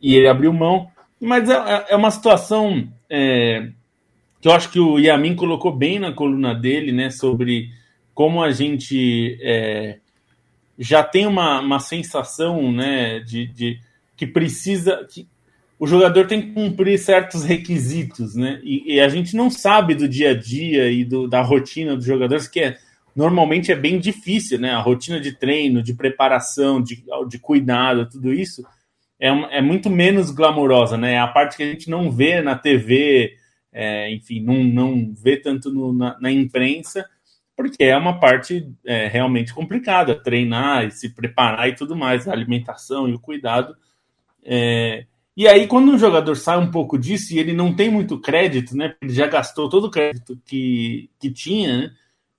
e 0.00 0.16
ele 0.16 0.28
abriu 0.28 0.52
mão. 0.52 0.88
Mas 1.20 1.48
é, 1.48 1.54
é, 1.54 1.86
é 1.90 1.96
uma 1.96 2.10
situação 2.10 2.88
é, 3.08 3.70
que 4.40 4.48
eu 4.48 4.52
acho 4.52 4.70
que 4.70 4.80
o 4.80 4.98
Yamin 4.98 5.36
colocou 5.36 5.74
bem 5.74 5.98
na 5.98 6.12
coluna 6.12 6.54
dele, 6.54 6.92
né? 6.92 7.10
Sobre 7.10 7.70
como 8.14 8.42
a 8.42 8.50
gente 8.50 9.38
é, 9.42 9.98
já 10.78 11.02
tem 11.02 11.26
uma, 11.26 11.60
uma 11.60 11.78
sensação, 11.78 12.72
né? 12.72 13.20
De, 13.20 13.46
de 13.46 13.80
que 14.16 14.26
precisa 14.26 15.06
que 15.10 15.28
o 15.78 15.86
jogador 15.86 16.26
tem 16.26 16.42
que 16.42 16.52
cumprir 16.52 16.98
certos 16.98 17.44
requisitos, 17.44 18.34
né? 18.34 18.60
E, 18.62 18.94
e 18.94 19.00
a 19.00 19.08
gente 19.08 19.36
não 19.36 19.50
sabe 19.50 19.94
do 19.94 20.08
dia 20.08 20.30
a 20.30 20.34
dia 20.34 20.90
e 20.90 21.04
do, 21.04 21.28
da 21.28 21.42
rotina 21.42 21.96
dos 21.96 22.04
jogadores 22.04 22.48
que 22.48 22.60
é 22.60 22.78
normalmente 23.14 23.72
é 23.72 23.76
bem 23.76 23.98
difícil, 23.98 24.58
né? 24.58 24.70
A 24.70 24.80
rotina 24.80 25.20
de 25.20 25.32
treino, 25.32 25.82
de 25.82 25.92
preparação, 25.92 26.82
de, 26.82 27.02
de 27.28 27.38
cuidado, 27.38 28.08
tudo 28.08 28.32
isso 28.32 28.64
é, 29.20 29.28
é 29.58 29.60
muito 29.60 29.90
menos 29.90 30.30
glamourosa, 30.30 30.96
né? 30.96 31.14
É 31.14 31.18
a 31.18 31.28
parte 31.28 31.56
que 31.58 31.62
a 31.62 31.66
gente 31.66 31.90
não 31.90 32.10
vê 32.10 32.40
na 32.40 32.56
TV, 32.56 33.36
é, 33.70 34.10
enfim, 34.12 34.40
não, 34.40 34.64
não 34.64 35.12
vê 35.14 35.36
tanto 35.36 35.70
no, 35.70 35.92
na, 35.92 36.18
na, 36.18 36.32
imprensa, 36.32 37.06
porque 37.54 37.84
é 37.84 37.96
uma 37.96 38.18
parte 38.18 38.66
é, 38.86 39.06
realmente 39.08 39.52
complicada, 39.52 40.14
treinar 40.14 40.86
e 40.86 40.90
se 40.90 41.10
preparar 41.10 41.68
e 41.68 41.74
tudo 41.74 41.94
mais, 41.94 42.26
a 42.26 42.32
alimentação 42.32 43.06
e 43.06 43.12
o 43.12 43.20
cuidado. 43.20 43.76
É, 44.42 45.04
e 45.36 45.46
aí, 45.46 45.66
quando 45.66 45.92
um 45.92 45.98
jogador 45.98 46.34
sai 46.34 46.58
um 46.58 46.70
pouco 46.70 46.98
disso 46.98 47.34
e 47.34 47.38
ele 47.38 47.52
não 47.52 47.74
tem 47.74 47.90
muito 47.90 48.18
crédito, 48.18 48.76
né? 48.76 48.94
Ele 49.02 49.12
já 49.12 49.26
gastou 49.26 49.68
todo 49.68 49.86
o 49.86 49.90
crédito 49.90 50.40
que, 50.46 51.10
que 51.20 51.30
tinha, 51.30 51.78
né? 51.78 51.90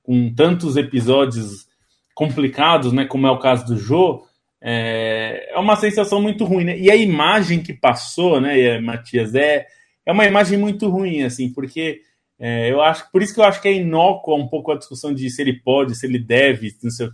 Com 0.04 0.34
tantos 0.34 0.78
episódios 0.78 1.68
complicados, 2.14 2.92
né? 2.92 3.06
Como 3.06 3.28
é 3.28 3.32
o 3.32 3.40
caso 3.40 3.66
do 3.66 3.78
Jô, 3.78 4.26
é, 4.62 5.54
é 5.54 5.60
uma 5.60 5.76
sensação 5.76 6.22
muito 6.22 6.46
ruim, 6.46 6.66
né? 6.66 6.78
E 6.78 6.92
a 6.92 6.96
imagem 6.96 7.64
que 7.64 7.74
passou, 7.74 8.40
né, 8.40 8.80
Matias, 8.80 9.34
é, 9.34 9.66
é 10.06 10.12
uma 10.12 10.26
imagem 10.26 10.58
muito 10.58 10.88
ruim, 10.88 11.24
assim, 11.24 11.52
porque 11.52 12.02
é, 12.40 12.72
eu 12.72 12.82
acho, 12.82 13.12
por 13.12 13.24
isso 13.24 13.34
que 13.34 13.40
eu 13.40 13.44
acho 13.44 13.62
que 13.62 13.68
é 13.68 13.74
inócua 13.74 14.36
um 14.36 14.48
pouco 14.48 14.72
a 14.72 14.78
discussão 14.78 15.14
de 15.14 15.30
se 15.30 15.42
ele 15.42 15.54
pode, 15.54 15.96
se 15.96 16.06
ele 16.06 16.20
deve, 16.20 16.76
não 16.84 16.92
sei, 16.92 17.10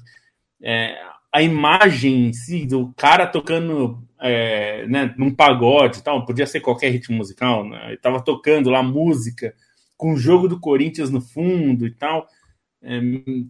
é, 0.61 0.95
a 1.31 1.41
imagem 1.41 2.27
em 2.27 2.33
si 2.33 2.65
do 2.65 2.93
cara 2.97 3.27
tocando 3.27 4.03
é, 4.19 4.85
né, 4.87 5.13
num 5.17 5.33
pagode 5.33 6.03
tal, 6.03 6.25
podia 6.25 6.47
ser 6.47 6.59
qualquer 6.59 6.89
ritmo 6.89 7.15
musical, 7.15 7.63
né? 7.67 7.89
Ele 7.89 7.97
tava 7.97 8.23
tocando 8.23 8.69
lá 8.69 8.81
música 8.81 9.53
com 9.95 10.13
o 10.13 10.17
jogo 10.17 10.47
do 10.47 10.59
Corinthians 10.59 11.09
no 11.09 11.21
fundo 11.21 11.85
e 11.85 11.91
tal 11.91 12.27
é, 12.81 12.99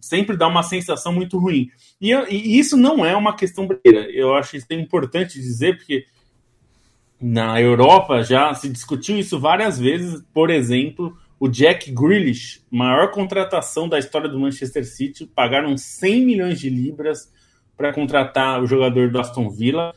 sempre 0.00 0.36
dá 0.36 0.48
uma 0.48 0.62
sensação 0.62 1.12
muito 1.12 1.38
ruim. 1.38 1.70
E, 2.00 2.12
e, 2.12 2.58
isso 2.58 2.76
não 2.76 3.04
é 3.04 3.14
uma 3.16 3.36
questão 3.36 3.66
brasileira. 3.66 4.10
Eu 4.10 4.34
acho 4.34 4.56
isso 4.56 4.66
importante 4.72 5.38
dizer, 5.38 5.76
porque 5.76 6.06
na 7.20 7.60
Europa 7.60 8.22
já 8.22 8.54
se 8.54 8.68
discutiu 8.68 9.18
isso 9.18 9.38
várias 9.38 9.78
vezes. 9.78 10.22
Por 10.32 10.50
exemplo, 10.50 11.16
o 11.38 11.48
Jack 11.48 11.90
Grealish, 11.92 12.62
maior 12.70 13.10
contratação 13.10 13.88
da 13.88 13.98
história 13.98 14.28
do 14.28 14.40
Manchester 14.40 14.86
City, 14.86 15.26
pagaram 15.26 15.76
100 15.76 16.24
milhões 16.24 16.58
de 16.58 16.70
libras 16.70 17.32
para 17.76 17.92
contratar 17.92 18.62
o 18.62 18.66
jogador 18.66 19.10
do 19.10 19.20
Aston 19.20 19.50
Villa. 19.50 19.94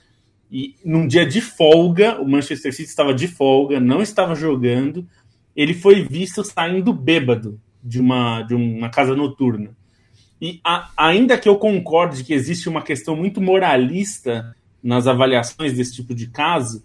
E 0.52 0.76
num 0.84 1.08
dia 1.08 1.26
de 1.26 1.40
folga, 1.40 2.22
o 2.22 2.28
Manchester 2.28 2.74
City 2.74 2.90
estava 2.90 3.14
de 3.14 3.28
folga, 3.28 3.80
não 3.80 4.02
estava 4.02 4.36
jogando. 4.36 5.08
Ele 5.56 5.74
foi 5.74 6.04
visto 6.04 6.44
saindo 6.44 6.94
bêbado 6.94 7.60
de 7.84 8.00
uma, 8.00 8.42
de 8.44 8.54
uma 8.54 8.90
casa 8.90 9.16
noturna. 9.16 9.76
E 10.42 10.60
a, 10.64 10.90
ainda 10.98 11.38
que 11.38 11.48
eu 11.48 11.58
concorde 11.58 12.24
que 12.24 12.34
existe 12.34 12.68
uma 12.68 12.82
questão 12.82 13.16
muito 13.16 13.40
moralista 13.40 14.56
nas 14.82 15.08
avaliações 15.08 15.74
desse 15.74 15.96
tipo 15.96 16.16
de 16.16 16.28
caso, 16.28 16.84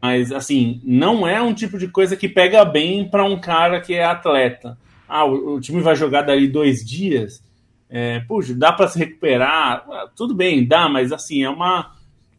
mas 0.00 0.32
assim, 0.32 0.80
não 0.84 1.26
é 1.26 1.40
um 1.40 1.54
tipo 1.54 1.78
de 1.78 1.88
coisa 1.88 2.16
que 2.16 2.28
pega 2.28 2.64
bem 2.64 3.08
para 3.08 3.24
um 3.24 3.40
cara 3.40 3.80
que 3.80 3.94
é 3.94 4.04
atleta. 4.04 4.76
Ah, 5.08 5.24
o, 5.24 5.54
o 5.54 5.60
time 5.60 5.80
vai 5.80 5.94
jogar 5.94 6.22
dali 6.22 6.48
dois 6.48 6.84
dias. 6.84 7.42
É, 7.88 8.20
puxa, 8.20 8.54
dá 8.54 8.72
para 8.72 8.88
se 8.88 8.98
recuperar? 8.98 9.84
Ah, 9.90 10.08
tudo 10.14 10.34
bem, 10.34 10.66
dá, 10.66 10.88
mas 10.88 11.12
assim, 11.12 11.42
é 11.42 11.50
uma 11.50 11.96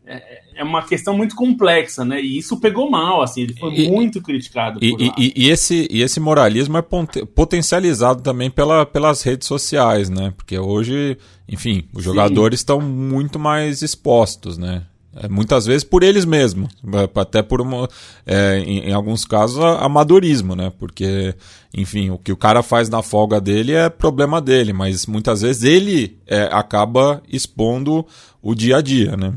é, 0.09 0.41
é 0.55 0.63
uma 0.63 0.81
questão 0.81 1.15
muito 1.15 1.35
complexa, 1.35 2.03
né? 2.03 2.19
E 2.19 2.37
isso 2.37 2.59
pegou 2.59 2.89
mal, 2.89 3.21
assim, 3.21 3.43
ele 3.43 3.53
foi 3.53 3.73
e, 3.75 3.89
muito 3.89 4.21
criticado. 4.21 4.79
E, 4.81 4.95
e, 5.17 5.33
e, 5.35 5.49
esse, 5.49 5.87
e 5.91 6.01
esse 6.01 6.19
moralismo 6.19 6.77
é 6.77 6.81
potencializado 6.81 8.23
também 8.23 8.49
pela, 8.49 8.85
pelas 8.85 9.21
redes 9.21 9.47
sociais, 9.47 10.09
né? 10.09 10.33
Porque 10.35 10.57
hoje, 10.57 11.15
enfim, 11.47 11.83
os 11.93 12.03
jogadores 12.03 12.59
Sim. 12.59 12.63
estão 12.63 12.81
muito 12.81 13.37
mais 13.37 13.83
expostos, 13.83 14.57
né? 14.57 14.83
É, 15.15 15.27
muitas 15.27 15.65
vezes 15.65 15.83
por 15.83 16.03
eles 16.03 16.23
mesmos, 16.23 16.69
até 17.15 17.41
por 17.41 17.61
uma, 17.61 17.87
é, 18.25 18.59
em, 18.59 18.89
em, 18.89 18.93
alguns 18.93 19.25
casos, 19.25 19.59
amadorismo, 19.59 20.55
né? 20.55 20.71
Porque, 20.79 21.35
enfim, 21.73 22.09
o 22.09 22.17
que 22.17 22.31
o 22.31 22.37
cara 22.37 22.63
faz 22.63 22.89
na 22.89 23.01
folga 23.01 23.39
dele 23.41 23.73
é 23.73 23.89
problema 23.89 24.39
dele, 24.39 24.71
mas 24.71 25.05
muitas 25.05 25.41
vezes 25.41 25.63
ele 25.63 26.17
é, 26.27 26.49
acaba 26.51 27.21
expondo 27.27 28.05
o 28.41 28.55
dia 28.55 28.77
a 28.77 28.81
dia, 28.81 29.17
né? 29.17 29.33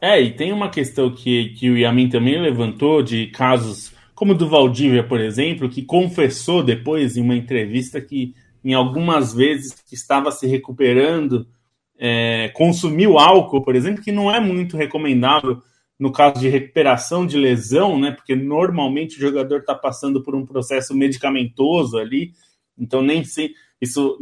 É, 0.00 0.20
e 0.20 0.32
tem 0.32 0.52
uma 0.52 0.70
questão 0.70 1.10
que, 1.10 1.50
que 1.50 1.68
o 1.70 1.76
Yamin 1.76 2.08
também 2.08 2.40
levantou 2.40 3.02
de 3.02 3.26
casos 3.28 3.92
como 4.14 4.32
o 4.32 4.34
do 4.34 4.48
Valdívia, 4.48 5.02
por 5.02 5.20
exemplo, 5.20 5.68
que 5.68 5.82
confessou 5.82 6.62
depois 6.62 7.16
em 7.16 7.22
uma 7.22 7.36
entrevista 7.36 8.00
que 8.00 8.34
em 8.64 8.74
algumas 8.74 9.32
vezes 9.32 9.72
que 9.88 9.94
estava 9.94 10.30
se 10.30 10.46
recuperando 10.46 11.46
é, 11.98 12.48
consumiu 12.50 13.18
álcool, 13.18 13.62
por 13.62 13.74
exemplo, 13.74 14.02
que 14.02 14.12
não 14.12 14.32
é 14.32 14.40
muito 14.40 14.76
recomendável 14.76 15.62
no 15.98 16.12
caso 16.12 16.40
de 16.40 16.48
recuperação 16.48 17.26
de 17.26 17.36
lesão, 17.36 17.98
né? 17.98 18.12
Porque 18.12 18.36
normalmente 18.36 19.16
o 19.16 19.20
jogador 19.20 19.60
está 19.60 19.74
passando 19.74 20.22
por 20.22 20.34
um 20.34 20.46
processo 20.46 20.94
medicamentoso 20.94 21.98
ali, 21.98 22.32
então 22.78 23.02
nem 23.02 23.24
sei. 23.24 23.52
Isso 23.80 24.16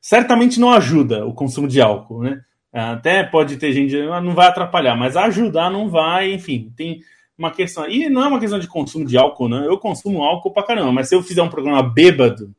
certamente 0.00 0.60
não 0.60 0.72
ajuda 0.72 1.24
o 1.26 1.32
consumo 1.32 1.66
de 1.66 1.80
álcool, 1.80 2.22
né? 2.22 2.42
Até 2.78 3.22
pode 3.24 3.56
ter 3.56 3.72
gente 3.72 3.96
não 3.96 4.34
vai 4.34 4.48
atrapalhar, 4.48 4.96
mas 4.96 5.16
ajudar 5.16 5.70
não 5.70 5.88
vai, 5.88 6.32
enfim, 6.32 6.72
tem 6.76 7.00
uma 7.38 7.50
questão. 7.50 7.88
E 7.88 8.08
não 8.08 8.24
é 8.24 8.28
uma 8.28 8.40
questão 8.40 8.58
de 8.58 8.68
consumo 8.68 9.06
de 9.06 9.16
álcool, 9.16 9.48
não. 9.48 9.64
Eu 9.64 9.78
consumo 9.78 10.22
álcool 10.22 10.52
pra 10.52 10.62
caramba, 10.62 10.92
mas 10.92 11.08
se 11.08 11.14
eu 11.14 11.22
fizer 11.22 11.42
um 11.42 11.48
programa 11.48 11.82
bêbado, 11.82 12.54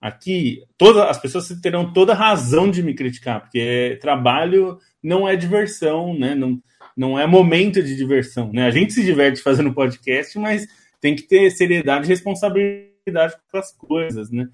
Aqui, 0.00 0.62
todas 0.76 1.02
as 1.02 1.18
pessoas 1.18 1.48
terão 1.60 1.92
toda 1.92 2.14
razão 2.14 2.70
de 2.70 2.84
me 2.84 2.94
criticar, 2.94 3.40
porque 3.40 3.98
trabalho 4.00 4.78
não 5.02 5.28
é 5.28 5.34
diversão, 5.34 6.16
né? 6.16 6.36
Não, 6.36 6.62
não 6.96 7.18
é 7.18 7.26
momento 7.26 7.82
de 7.82 7.96
diversão, 7.96 8.52
né? 8.52 8.64
A 8.64 8.70
gente 8.70 8.92
se 8.92 9.04
diverte 9.04 9.42
fazendo 9.42 9.74
podcast, 9.74 10.38
mas 10.38 10.68
tem 11.00 11.16
que 11.16 11.22
ter 11.22 11.50
seriedade 11.50 12.06
e 12.06 12.08
responsabilidade 12.08 13.34
com 13.50 13.58
as 13.58 13.72
coisas, 13.72 14.30
né? 14.30 14.48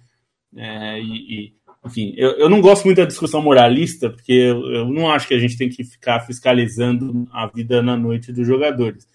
É, 0.56 0.98
e, 0.98 1.12
e, 1.34 1.54
enfim, 1.84 2.14
eu, 2.16 2.30
eu 2.32 2.48
não 2.48 2.60
gosto 2.60 2.84
muito 2.84 2.98
da 2.98 3.04
discussão 3.04 3.42
moralista, 3.42 4.08
porque 4.08 4.32
eu, 4.32 4.64
eu 4.72 4.88
não 4.88 5.10
acho 5.10 5.28
que 5.28 5.34
a 5.34 5.38
gente 5.38 5.58
tem 5.58 5.68
que 5.68 5.84
ficar 5.84 6.20
fiscalizando 6.20 7.28
a 7.32 7.46
vida 7.46 7.82
na 7.82 7.96
noite 7.96 8.32
dos 8.32 8.46
jogadores. 8.46 9.06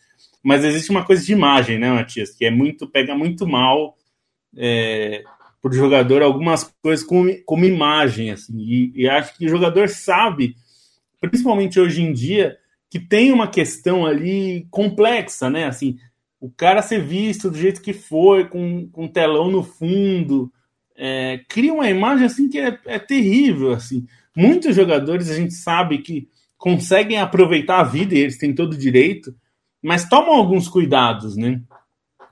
Mas 0.43 0.63
existe 0.63 0.91
uma 0.91 1.03
coisa 1.03 1.25
de 1.25 1.33
imagem, 1.33 1.79
né, 1.79 1.91
Matias, 1.91 2.31
que 2.31 2.45
é 2.45 2.51
muito, 2.51 2.87
pega 2.87 3.15
muito 3.15 3.47
mal. 3.47 3.97
É, 4.55 5.23
para 5.61 5.71
o 5.71 5.75
jogador 5.75 6.21
algumas 6.21 6.63
coisas 6.81 7.05
como, 7.05 7.29
como 7.43 7.65
imagem, 7.65 8.31
assim, 8.31 8.57
e, 8.57 8.91
e 8.95 9.09
acho 9.09 9.37
que 9.37 9.45
o 9.45 9.49
jogador 9.49 9.89
sabe, 9.89 10.55
principalmente 11.19 11.79
hoje 11.79 12.01
em 12.01 12.13
dia, 12.13 12.57
que 12.89 12.99
tem 12.99 13.31
uma 13.31 13.47
questão 13.47 14.05
ali 14.05 14.65
complexa, 14.71 15.49
né? 15.49 15.65
Assim, 15.65 15.97
o 16.39 16.49
cara 16.49 16.81
ser 16.81 17.03
visto 17.03 17.51
do 17.51 17.57
jeito 17.57 17.81
que 17.81 17.93
foi, 17.93 18.47
com, 18.47 18.89
com 18.89 19.07
telão 19.07 19.51
no 19.51 19.61
fundo, 19.61 20.51
é, 21.01 21.39
cria 21.47 21.73
uma 21.73 21.89
imagem 21.89 22.25
assim 22.25 22.49
que 22.49 22.59
é, 22.59 22.77
é 22.85 22.99
terrível, 22.99 23.71
assim. 23.71 24.05
Muitos 24.35 24.75
jogadores 24.75 25.29
a 25.29 25.35
gente 25.35 25.53
sabe 25.53 25.99
que 25.99 26.27
conseguem 26.57 27.17
aproveitar 27.17 27.79
a 27.79 27.83
vida 27.83 28.13
e 28.13 28.17
eles 28.19 28.37
têm 28.37 28.53
todo 28.53 28.73
o 28.73 28.77
direito, 28.77 29.33
mas 29.81 30.09
tomam 30.09 30.33
alguns 30.33 30.67
cuidados, 30.67 31.37
né? 31.37 31.61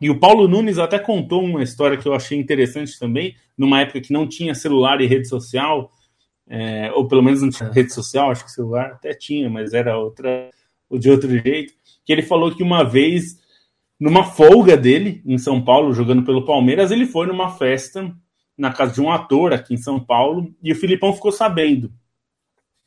E 0.02 0.10
o 0.10 0.20
Paulo 0.20 0.50
Nunes 0.50 0.78
até 0.78 1.00
contou 1.00 1.44
uma 1.44 1.64
história 1.64 1.98
que 1.98 2.06
eu 2.06 2.14
achei 2.14 2.38
interessante 2.38 3.00
também, 3.00 3.36
numa 3.58 3.80
época 3.80 4.02
que 4.02 4.12
não 4.12 4.28
tinha 4.28 4.54
celular 4.54 5.00
e 5.00 5.08
rede 5.08 5.30
social, 5.30 5.90
é, 6.46 6.92
ou 6.92 7.08
pelo 7.08 7.24
menos 7.24 7.42
não 7.42 7.50
tinha 7.50 7.72
rede 7.72 7.94
social, 7.94 8.30
acho 8.30 8.44
que 8.44 8.52
celular 8.52 8.92
até 8.92 9.14
tinha, 9.14 9.50
mas 9.50 9.74
era 9.74 9.98
outra, 9.98 10.52
de 10.92 11.10
outro 11.10 11.30
jeito, 11.30 11.74
que 12.06 12.12
ele 12.12 12.22
falou 12.22 12.54
que 12.54 12.62
uma 12.62 12.84
vez, 12.84 13.40
numa 13.98 14.26
folga 14.26 14.76
dele, 14.76 15.22
em 15.26 15.38
São 15.38 15.64
Paulo, 15.64 15.94
jogando 15.94 16.24
pelo 16.24 16.46
Palmeiras, 16.46 16.92
ele 16.92 17.06
foi 17.06 17.28
numa 17.28 17.50
festa 17.52 18.14
na 18.58 18.72
casa 18.72 18.94
de 18.94 19.02
um 19.02 19.12
ator 19.12 19.54
aqui 19.54 19.74
em 19.74 19.78
São 19.78 20.00
Paulo, 20.00 20.54
e 20.62 20.72
o 20.72 20.76
Filipão 20.76 21.14
ficou 21.14 21.32
sabendo. 21.32 21.92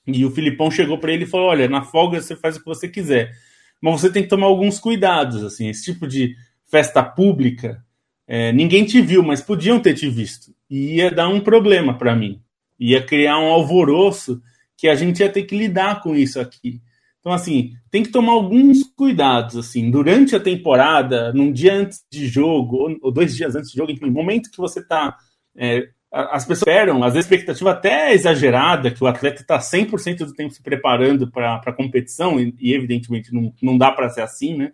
E 0.06 0.24
o 0.24 0.30
Filipão 0.30 0.70
chegou 0.70 0.98
para 0.98 1.12
ele 1.12 1.24
e 1.24 1.26
falou: 1.26 1.48
Olha, 1.48 1.68
na 1.68 1.82
folga 1.82 2.20
você 2.20 2.34
faz 2.34 2.56
o 2.56 2.60
que 2.60 2.66
você 2.66 2.88
quiser, 2.88 3.32
mas 3.80 4.00
você 4.00 4.10
tem 4.10 4.22
que 4.22 4.28
tomar 4.28 4.46
alguns 4.46 4.80
cuidados. 4.80 5.44
assim 5.44 5.68
Esse 5.68 5.84
tipo 5.84 6.06
de 6.06 6.34
festa 6.66 7.02
pública, 7.02 7.84
é, 8.26 8.52
ninguém 8.52 8.84
te 8.84 9.00
viu, 9.00 9.22
mas 9.22 9.40
podiam 9.40 9.80
ter 9.80 9.94
te 9.94 10.08
visto. 10.08 10.54
E 10.68 10.96
ia 10.96 11.10
dar 11.10 11.28
um 11.28 11.40
problema 11.40 11.96
para 11.96 12.14
mim. 12.14 12.40
Ia 12.78 13.02
criar 13.02 13.38
um 13.38 13.48
alvoroço 13.48 14.40
que 14.76 14.88
a 14.88 14.94
gente 14.94 15.20
ia 15.20 15.28
ter 15.28 15.42
que 15.42 15.56
lidar 15.56 16.00
com 16.02 16.14
isso 16.14 16.40
aqui. 16.40 16.80
Então, 17.20 17.32
assim, 17.32 17.74
tem 17.90 18.02
que 18.02 18.10
tomar 18.10 18.32
alguns 18.32 18.82
cuidados, 18.96 19.56
assim, 19.56 19.90
durante 19.90 20.34
a 20.34 20.40
temporada, 20.40 21.32
num 21.34 21.52
dia 21.52 21.74
antes 21.74 22.02
de 22.10 22.26
jogo, 22.26 22.98
ou 23.02 23.12
dois 23.12 23.36
dias 23.36 23.54
antes 23.54 23.70
de 23.70 23.76
jogo, 23.76 23.92
enfim, 23.92 24.08
momento 24.08 24.50
que 24.50 24.56
você 24.56 24.80
está. 24.80 25.18
É, 25.56 25.88
as 26.12 26.44
pessoas 26.44 26.62
esperam, 26.62 27.04
às 27.04 27.14
vezes, 27.14 27.30
expectativa 27.30 27.70
até 27.70 28.12
exagerada, 28.12 28.90
que 28.90 29.02
o 29.02 29.06
atleta 29.06 29.42
está 29.42 29.58
100% 29.58 30.18
do 30.18 30.34
tempo 30.34 30.52
se 30.52 30.62
preparando 30.62 31.30
para 31.30 31.60
a 31.64 31.72
competição, 31.72 32.40
e, 32.40 32.54
e, 32.58 32.74
evidentemente 32.74 33.32
não, 33.32 33.52
não 33.62 33.78
dá 33.78 33.92
para 33.92 34.10
ser 34.10 34.22
assim, 34.22 34.56
né? 34.56 34.72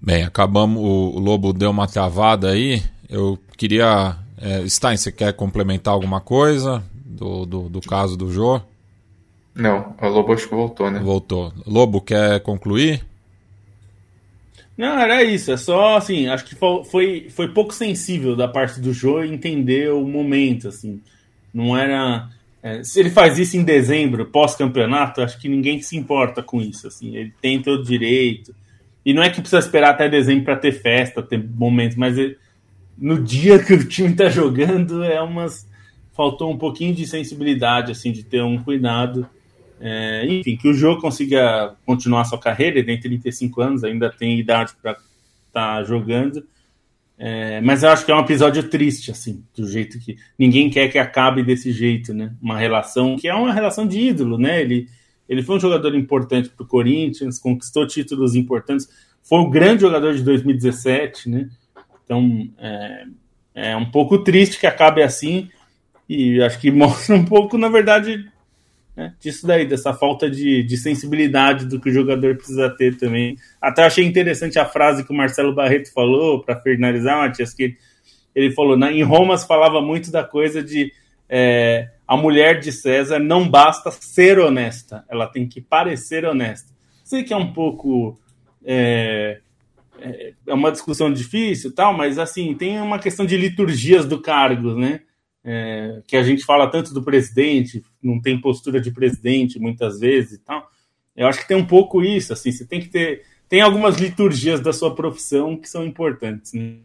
Bem, 0.00 0.24
acabamos. 0.24 0.82
O, 0.82 1.20
Lobo 1.20 1.52
deu 1.52 1.70
uma 1.70 1.86
travada 1.86 2.50
aí. 2.50 2.82
Eu 3.08 3.38
queria. 3.56 4.16
É, 4.36 4.68
Stein, 4.68 4.96
você 4.96 5.12
quer 5.12 5.32
complementar 5.32 5.94
alguma 5.94 6.20
coisa 6.20 6.82
do, 7.04 7.46
do, 7.46 7.68
do 7.68 7.80
caso 7.80 8.16
do 8.16 8.32
Jô? 8.32 8.60
Não, 9.54 9.94
o 10.00 10.08
Lobo 10.08 10.32
acho 10.32 10.48
que 10.48 10.54
voltou, 10.54 10.90
né? 10.90 10.98
Voltou. 10.98 11.52
Lobo, 11.64 12.00
quer 12.00 12.40
concluir? 12.40 13.04
Não, 14.76 14.98
era 14.98 15.22
isso. 15.22 15.52
É 15.52 15.56
só 15.56 15.96
assim, 15.96 16.26
acho 16.28 16.44
que 16.44 16.54
foi, 16.54 17.28
foi 17.30 17.48
pouco 17.48 17.74
sensível 17.74 18.34
da 18.34 18.48
parte 18.48 18.80
do 18.80 18.92
Jô 18.92 19.22
entender 19.22 19.92
o 19.92 20.06
momento, 20.06 20.68
assim. 20.68 21.00
Não 21.52 21.76
era. 21.76 22.28
É, 22.62 22.82
se 22.84 23.00
ele 23.00 23.10
faz 23.10 23.38
isso 23.38 23.56
em 23.56 23.64
dezembro, 23.64 24.26
pós-campeonato, 24.26 25.20
acho 25.20 25.38
que 25.38 25.48
ninguém 25.48 25.80
se 25.82 25.96
importa 25.96 26.42
com 26.42 26.60
isso. 26.60 26.86
Assim, 26.86 27.16
ele 27.16 27.32
tem 27.40 27.60
todo 27.60 27.84
direito. 27.84 28.54
E 29.04 29.12
não 29.12 29.22
é 29.22 29.30
que 29.30 29.40
precisa 29.40 29.58
esperar 29.58 29.90
até 29.90 30.08
dezembro 30.08 30.44
para 30.44 30.56
ter 30.56 30.72
festa, 30.72 31.22
ter 31.22 31.42
momentos, 31.42 31.96
mas 31.96 32.16
no 32.96 33.20
dia 33.20 33.58
que 33.58 33.74
o 33.74 33.84
time 33.84 34.10
está 34.10 34.28
jogando 34.28 35.02
é 35.02 35.20
umas 35.20 35.66
faltou 36.12 36.52
um 36.52 36.58
pouquinho 36.58 36.94
de 36.94 37.06
sensibilidade, 37.06 37.90
assim, 37.90 38.12
de 38.12 38.22
ter 38.22 38.42
um 38.42 38.62
cuidado. 38.62 39.28
É, 39.84 40.24
enfim, 40.26 40.56
que 40.56 40.68
o 40.68 40.74
jogo 40.74 41.00
consiga 41.00 41.74
continuar 41.84 42.24
sua 42.24 42.38
carreira, 42.38 42.78
ele 42.78 42.86
tem 42.86 43.00
35 43.00 43.60
anos, 43.60 43.82
ainda 43.82 44.08
tem 44.10 44.38
idade 44.38 44.74
para 44.80 44.92
estar 44.92 45.02
tá 45.52 45.82
jogando. 45.82 46.46
É, 47.18 47.60
mas 47.60 47.82
eu 47.82 47.90
acho 47.90 48.06
que 48.06 48.12
é 48.12 48.14
um 48.14 48.20
episódio 48.20 48.62
triste, 48.68 49.10
assim, 49.10 49.44
do 49.56 49.68
jeito 49.68 49.98
que 49.98 50.16
ninguém 50.38 50.70
quer 50.70 50.88
que 50.88 50.98
acabe 50.98 51.42
desse 51.42 51.72
jeito, 51.72 52.14
né? 52.14 52.32
Uma 52.40 52.56
relação 52.56 53.16
que 53.16 53.26
é 53.26 53.34
uma 53.34 53.52
relação 53.52 53.84
de 53.84 53.98
ídolo, 53.98 54.38
né? 54.38 54.60
Ele 54.60 54.88
ele 55.28 55.42
foi 55.42 55.56
um 55.56 55.60
jogador 55.60 55.94
importante 55.94 56.48
para 56.48 56.62
o 56.62 56.66
Corinthians, 56.66 57.38
conquistou 57.38 57.86
títulos 57.86 58.34
importantes, 58.34 58.88
foi 59.22 59.38
o 59.38 59.50
grande 59.50 59.82
jogador 59.82 60.14
de 60.14 60.22
2017, 60.22 61.28
né? 61.28 61.48
Então 62.04 62.48
é, 62.58 63.04
é 63.54 63.76
um 63.76 63.90
pouco 63.90 64.18
triste 64.18 64.60
que 64.60 64.66
acabe 64.66 65.02
assim, 65.02 65.48
e 66.08 66.40
acho 66.40 66.60
que 66.60 66.70
mostra 66.72 67.16
um 67.16 67.24
pouco, 67.24 67.58
na 67.58 67.68
verdade, 67.68 68.30
né, 69.02 69.14
disso 69.18 69.46
daí, 69.46 69.66
dessa 69.66 69.92
falta 69.92 70.30
de, 70.30 70.62
de 70.62 70.76
sensibilidade 70.76 71.66
do 71.66 71.80
que 71.80 71.90
o 71.90 71.92
jogador 71.92 72.36
precisa 72.36 72.70
ter 72.70 72.96
também. 72.96 73.36
Até 73.60 73.84
achei 73.84 74.04
interessante 74.04 74.58
a 74.58 74.64
frase 74.64 75.04
que 75.04 75.12
o 75.12 75.16
Marcelo 75.16 75.54
Barreto 75.54 75.92
falou, 75.92 76.40
para 76.42 76.60
finalizar, 76.60 77.18
Matias, 77.18 77.52
que 77.52 77.76
ele, 78.34 78.52
falou: 78.52 78.76
na, 78.76 78.92
em 78.92 79.02
Roma 79.02 79.36
falava 79.38 79.80
muito 79.80 80.10
da 80.10 80.24
coisa 80.24 80.62
de. 80.62 80.92
É, 81.28 81.88
a 82.06 82.16
mulher 82.16 82.60
de 82.60 82.70
César 82.70 83.18
não 83.18 83.48
basta 83.48 83.90
ser 83.90 84.38
honesta, 84.38 85.04
ela 85.08 85.26
tem 85.26 85.48
que 85.48 85.60
parecer 85.60 86.26
honesta. 86.26 86.70
Sei 87.02 87.22
que 87.22 87.32
é 87.32 87.36
um 87.36 87.52
pouco. 87.52 88.18
É, 88.64 89.40
é, 89.98 90.32
é 90.46 90.54
uma 90.54 90.70
discussão 90.70 91.12
difícil, 91.12 91.74
tal, 91.74 91.94
mas 91.94 92.18
assim, 92.18 92.54
tem 92.54 92.80
uma 92.80 92.98
questão 92.98 93.24
de 93.24 93.36
liturgias 93.36 94.04
do 94.04 94.20
cargo, 94.20 94.74
né? 94.74 95.00
É, 95.44 96.02
que 96.06 96.16
a 96.16 96.22
gente 96.22 96.44
fala 96.44 96.70
tanto 96.70 96.94
do 96.94 97.02
presidente, 97.02 97.82
não 98.02 98.20
tem 98.20 98.40
postura 98.40 98.80
de 98.80 98.90
presidente 98.90 99.58
muitas 99.58 100.00
vezes 100.00 100.32
e 100.32 100.38
tal. 100.38 100.68
Eu 101.16 101.26
acho 101.26 101.40
que 101.40 101.48
tem 101.48 101.56
um 101.56 101.66
pouco 101.66 102.02
isso, 102.02 102.32
assim, 102.32 102.50
você 102.50 102.64
tem 102.64 102.80
que 102.80 102.88
ter. 102.88 103.22
Tem 103.48 103.60
algumas 103.60 103.96
liturgias 103.96 104.60
da 104.60 104.72
sua 104.72 104.94
profissão 104.94 105.56
que 105.56 105.68
são 105.68 105.84
importantes, 105.84 106.54
né? 106.54 106.76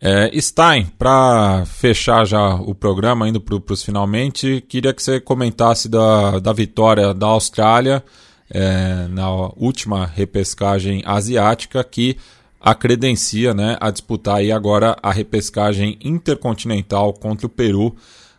É, 0.00 0.30
Stein, 0.38 0.86
para 0.98 1.64
fechar 1.64 2.26
já 2.26 2.56
o 2.56 2.74
programa, 2.74 3.28
indo 3.28 3.40
para 3.40 3.72
os 3.72 3.82
finalmente, 3.82 4.62
queria 4.68 4.92
que 4.92 5.02
você 5.02 5.18
comentasse 5.18 5.88
da, 5.88 6.38
da 6.40 6.52
vitória 6.52 7.14
da 7.14 7.26
Austrália 7.28 8.04
é, 8.50 9.06
na 9.08 9.30
última 9.56 10.04
repescagem 10.04 11.02
asiática, 11.06 11.82
que 11.82 12.18
a 12.60 12.74
credencia 12.74 13.54
né, 13.54 13.76
a 13.80 13.90
disputar 13.90 14.36
aí 14.36 14.52
agora 14.52 14.96
a 15.02 15.12
repescagem 15.12 15.98
intercontinental 16.02 17.12
contra 17.14 17.46
o 17.46 17.50
Peru 17.50 17.94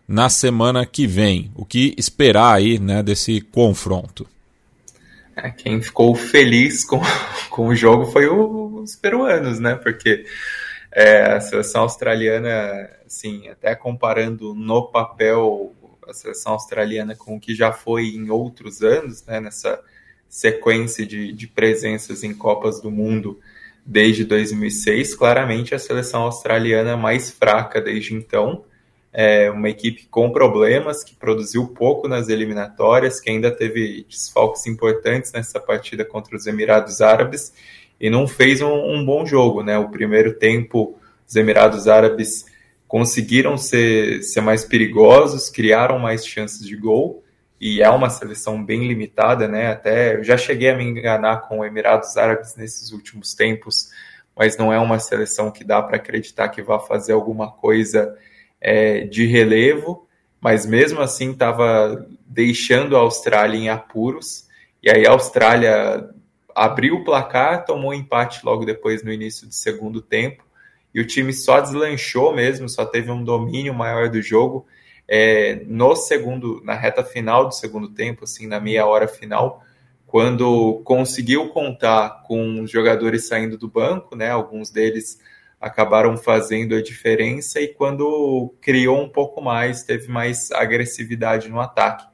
na 0.07 0.29
semana 0.29 0.85
que 0.85 1.07
vem. 1.07 1.51
O 1.55 1.65
que 1.65 1.93
esperar 1.97 2.55
aí 2.55 2.79
né, 2.79 3.01
desse 3.01 3.41
confronto? 3.41 4.27
É, 5.35 5.49
quem 5.49 5.81
ficou 5.81 6.15
feliz 6.15 6.85
com, 6.85 7.01
com 7.49 7.67
o 7.67 7.75
jogo 7.75 8.05
foi 8.05 8.27
o, 8.27 8.81
os 8.81 8.95
peruanos, 8.95 9.59
né? 9.59 9.75
Porque 9.75 10.25
é, 10.91 11.33
a 11.33 11.41
seleção 11.41 11.81
australiana, 11.81 12.89
assim, 13.05 13.49
até 13.49 13.75
comparando 13.75 14.53
no 14.53 14.83
papel 14.83 15.73
a 16.07 16.13
seleção 16.13 16.53
australiana 16.53 17.15
com 17.15 17.35
o 17.35 17.39
que 17.39 17.55
já 17.55 17.73
foi 17.73 18.09
em 18.09 18.29
outros 18.29 18.81
anos, 18.81 19.25
né? 19.25 19.39
Nessa 19.39 19.81
sequência 20.29 21.05
de, 21.05 21.31
de 21.31 21.47
presenças 21.47 22.23
em 22.23 22.33
Copas 22.33 22.81
do 22.81 22.91
Mundo 22.91 23.39
desde 23.85 24.23
2006, 24.23 25.15
claramente 25.15 25.75
a 25.75 25.79
seleção 25.79 26.23
australiana 26.23 26.97
mais 26.97 27.29
fraca 27.29 27.79
desde 27.79 28.13
então 28.13 28.63
é 29.17 29.49
uma 29.49 29.69
equipe 29.69 30.07
com 30.07 30.29
problemas, 30.29 31.01
que 31.01 31.15
produziu 31.15 31.67
pouco 31.69 32.05
nas 32.05 32.27
eliminatórias, 32.27 33.21
que 33.21 33.29
ainda 33.29 33.49
teve 33.49 34.05
desfalques 34.09 34.67
importantes 34.67 35.31
nessa 35.31 35.57
partida 35.57 36.03
contra 36.03 36.35
os 36.35 36.45
Emirados 36.45 36.99
Árabes 36.99 37.53
e 37.97 38.09
não 38.09 38.27
fez 38.27 38.61
um, 38.61 38.73
um 38.73 39.05
bom 39.05 39.25
jogo. 39.25 39.63
Né? 39.63 39.77
O 39.77 39.87
primeiro 39.87 40.33
tempo, 40.33 40.99
os 41.25 41.33
Emirados 41.33 41.87
Árabes 41.87 42.45
conseguiram 42.89 43.57
ser, 43.57 44.21
ser 44.21 44.41
mais 44.41 44.65
perigosos, 44.65 45.49
criaram 45.49 45.97
mais 45.97 46.27
chances 46.27 46.67
de 46.67 46.75
gol 46.75 47.23
e 47.59 47.81
é 47.81 47.89
uma 47.89 48.09
seleção 48.09 48.61
bem 48.63 48.85
limitada, 48.85 49.47
né? 49.47 49.71
Até 49.71 50.17
eu 50.17 50.25
já 50.25 50.35
cheguei 50.35 50.71
a 50.71 50.75
me 50.75 50.83
enganar 50.83 51.47
com 51.47 51.63
Emirados 51.63 52.17
Árabes 52.17 52.57
nesses 52.57 52.91
últimos 52.91 53.33
tempos, 53.33 53.89
mas 54.35 54.57
não 54.57 54.73
é 54.73 54.77
uma 54.77 54.99
seleção 54.99 55.49
que 55.49 55.63
dá 55.63 55.81
para 55.81 55.95
acreditar 55.95 56.49
que 56.49 56.61
vá 56.61 56.79
fazer 56.79 57.13
alguma 57.13 57.49
coisa 57.49 58.13
é, 58.67 59.01
de 59.01 59.27
relevo, 59.27 60.07
mas 60.41 60.65
mesmo 60.65 60.99
assim 60.99 61.31
estava 61.31 62.03
deixando 62.25 62.97
a 62.97 62.99
Austrália 62.99 63.55
em 63.55 63.69
apuros. 63.69 64.47
E 64.81 64.89
aí 64.89 65.05
a 65.05 65.11
Austrália 65.11 66.09
abriu 66.55 66.95
o 66.95 67.03
placar, 67.03 67.63
tomou 67.63 67.91
um 67.91 67.93
empate 67.93 68.43
logo 68.43 68.65
depois 68.65 69.03
no 69.03 69.13
início 69.13 69.47
do 69.47 69.53
segundo 69.53 70.01
tempo. 70.01 70.43
E 70.91 70.99
o 70.99 71.05
time 71.05 71.31
só 71.31 71.61
deslanchou 71.61 72.33
mesmo, 72.33 72.67
só 72.67 72.83
teve 72.85 73.11
um 73.11 73.23
domínio 73.23 73.71
maior 73.71 74.09
do 74.09 74.19
jogo 74.19 74.65
é, 75.07 75.61
no 75.67 75.95
segundo, 75.95 76.59
na 76.63 76.73
reta 76.73 77.03
final 77.03 77.47
do 77.47 77.53
segundo 77.53 77.89
tempo, 77.89 78.23
assim, 78.23 78.47
na 78.47 78.59
meia 78.59 78.87
hora 78.87 79.07
final, 79.07 79.63
quando 80.07 80.81
conseguiu 80.83 81.49
contar 81.49 82.23
com 82.25 82.61
os 82.63 82.71
jogadores 82.71 83.27
saindo 83.27 83.59
do 83.59 83.67
banco, 83.67 84.15
né? 84.15 84.31
Alguns 84.31 84.71
deles 84.71 85.19
acabaram 85.65 86.15
fazendo 86.15 86.75
a 86.75 86.81
diferença 86.81 87.59
e 87.59 87.67
quando 87.67 88.53
criou 88.61 89.01
um 89.01 89.09
pouco 89.09 89.41
mais, 89.41 89.81
teve 89.81 90.07
mais 90.07 90.51
agressividade 90.51 91.49
no 91.49 91.59
ataque. 91.59 92.05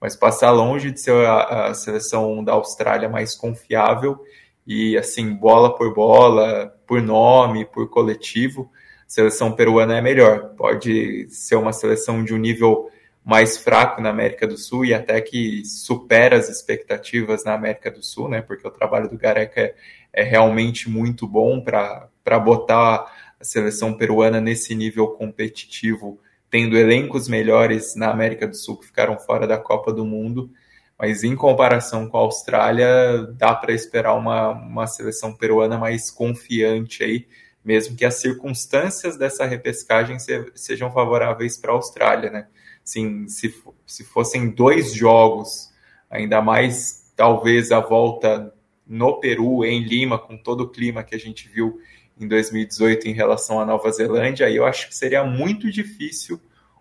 Mas 0.00 0.16
passar 0.16 0.50
longe 0.50 0.90
de 0.90 1.00
ser 1.00 1.14
a, 1.24 1.68
a 1.68 1.74
seleção 1.74 2.42
da 2.42 2.54
Austrália 2.54 3.08
mais 3.08 3.36
confiável 3.36 4.18
e 4.66 4.98
assim, 4.98 5.32
bola 5.32 5.76
por 5.76 5.94
bola, 5.94 6.74
por 6.88 7.00
nome, 7.00 7.64
por 7.64 7.88
coletivo, 7.88 8.68
a 9.06 9.10
seleção 9.10 9.52
peruana 9.52 9.96
é 9.96 10.00
melhor. 10.00 10.54
Pode 10.56 11.28
ser 11.30 11.54
uma 11.54 11.72
seleção 11.72 12.24
de 12.24 12.34
um 12.34 12.38
nível 12.38 12.90
mais 13.24 13.58
fraco 13.58 14.00
na 14.00 14.10
América 14.10 14.44
do 14.44 14.56
Sul 14.56 14.84
e 14.84 14.92
até 14.92 15.20
que 15.20 15.64
supera 15.64 16.36
as 16.36 16.48
expectativas 16.48 17.44
na 17.44 17.54
América 17.54 17.92
do 17.92 18.02
Sul, 18.02 18.28
né? 18.28 18.42
Porque 18.42 18.66
o 18.66 18.72
trabalho 18.72 19.08
do 19.08 19.16
Gareca 19.16 19.60
é, 19.60 19.74
é 20.12 20.22
realmente 20.22 20.88
muito 20.88 21.26
bom 21.26 21.60
para 21.60 22.38
botar 22.38 23.06
a 23.40 23.44
seleção 23.44 23.94
peruana 23.94 24.40
nesse 24.40 24.74
nível 24.74 25.08
competitivo, 25.08 26.20
tendo 26.50 26.76
elencos 26.76 27.28
melhores 27.28 27.94
na 27.94 28.10
América 28.10 28.46
do 28.46 28.56
Sul 28.56 28.78
que 28.78 28.86
ficaram 28.86 29.18
fora 29.18 29.46
da 29.46 29.58
Copa 29.58 29.92
do 29.92 30.04
Mundo. 30.04 30.50
Mas 30.98 31.22
em 31.22 31.36
comparação 31.36 32.08
com 32.08 32.16
a 32.16 32.22
Austrália, 32.22 33.28
dá 33.36 33.54
para 33.54 33.72
esperar 33.72 34.14
uma, 34.14 34.50
uma 34.50 34.86
seleção 34.86 35.32
peruana 35.32 35.78
mais 35.78 36.10
confiante 36.10 37.04
aí, 37.04 37.28
mesmo 37.64 37.94
que 37.94 38.04
as 38.04 38.14
circunstâncias 38.14 39.16
dessa 39.16 39.44
repescagem 39.44 40.18
se, 40.18 40.50
sejam 40.56 40.90
favoráveis 40.90 41.56
para 41.56 41.70
a 41.70 41.74
Austrália, 41.76 42.30
né? 42.30 42.48
Assim, 42.84 43.28
se, 43.28 43.54
se 43.86 44.02
fossem 44.02 44.50
dois 44.50 44.92
jogos, 44.92 45.70
ainda 46.10 46.40
mais 46.40 47.12
talvez 47.14 47.70
a 47.70 47.80
volta 47.80 48.52
no 48.88 49.20
Peru, 49.20 49.64
em 49.64 49.82
Lima, 49.82 50.18
com 50.18 50.36
todo 50.36 50.62
o 50.62 50.68
clima 50.68 51.04
que 51.04 51.14
a 51.14 51.18
gente 51.18 51.48
viu 51.48 51.78
em 52.18 52.26
2018 52.26 53.08
em 53.08 53.12
relação 53.12 53.60
à 53.60 53.66
Nova 53.66 53.90
Zelândia, 53.92 54.46
aí 54.46 54.56
eu 54.56 54.64
acho 54.64 54.88
que 54.88 54.96
seria 54.96 55.22
muito 55.22 55.70
difícil 55.70 56.40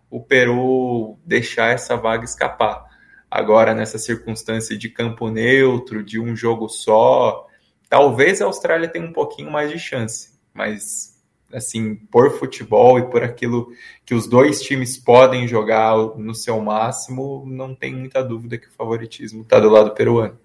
o 0.09 0.21
Peru 0.21 1.19
deixar 1.25 1.73
essa 1.73 1.95
vaga 1.95 2.23
escapar. 2.23 2.85
Agora, 3.29 3.73
nessa 3.73 3.99
circunstância 3.99 4.77
de 4.77 4.89
campo 4.89 5.29
neutro, 5.29 6.03
de 6.03 6.19
um 6.19 6.35
jogo 6.35 6.69
só, 6.69 7.45
talvez 7.89 8.41
a 8.41 8.45
Austrália 8.45 8.87
tenha 8.87 9.05
um 9.05 9.13
pouquinho 9.13 9.51
mais 9.51 9.69
de 9.69 9.77
chance, 9.77 10.39
mas 10.53 11.17
assim, 11.53 11.95
por 11.95 12.37
futebol 12.37 12.99
e 12.99 13.09
por 13.09 13.23
aquilo 13.23 13.69
que 14.05 14.13
os 14.13 14.27
dois 14.27 14.61
times 14.61 14.97
podem 14.97 15.47
jogar 15.47 15.95
no 16.17 16.33
seu 16.33 16.59
máximo, 16.61 17.45
não 17.45 17.73
tem 17.73 17.93
muita 17.95 18.23
dúvida 18.23 18.57
que 18.57 18.67
o 18.67 18.71
favoritismo 18.71 19.43
está 19.43 19.59
do 19.59 19.69
lado 19.69 19.93
peruano. 19.93 20.37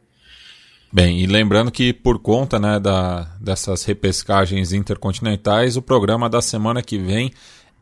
Bem, 0.95 1.21
e 1.21 1.27
lembrando 1.27 1.71
que 1.71 1.91
por 1.91 2.19
conta 2.19 2.59
né, 2.59 2.79
da, 2.79 3.27
dessas 3.41 3.83
repescagens 3.83 4.75
intercontinentais, 4.75 5.75
o 5.75 5.81
programa 5.81 6.29
da 6.29 6.43
semana 6.43 6.83
que 6.83 6.99
vem 6.99 7.33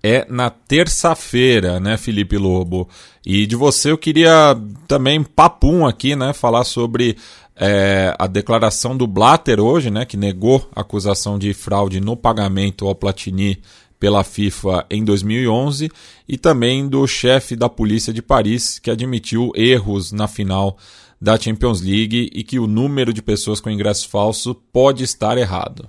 é 0.00 0.24
na 0.30 0.48
terça-feira, 0.48 1.80
né, 1.80 1.96
Felipe 1.96 2.38
Lobo? 2.38 2.88
E 3.26 3.46
de 3.46 3.56
você 3.56 3.90
eu 3.90 3.98
queria 3.98 4.56
também 4.86 5.24
papum 5.24 5.84
aqui, 5.84 6.14
né, 6.14 6.32
falar 6.32 6.62
sobre 6.62 7.16
é, 7.56 8.14
a 8.16 8.28
declaração 8.28 8.96
do 8.96 9.08
Blatter 9.08 9.58
hoje, 9.58 9.90
né, 9.90 10.04
que 10.04 10.16
negou 10.16 10.70
a 10.72 10.82
acusação 10.82 11.36
de 11.36 11.52
fraude 11.52 12.00
no 12.00 12.16
pagamento 12.16 12.86
ao 12.86 12.94
Platini 12.94 13.60
pela 13.98 14.22
FIFA 14.22 14.86
em 14.88 15.04
2011 15.04 15.90
e 16.28 16.38
também 16.38 16.88
do 16.88 17.04
chefe 17.08 17.56
da 17.56 17.68
polícia 17.68 18.12
de 18.12 18.22
Paris 18.22 18.78
que 18.78 18.88
admitiu 18.88 19.50
erros 19.56 20.12
na 20.12 20.28
final 20.28 20.78
da 21.20 21.38
Champions 21.38 21.82
League 21.82 22.30
e 22.32 22.42
que 22.42 22.58
o 22.58 22.66
número 22.66 23.12
de 23.12 23.20
pessoas 23.20 23.60
com 23.60 23.68
ingresso 23.68 24.08
falso 24.08 24.54
pode 24.54 25.04
estar 25.04 25.36
errado. 25.36 25.88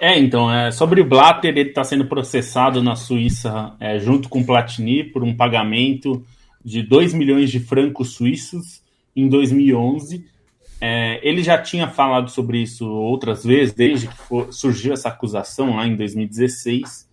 É, 0.00 0.16
então, 0.18 0.52
é, 0.52 0.70
sobre 0.70 1.00
o 1.00 1.04
Blatter, 1.04 1.56
ele 1.56 1.70
está 1.70 1.82
sendo 1.82 2.06
processado 2.06 2.82
na 2.82 2.94
Suíça 2.94 3.74
é, 3.80 3.98
junto 3.98 4.28
com 4.28 4.44
Platini 4.44 5.02
por 5.02 5.24
um 5.24 5.34
pagamento 5.34 6.24
de 6.64 6.82
2 6.82 7.14
milhões 7.14 7.50
de 7.50 7.58
francos 7.58 8.14
suíços 8.14 8.82
em 9.16 9.28
2011. 9.28 10.24
É, 10.80 11.18
ele 11.28 11.42
já 11.42 11.60
tinha 11.60 11.88
falado 11.88 12.30
sobre 12.30 12.62
isso 12.62 12.88
outras 12.88 13.42
vezes, 13.42 13.74
desde 13.74 14.06
que 14.06 14.16
for, 14.16 14.52
surgiu 14.52 14.92
essa 14.92 15.08
acusação 15.08 15.74
lá 15.74 15.86
em 15.86 15.96
2016, 15.96 17.08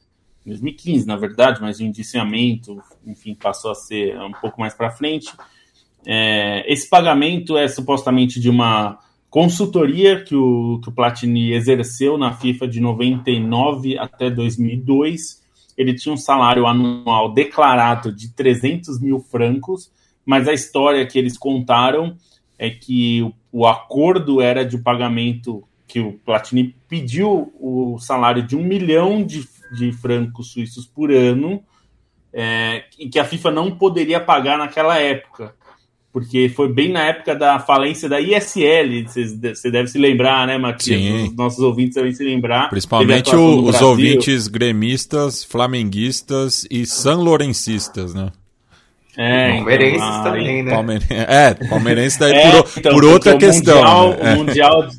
2015, 0.46 1.08
na 1.08 1.16
verdade, 1.16 1.60
mas 1.62 1.80
o 1.80 1.84
indiciamento, 1.84 2.80
enfim, 3.08 3.34
passou 3.34 3.72
a 3.72 3.76
ser 3.76 4.16
um 4.20 4.32
pouco 4.34 4.60
mais 4.60 4.76
para 4.76 4.92
frente. 4.92 5.34
É, 6.06 6.72
esse 6.72 6.88
pagamento 6.88 7.58
é 7.58 7.68
supostamente 7.68 8.40
de 8.40 8.50
uma 8.50 9.00
consultoria 9.30 10.24
que 10.24 10.36
o, 10.36 10.80
que 10.82 10.90
o 10.90 10.92
Platini 10.92 11.52
exerceu 11.52 12.18
na 12.18 12.34
FIFA 12.34 12.68
de 12.68 12.80
99 12.80 13.98
até 13.98 14.30
2002. 14.30 15.44
Ele 15.76 15.94
tinha 15.94 16.14
um 16.14 16.18
salário 16.18 16.68
anual 16.68 17.34
declarado 17.34 18.14
de 18.14 18.30
300 18.34 19.02
mil 19.02 19.20
francos, 19.20 19.92
mas 20.26 20.48
a 20.48 20.54
história 20.54 21.06
que 21.06 21.20
eles 21.20 21.38
contaram 21.38 22.16
é 22.58 22.70
que 22.70 23.22
o, 23.22 23.34
o 23.52 23.68
acordo 23.68 24.42
era 24.42 24.64
de 24.64 24.78
pagamento 24.78 25.64
que 25.88 26.00
o 26.00 26.14
Platini 26.14 26.76
pediu 26.88 27.54
o 27.60 27.98
salário 28.00 28.42
de 28.42 28.56
um 28.56 28.64
milhão 28.64 29.24
de, 29.24 29.48
de 29.78 29.92
francos 29.92 30.52
suíços 30.52 30.86
por 30.86 31.12
ano, 31.12 31.62
é, 32.34 32.86
e 33.00 33.08
que 33.08 33.20
a 33.20 33.26
FIFA 33.26 33.52
não 33.52 33.72
poderia 33.78 34.20
pagar 34.20 34.58
naquela 34.58 34.98
época 34.98 35.54
porque 36.16 36.48
foi 36.48 36.72
bem 36.72 36.94
na 36.94 37.08
época 37.08 37.36
da 37.36 37.60
falência 37.60 38.08
da 38.08 38.22
ISL, 38.22 39.06
você 39.06 39.70
deve 39.70 39.90
se 39.90 39.98
lembrar, 39.98 40.48
né, 40.48 40.58
Matias? 40.58 41.02
Sim. 41.02 41.24
Os 41.26 41.36
nossos 41.36 41.60
ouvintes 41.60 41.96
devem 41.96 42.14
se 42.14 42.24
lembrar. 42.24 42.70
Principalmente 42.70 43.36
o, 43.36 43.66
os 43.66 43.82
ouvintes 43.82 44.48
gremistas, 44.48 45.44
flamenguistas 45.44 46.66
e 46.72 46.86
sanlorencistas, 46.86 48.14
né? 48.14 48.32
É, 49.18 49.56
palmeirenses 49.56 50.02
então, 50.02 50.24
também, 50.24 50.64
né? 50.64 50.72
Palmeirense, 50.72 51.14
é, 51.14 51.54
palmeirense 51.68 52.18
daí 52.18 52.32
é, 52.40 52.52
por, 52.62 52.72
então, 52.78 52.94
por 52.94 53.04
outra 53.04 53.38
questão. 53.38 53.76
Mundial, 53.76 54.10
né? 54.12 54.16
o, 54.16 54.26
é. 54.26 54.36
mundial, 54.36 54.90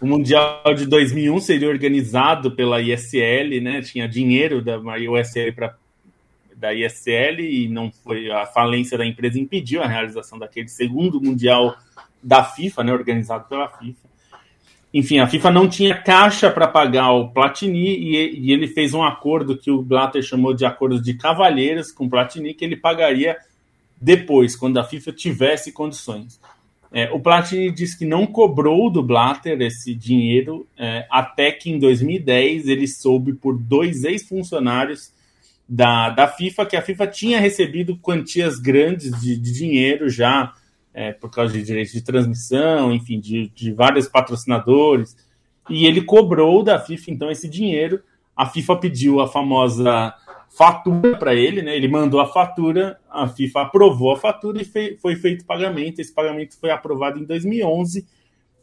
o 0.00 0.06
Mundial 0.06 0.74
de 0.76 0.86
2001 0.86 1.40
seria 1.40 1.68
organizado 1.68 2.52
pela 2.52 2.80
ISL, 2.80 3.60
né? 3.60 3.82
Tinha 3.82 4.08
dinheiro 4.08 4.62
da 4.62 4.76
ISL 4.96 5.52
para 5.56 5.74
da 6.56 6.72
ISL 6.72 7.40
e 7.40 7.68
não 7.68 7.92
foi 7.92 8.30
a 8.30 8.46
falência 8.46 8.96
da 8.96 9.04
empresa 9.04 9.38
impediu 9.38 9.82
a 9.82 9.86
realização 9.86 10.38
daquele 10.38 10.68
segundo 10.68 11.20
mundial 11.20 11.76
da 12.22 12.42
FIFA, 12.42 12.82
né, 12.82 12.92
organizado 12.92 13.46
pela 13.48 13.68
FIFA. 13.68 14.06
Enfim, 14.92 15.18
a 15.18 15.26
FIFA 15.26 15.50
não 15.50 15.68
tinha 15.68 15.94
caixa 15.94 16.50
para 16.50 16.66
pagar 16.66 17.12
o 17.12 17.28
Platini 17.28 17.96
e, 17.98 18.40
e, 18.40 18.52
ele 18.52 18.66
fez 18.66 18.94
um 18.94 19.02
acordo 19.02 19.58
que 19.58 19.70
o 19.70 19.82
Blatter 19.82 20.22
chamou 20.22 20.54
de 20.54 20.64
acordo 20.64 21.00
de 21.00 21.14
cavalheiros 21.14 21.92
com 21.92 22.06
o 22.06 22.10
Platini 22.10 22.54
que 22.54 22.64
ele 22.64 22.76
pagaria 22.76 23.36
depois, 24.00 24.56
quando 24.56 24.78
a 24.78 24.84
FIFA 24.84 25.12
tivesse 25.12 25.72
condições. 25.72 26.40
É, 26.92 27.10
o 27.12 27.20
Platini 27.20 27.70
disse 27.70 27.98
que 27.98 28.06
não 28.06 28.26
cobrou 28.26 28.88
do 28.88 29.02
Blatter 29.02 29.60
esse 29.60 29.94
dinheiro 29.94 30.66
é, 30.78 31.06
até 31.10 31.52
que 31.52 31.70
em 31.70 31.78
2010 31.78 32.68
ele 32.68 32.88
soube 32.88 33.34
por 33.34 33.58
dois 33.58 34.04
ex-funcionários 34.04 35.12
da, 35.68 36.10
da 36.10 36.28
FIFA 36.28 36.66
que 36.66 36.76
a 36.76 36.82
FIFA 36.82 37.06
tinha 37.08 37.40
recebido 37.40 37.96
quantias 37.98 38.58
grandes 38.58 39.10
de, 39.20 39.36
de 39.36 39.52
dinheiro 39.52 40.08
já 40.08 40.52
é, 40.94 41.12
por 41.12 41.30
causa 41.30 41.52
de 41.52 41.62
direitos 41.62 41.92
de 41.92 42.02
transmissão, 42.02 42.92
enfim, 42.92 43.18
de, 43.18 43.48
de 43.54 43.72
vários 43.72 44.08
patrocinadores. 44.08 45.16
E 45.68 45.84
ele 45.86 46.00
cobrou 46.00 46.62
da 46.62 46.78
FIFA 46.78 47.10
então 47.10 47.30
esse 47.30 47.48
dinheiro. 47.48 48.00
A 48.34 48.46
FIFA 48.46 48.76
pediu 48.76 49.20
a 49.20 49.28
famosa 49.28 50.14
fatura 50.56 51.16
para 51.18 51.34
ele, 51.34 51.60
né? 51.60 51.76
Ele 51.76 51.88
mandou 51.88 52.20
a 52.20 52.26
fatura, 52.26 52.98
a 53.10 53.26
FIFA 53.26 53.62
aprovou 53.62 54.12
a 54.12 54.16
fatura 54.16 54.62
e 54.62 54.64
fei, 54.64 54.96
foi 54.96 55.16
feito 55.16 55.44
pagamento. 55.44 56.00
Esse 56.00 56.14
pagamento 56.14 56.58
foi 56.58 56.70
aprovado 56.70 57.18
em 57.18 57.24
2011. 57.24 58.06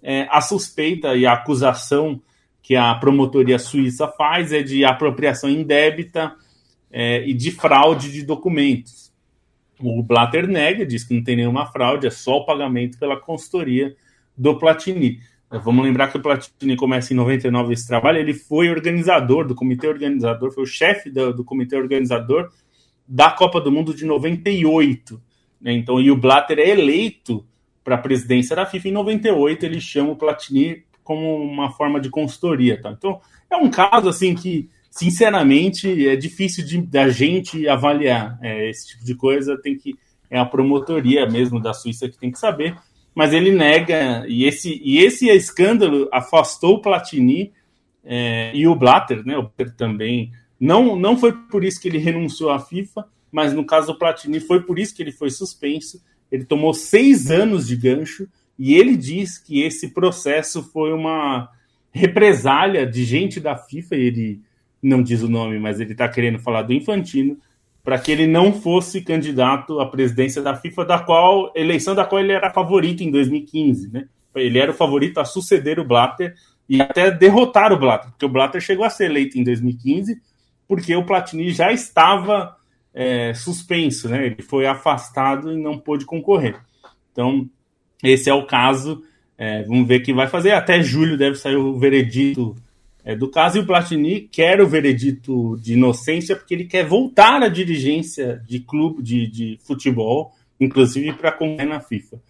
É, 0.01 0.27
a 0.31 0.41
suspeita 0.41 1.15
e 1.15 1.25
a 1.25 1.33
acusação 1.33 2.19
que 2.61 2.75
a 2.75 2.95
promotoria 2.95 3.59
suíça 3.59 4.07
faz 4.07 4.53
é 4.53 4.63
de 4.63 4.85
apropriação 4.85 5.49
indébita 5.49 6.33
é, 6.93 7.27
e 7.27 7.33
de 7.33 7.51
fraude 7.51 8.11
de 8.11 8.23
documentos. 8.23 9.11
O 9.79 10.03
Blatter 10.03 10.47
nega, 10.47 10.85
diz 10.85 11.03
que 11.03 11.15
não 11.15 11.23
tem 11.23 11.35
nenhuma 11.35 11.65
fraude, 11.65 12.05
é 12.05 12.11
só 12.11 12.37
o 12.37 12.45
pagamento 12.45 12.99
pela 12.99 13.19
consultoria 13.19 13.95
do 14.37 14.57
Platini. 14.59 15.19
Vamos 15.49 15.83
lembrar 15.83 16.07
que 16.09 16.17
o 16.17 16.21
Platini 16.21 16.75
começa 16.75 17.11
em 17.13 17.17
99 17.17 17.73
esse 17.73 17.87
trabalho, 17.87 18.19
ele 18.19 18.33
foi 18.33 18.69
organizador 18.69 19.45
do 19.45 19.55
comitê 19.55 19.87
organizador, 19.87 20.51
foi 20.51 20.63
o 20.63 20.67
chefe 20.67 21.09
do, 21.09 21.33
do 21.33 21.43
comitê 21.43 21.75
organizador 21.75 22.49
da 23.07 23.31
Copa 23.31 23.59
do 23.59 23.71
Mundo 23.71 23.93
de 23.93 24.05
98. 24.05 25.21
Né? 25.59 25.73
Então, 25.73 25.99
e 25.99 26.11
o 26.11 26.15
Blatter 26.15 26.59
é 26.59 26.69
eleito 26.69 27.45
para 27.83 27.95
a 27.95 27.99
presidência 27.99 28.55
da 28.55 28.65
FIFA 28.65 28.87
em 28.87 28.91
98, 28.91 29.65
ele 29.65 29.81
chama 29.81 30.11
o 30.11 30.15
Platini 30.15 30.83
como 31.03 31.35
uma 31.35 31.71
forma 31.71 31.99
de 31.99 32.09
consultoria. 32.09 32.81
Tá? 32.81 32.91
Então, 32.91 33.19
é 33.49 33.57
um 33.57 33.69
caso 33.69 34.07
assim 34.07 34.33
que, 34.33 34.69
sinceramente, 34.93 36.07
é 36.07 36.15
difícil 36.15 36.65
de, 36.65 36.81
da 36.81 37.09
gente 37.09 37.67
avaliar. 37.67 38.37
É, 38.41 38.69
esse 38.69 38.89
tipo 38.89 39.03
de 39.03 39.15
coisa 39.15 39.59
tem 39.61 39.77
que. 39.77 39.95
É 40.29 40.39
a 40.39 40.45
promotoria 40.45 41.29
mesmo 41.29 41.59
da 41.59 41.73
Suíça 41.73 42.09
que 42.09 42.17
tem 42.17 42.31
que 42.31 42.39
saber 42.39 42.75
mas 43.15 43.31
ele 43.31 43.51
nega, 43.51 44.25
e 44.27 44.45
esse, 44.45 44.81
e 44.83 44.99
esse 44.99 45.29
escândalo 45.29 46.09
afastou 46.11 46.75
o 46.75 46.81
Platini 46.81 47.53
é, 48.03 48.51
e 48.55 48.67
o 48.67 48.75
Blatter, 48.75 49.23
né? 49.25 49.37
O 49.37 49.43
Blatter 49.43 49.75
também. 49.75 50.31
Não, 50.59 50.95
não 50.95 51.17
foi 51.17 51.31
por 51.31 51.63
isso 51.63 51.79
que 51.79 51.87
ele 51.87 51.99
renunciou 51.99 52.49
à 52.49 52.59
FIFA, 52.59 53.05
mas 53.31 53.53
no 53.53 53.65
caso 53.65 53.93
do 53.93 53.99
Platini 53.99 54.39
foi 54.39 54.61
por 54.63 54.79
isso 54.79 54.95
que 54.95 55.03
ele 55.03 55.11
foi 55.11 55.29
suspenso. 55.29 56.01
Ele 56.31 56.43
tomou 56.43 56.73
seis 56.73 57.29
anos 57.29 57.67
de 57.67 57.75
gancho 57.75 58.27
e 58.57 58.73
ele 58.73 58.97
diz 58.97 59.37
que 59.37 59.61
esse 59.61 59.89
processo 59.89 60.63
foi 60.63 60.91
uma 60.91 61.49
represália 61.91 62.85
de 62.85 63.05
gente 63.05 63.39
da 63.39 63.55
FIFA. 63.55 63.95
Ele 63.95 64.41
não 64.83 65.01
diz 65.01 65.21
o 65.21 65.29
nome, 65.29 65.57
mas 65.59 65.79
ele 65.79 65.93
está 65.93 66.07
querendo 66.07 66.39
falar 66.39 66.63
do 66.63 66.73
Infantino 66.73 67.37
para 67.83 67.99
que 67.99 68.11
ele 68.11 68.27
não 68.27 68.53
fosse 68.53 69.01
candidato 69.01 69.79
à 69.79 69.85
presidência 69.85 70.41
da 70.41 70.55
FIFA, 70.55 70.85
da 70.85 70.99
qual 70.99 71.51
eleição 71.55 71.93
da 71.93 72.05
qual 72.05 72.21
ele 72.21 72.31
era 72.31 72.49
favorito 72.49 73.01
em 73.01 73.11
2015, 73.11 73.91
né? 73.91 74.07
Ele 74.35 74.57
era 74.57 74.71
o 74.71 74.75
favorito 74.75 75.19
a 75.19 75.25
suceder 75.25 75.79
o 75.79 75.85
Blatter 75.85 76.33
e 76.67 76.81
até 76.81 77.11
derrotar 77.11 77.71
o 77.73 77.77
Blatter, 77.77 78.09
porque 78.11 78.25
o 78.25 78.29
Blatter 78.29 78.61
chegou 78.61 78.85
a 78.85 78.89
ser 78.89 79.05
eleito 79.05 79.37
em 79.37 79.43
2015 79.43 80.21
porque 80.67 80.95
o 80.95 81.05
Platini 81.05 81.51
já 81.51 81.71
estava 81.71 82.55
é, 82.93 83.33
suspenso, 83.33 84.09
né? 84.09 84.27
Ele 84.27 84.41
foi 84.41 84.65
afastado 84.65 85.51
e 85.51 85.61
não 85.61 85.77
pôde 85.77 86.05
concorrer. 86.05 86.59
Então, 87.11 87.49
esse 88.01 88.29
é 88.29 88.33
o 88.33 88.45
caso. 88.45 89.03
É, 89.37 89.63
vamos 89.63 89.87
ver 89.87 89.99
o 89.99 90.03
que 90.03 90.13
vai 90.13 90.27
fazer. 90.27 90.51
Até 90.51 90.81
julho 90.81 91.17
deve 91.17 91.35
sair 91.35 91.55
o 91.55 91.77
veredito 91.77 92.55
é, 93.05 93.15
do 93.15 93.29
caso, 93.29 93.57
e 93.57 93.61
o 93.61 93.65
Platini 93.65 94.21
quer 94.21 94.61
o 94.61 94.67
veredito 94.67 95.57
de 95.61 95.73
inocência 95.73 96.35
porque 96.35 96.53
ele 96.53 96.65
quer 96.65 96.85
voltar 96.85 97.43
à 97.43 97.49
dirigência 97.49 98.41
de 98.47 98.61
clube 98.61 99.03
de, 99.03 99.27
de 99.27 99.59
futebol, 99.61 100.31
inclusive 100.59 101.11
para 101.13 101.31
concorrer 101.31 101.67
na 101.67 101.81
FIFA. 101.81 102.21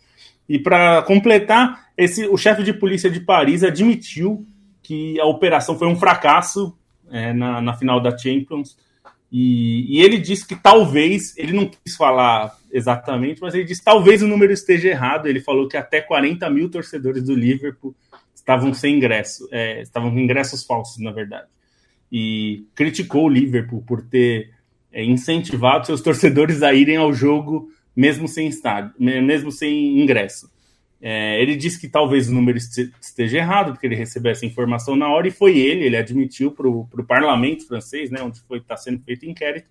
E 0.49 0.57
para 0.57 1.03
completar, 1.03 1.89
esse, 1.95 2.27
o 2.27 2.37
chefe 2.37 2.63
de 2.63 2.73
polícia 2.73 3.09
de 3.09 3.19
Paris 3.19 3.63
admitiu 3.63 4.45
que 4.81 5.19
a 5.19 5.25
operação 5.25 5.77
foi 5.77 5.87
um 5.87 5.95
fracasso 5.95 6.75
é, 7.09 7.31
na, 7.31 7.61
na 7.61 7.73
final 7.75 8.01
da 8.01 8.17
Champions. 8.17 8.75
E, 9.31 9.97
e, 9.97 10.01
ele 10.01 10.17
disse 10.17 10.45
que 10.45 10.55
talvez, 10.55 11.35
ele 11.37 11.53
não 11.53 11.67
quis 11.67 11.95
falar 11.95 12.55
exatamente, 12.71 13.41
mas 13.41 13.53
ele 13.53 13.63
disse 13.63 13.83
talvez 13.83 14.21
o 14.21 14.27
número 14.27 14.51
esteja 14.51 14.89
errado. 14.89 15.27
Ele 15.27 15.39
falou 15.39 15.67
que 15.67 15.77
até 15.77 16.01
40 16.01 16.49
mil 16.49 16.69
torcedores 16.69 17.23
do 17.23 17.33
Liverpool 17.33 17.95
estavam 18.43 18.73
sem 18.73 18.97
ingresso, 18.97 19.47
é, 19.51 19.81
estavam 19.81 20.11
com 20.11 20.19
ingressos 20.19 20.65
falsos, 20.65 21.01
na 21.01 21.11
verdade. 21.11 21.47
E 22.11 22.67
criticou 22.75 23.25
o 23.25 23.29
Liverpool 23.29 23.81
por 23.87 24.01
ter 24.01 24.51
é, 24.91 25.03
incentivado 25.03 25.87
seus 25.87 26.01
torcedores 26.03 26.61
a 26.61 26.73
irem 26.73 26.97
ao 26.97 27.13
jogo 27.13 27.69
mesmo 27.95 28.27
sem 28.27 28.47
estádio, 28.47 28.93
mesmo 28.99 29.51
sem 29.51 30.01
ingresso. 30.01 30.51
É, 30.99 31.41
ele 31.41 31.55
disse 31.55 31.79
que 31.79 31.87
talvez 31.87 32.29
o 32.29 32.33
número 32.33 32.57
esteja 32.57 33.37
errado, 33.37 33.73
porque 33.73 33.85
ele 33.85 33.95
recebeu 33.95 34.31
essa 34.31 34.45
informação 34.45 34.95
na 34.95 35.09
hora, 35.09 35.27
e 35.27 35.31
foi 35.31 35.57
ele, 35.57 35.85
ele 35.85 35.97
admitiu 35.97 36.51
para 36.51 36.67
o 36.67 36.87
parlamento 37.05 37.67
francês, 37.67 38.09
né, 38.09 38.21
onde 38.21 38.41
está 38.57 38.77
sendo 38.77 38.99
feito 39.03 39.25
inquérito, 39.25 39.67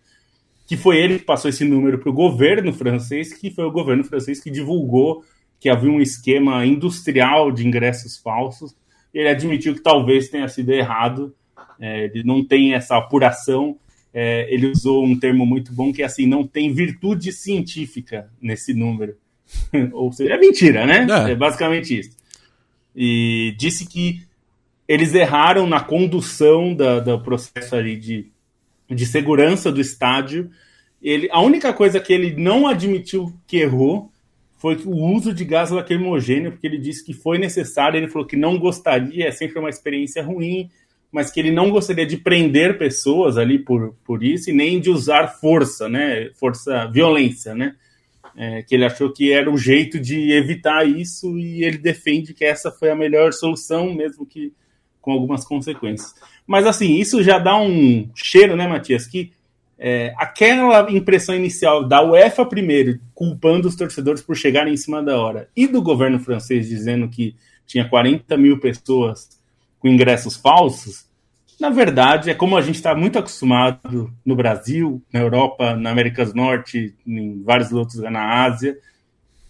que 0.66 0.76
foi 0.76 0.98
ele 0.98 1.18
que 1.18 1.24
passou 1.24 1.48
esse 1.48 1.64
número 1.64 1.98
para 1.98 2.10
o 2.10 2.12
governo 2.12 2.72
francês, 2.72 3.32
que 3.32 3.50
foi 3.50 3.64
o 3.64 3.72
governo 3.72 4.04
francês 4.04 4.40
que 4.40 4.50
divulgou 4.50 5.24
que 5.62 5.68
havia 5.68 5.92
um 5.92 6.00
esquema 6.00 6.66
industrial 6.66 7.52
de 7.52 7.64
ingressos 7.64 8.16
falsos. 8.18 8.74
Ele 9.14 9.28
admitiu 9.28 9.74
que 9.74 9.80
talvez 9.80 10.28
tenha 10.28 10.48
sido 10.48 10.70
errado, 10.70 11.32
é, 11.80 12.06
ele 12.06 12.24
não 12.24 12.44
tem 12.44 12.74
essa 12.74 12.96
apuração. 12.96 13.78
É, 14.12 14.52
ele 14.52 14.66
usou 14.66 15.04
um 15.04 15.16
termo 15.16 15.46
muito 15.46 15.72
bom 15.72 15.92
que 15.92 16.02
é 16.02 16.04
assim: 16.04 16.26
não 16.26 16.44
tem 16.44 16.74
virtude 16.74 17.32
científica 17.32 18.28
nesse 18.40 18.74
número. 18.74 19.14
Ou 19.92 20.10
seja, 20.12 20.34
é 20.34 20.36
mentira, 20.36 20.84
né? 20.84 21.06
É. 21.28 21.30
é 21.30 21.34
basicamente 21.36 21.96
isso. 21.96 22.16
E 22.94 23.54
disse 23.56 23.86
que 23.86 24.20
eles 24.88 25.14
erraram 25.14 25.64
na 25.64 25.78
condução 25.78 26.74
da, 26.74 26.98
do 26.98 27.20
processo 27.20 27.76
ali 27.76 27.96
de, 27.96 28.26
de 28.90 29.06
segurança 29.06 29.70
do 29.70 29.80
estádio. 29.80 30.50
Ele, 31.00 31.28
a 31.30 31.40
única 31.40 31.72
coisa 31.72 32.00
que 32.00 32.12
ele 32.12 32.34
não 32.34 32.66
admitiu 32.66 33.32
que 33.46 33.58
errou 33.58 34.11
foi 34.62 34.76
o 34.84 34.94
uso 34.94 35.34
de 35.34 35.44
gás 35.44 35.72
lacrimogêneo, 35.72 36.52
porque 36.52 36.68
ele 36.68 36.78
disse 36.78 37.04
que 37.04 37.12
foi 37.12 37.36
necessário, 37.36 37.96
ele 37.96 38.06
falou 38.06 38.28
que 38.28 38.36
não 38.36 38.56
gostaria, 38.60 39.26
é 39.26 39.30
sempre 39.32 39.58
uma 39.58 39.68
experiência 39.68 40.22
ruim, 40.22 40.70
mas 41.10 41.32
que 41.32 41.40
ele 41.40 41.50
não 41.50 41.68
gostaria 41.68 42.06
de 42.06 42.16
prender 42.16 42.78
pessoas 42.78 43.36
ali 43.36 43.58
por, 43.58 43.96
por 44.04 44.22
isso 44.22 44.50
e 44.50 44.52
nem 44.52 44.78
de 44.78 44.88
usar 44.88 45.26
força, 45.26 45.88
né, 45.88 46.30
força, 46.36 46.86
violência, 46.86 47.56
né, 47.56 47.74
é, 48.36 48.62
que 48.62 48.76
ele 48.76 48.84
achou 48.84 49.12
que 49.12 49.32
era 49.32 49.50
o 49.50 49.58
jeito 49.58 49.98
de 49.98 50.30
evitar 50.30 50.86
isso 50.86 51.36
e 51.36 51.64
ele 51.64 51.78
defende 51.78 52.32
que 52.32 52.44
essa 52.44 52.70
foi 52.70 52.88
a 52.88 52.94
melhor 52.94 53.32
solução, 53.32 53.92
mesmo 53.92 54.24
que 54.24 54.52
com 55.00 55.10
algumas 55.10 55.44
consequências. 55.44 56.14
Mas 56.46 56.68
assim, 56.68 57.00
isso 57.00 57.20
já 57.20 57.36
dá 57.36 57.60
um 57.60 58.08
cheiro, 58.14 58.54
né, 58.54 58.68
Matias, 58.68 59.08
que 59.08 59.32
é, 59.84 60.14
aquela 60.16 60.88
impressão 60.92 61.34
inicial 61.34 61.82
da 61.82 62.00
UEFA 62.00 62.46
primeiro, 62.46 63.00
culpando 63.12 63.66
os 63.66 63.74
torcedores 63.74 64.22
por 64.22 64.36
chegarem 64.36 64.72
em 64.72 64.76
cima 64.76 65.02
da 65.02 65.20
hora, 65.20 65.48
e 65.56 65.66
do 65.66 65.82
governo 65.82 66.20
francês 66.20 66.68
dizendo 66.68 67.08
que 67.08 67.34
tinha 67.66 67.88
40 67.88 68.36
mil 68.36 68.60
pessoas 68.60 69.28
com 69.80 69.88
ingressos 69.88 70.36
falsos, 70.36 71.04
na 71.58 71.68
verdade 71.68 72.30
é 72.30 72.34
como 72.34 72.56
a 72.56 72.60
gente 72.62 72.76
está 72.76 72.94
muito 72.94 73.18
acostumado 73.18 74.12
no 74.24 74.36
Brasil, 74.36 75.02
na 75.12 75.18
Europa, 75.18 75.74
na 75.74 75.90
América 75.90 76.24
do 76.24 76.32
Norte, 76.32 76.94
em 77.04 77.42
vários 77.42 77.72
outros 77.72 77.98
na 78.02 78.44
Ásia, 78.44 78.78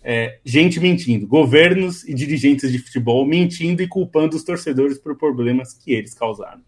é, 0.02 0.38
gente 0.42 0.80
mentindo, 0.80 1.26
governos 1.26 2.08
e 2.08 2.14
dirigentes 2.14 2.72
de 2.72 2.78
futebol 2.78 3.26
mentindo 3.26 3.82
e 3.82 3.86
culpando 3.86 4.34
os 4.34 4.44
torcedores 4.44 4.96
por 4.96 5.14
problemas 5.14 5.74
que 5.74 5.92
eles 5.92 6.14
causaram. 6.14 6.62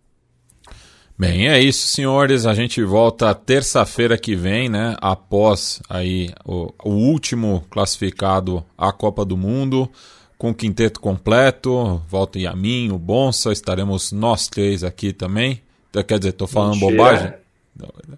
Bem, 1.16 1.48
é 1.48 1.60
isso, 1.60 1.86
senhores. 1.86 2.44
A 2.44 2.54
gente 2.54 2.82
volta 2.82 3.32
terça-feira 3.34 4.18
que 4.18 4.34
vem, 4.34 4.68
né? 4.68 4.96
Após 5.00 5.80
aí 5.88 6.30
o, 6.44 6.72
o, 6.82 6.90
último 6.90 7.64
classificado 7.70 8.64
à 8.76 8.90
Copa 8.90 9.24
do 9.24 9.36
Mundo, 9.36 9.88
com 10.36 10.50
o 10.50 10.54
quinteto 10.54 11.00
completo. 11.00 12.02
Volta 12.08 12.38
Yamin, 12.38 12.90
o 12.90 12.98
Bonsa, 12.98 13.52
estaremos 13.52 14.10
nós 14.10 14.48
três 14.48 14.82
aqui 14.82 15.12
também. 15.12 15.62
Então, 15.88 16.02
quer 16.02 16.18
dizer, 16.18 16.32
tô 16.32 16.48
falando 16.48 16.80
Mentira. 16.80 16.90
bobagem? 16.90 17.34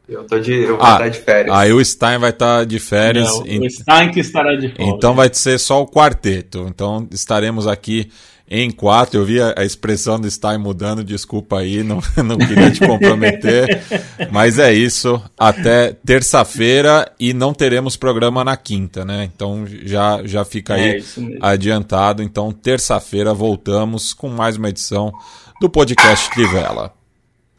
Eu, 0.08 0.24
tô 0.24 0.38
de, 0.38 0.52
eu 0.52 0.76
vou 0.76 0.86
ah, 0.86 0.92
estar 0.92 1.08
de 1.08 1.18
férias. 1.18 1.56
Aí 1.56 1.72
o 1.72 1.84
Stein 1.84 2.18
vai 2.18 2.30
estar 2.30 2.64
de 2.64 2.78
férias. 2.78 3.26
Não, 3.26 3.42
o 3.42 3.70
Stein 3.70 4.10
que 4.10 4.20
estará 4.20 4.54
de 4.54 4.68
férias. 4.68 4.94
Então 4.94 5.14
vai 5.14 5.32
ser 5.32 5.58
só 5.58 5.82
o 5.82 5.86
quarteto. 5.86 6.66
Então 6.68 7.06
estaremos 7.10 7.66
aqui 7.66 8.10
em 8.48 8.70
quatro. 8.70 9.20
Eu 9.20 9.24
vi 9.24 9.40
a, 9.40 9.64
expressão 9.64 10.18
do 10.18 10.30
Stein 10.30 10.58
mudando, 10.58 11.02
desculpa 11.02 11.58
aí, 11.58 11.82
não, 11.84 12.00
não 12.24 12.38
queria 12.38 12.70
te 12.70 12.80
comprometer. 12.80 13.82
mas 14.30 14.58
é 14.58 14.72
isso. 14.72 15.22
Até 15.38 15.92
terça-feira 15.92 17.10
e 17.18 17.32
não 17.32 17.52
teremos 17.52 17.96
programa 17.96 18.44
na 18.44 18.56
quinta, 18.56 19.04
né? 19.04 19.24
Então 19.24 19.66
já, 19.66 20.20
já 20.24 20.44
fica 20.44 20.74
aí 20.74 20.98
é 20.98 21.02
adiantado. 21.40 22.22
Então, 22.22 22.52
terça-feira 22.52 23.34
voltamos 23.34 24.12
com 24.12 24.28
mais 24.28 24.56
uma 24.56 24.68
edição 24.68 25.12
do 25.60 25.68
podcast 25.68 26.30
Trivela. 26.30 26.92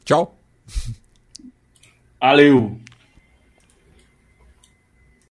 Tchau. 0.06 0.36
Valeu! 2.20 2.87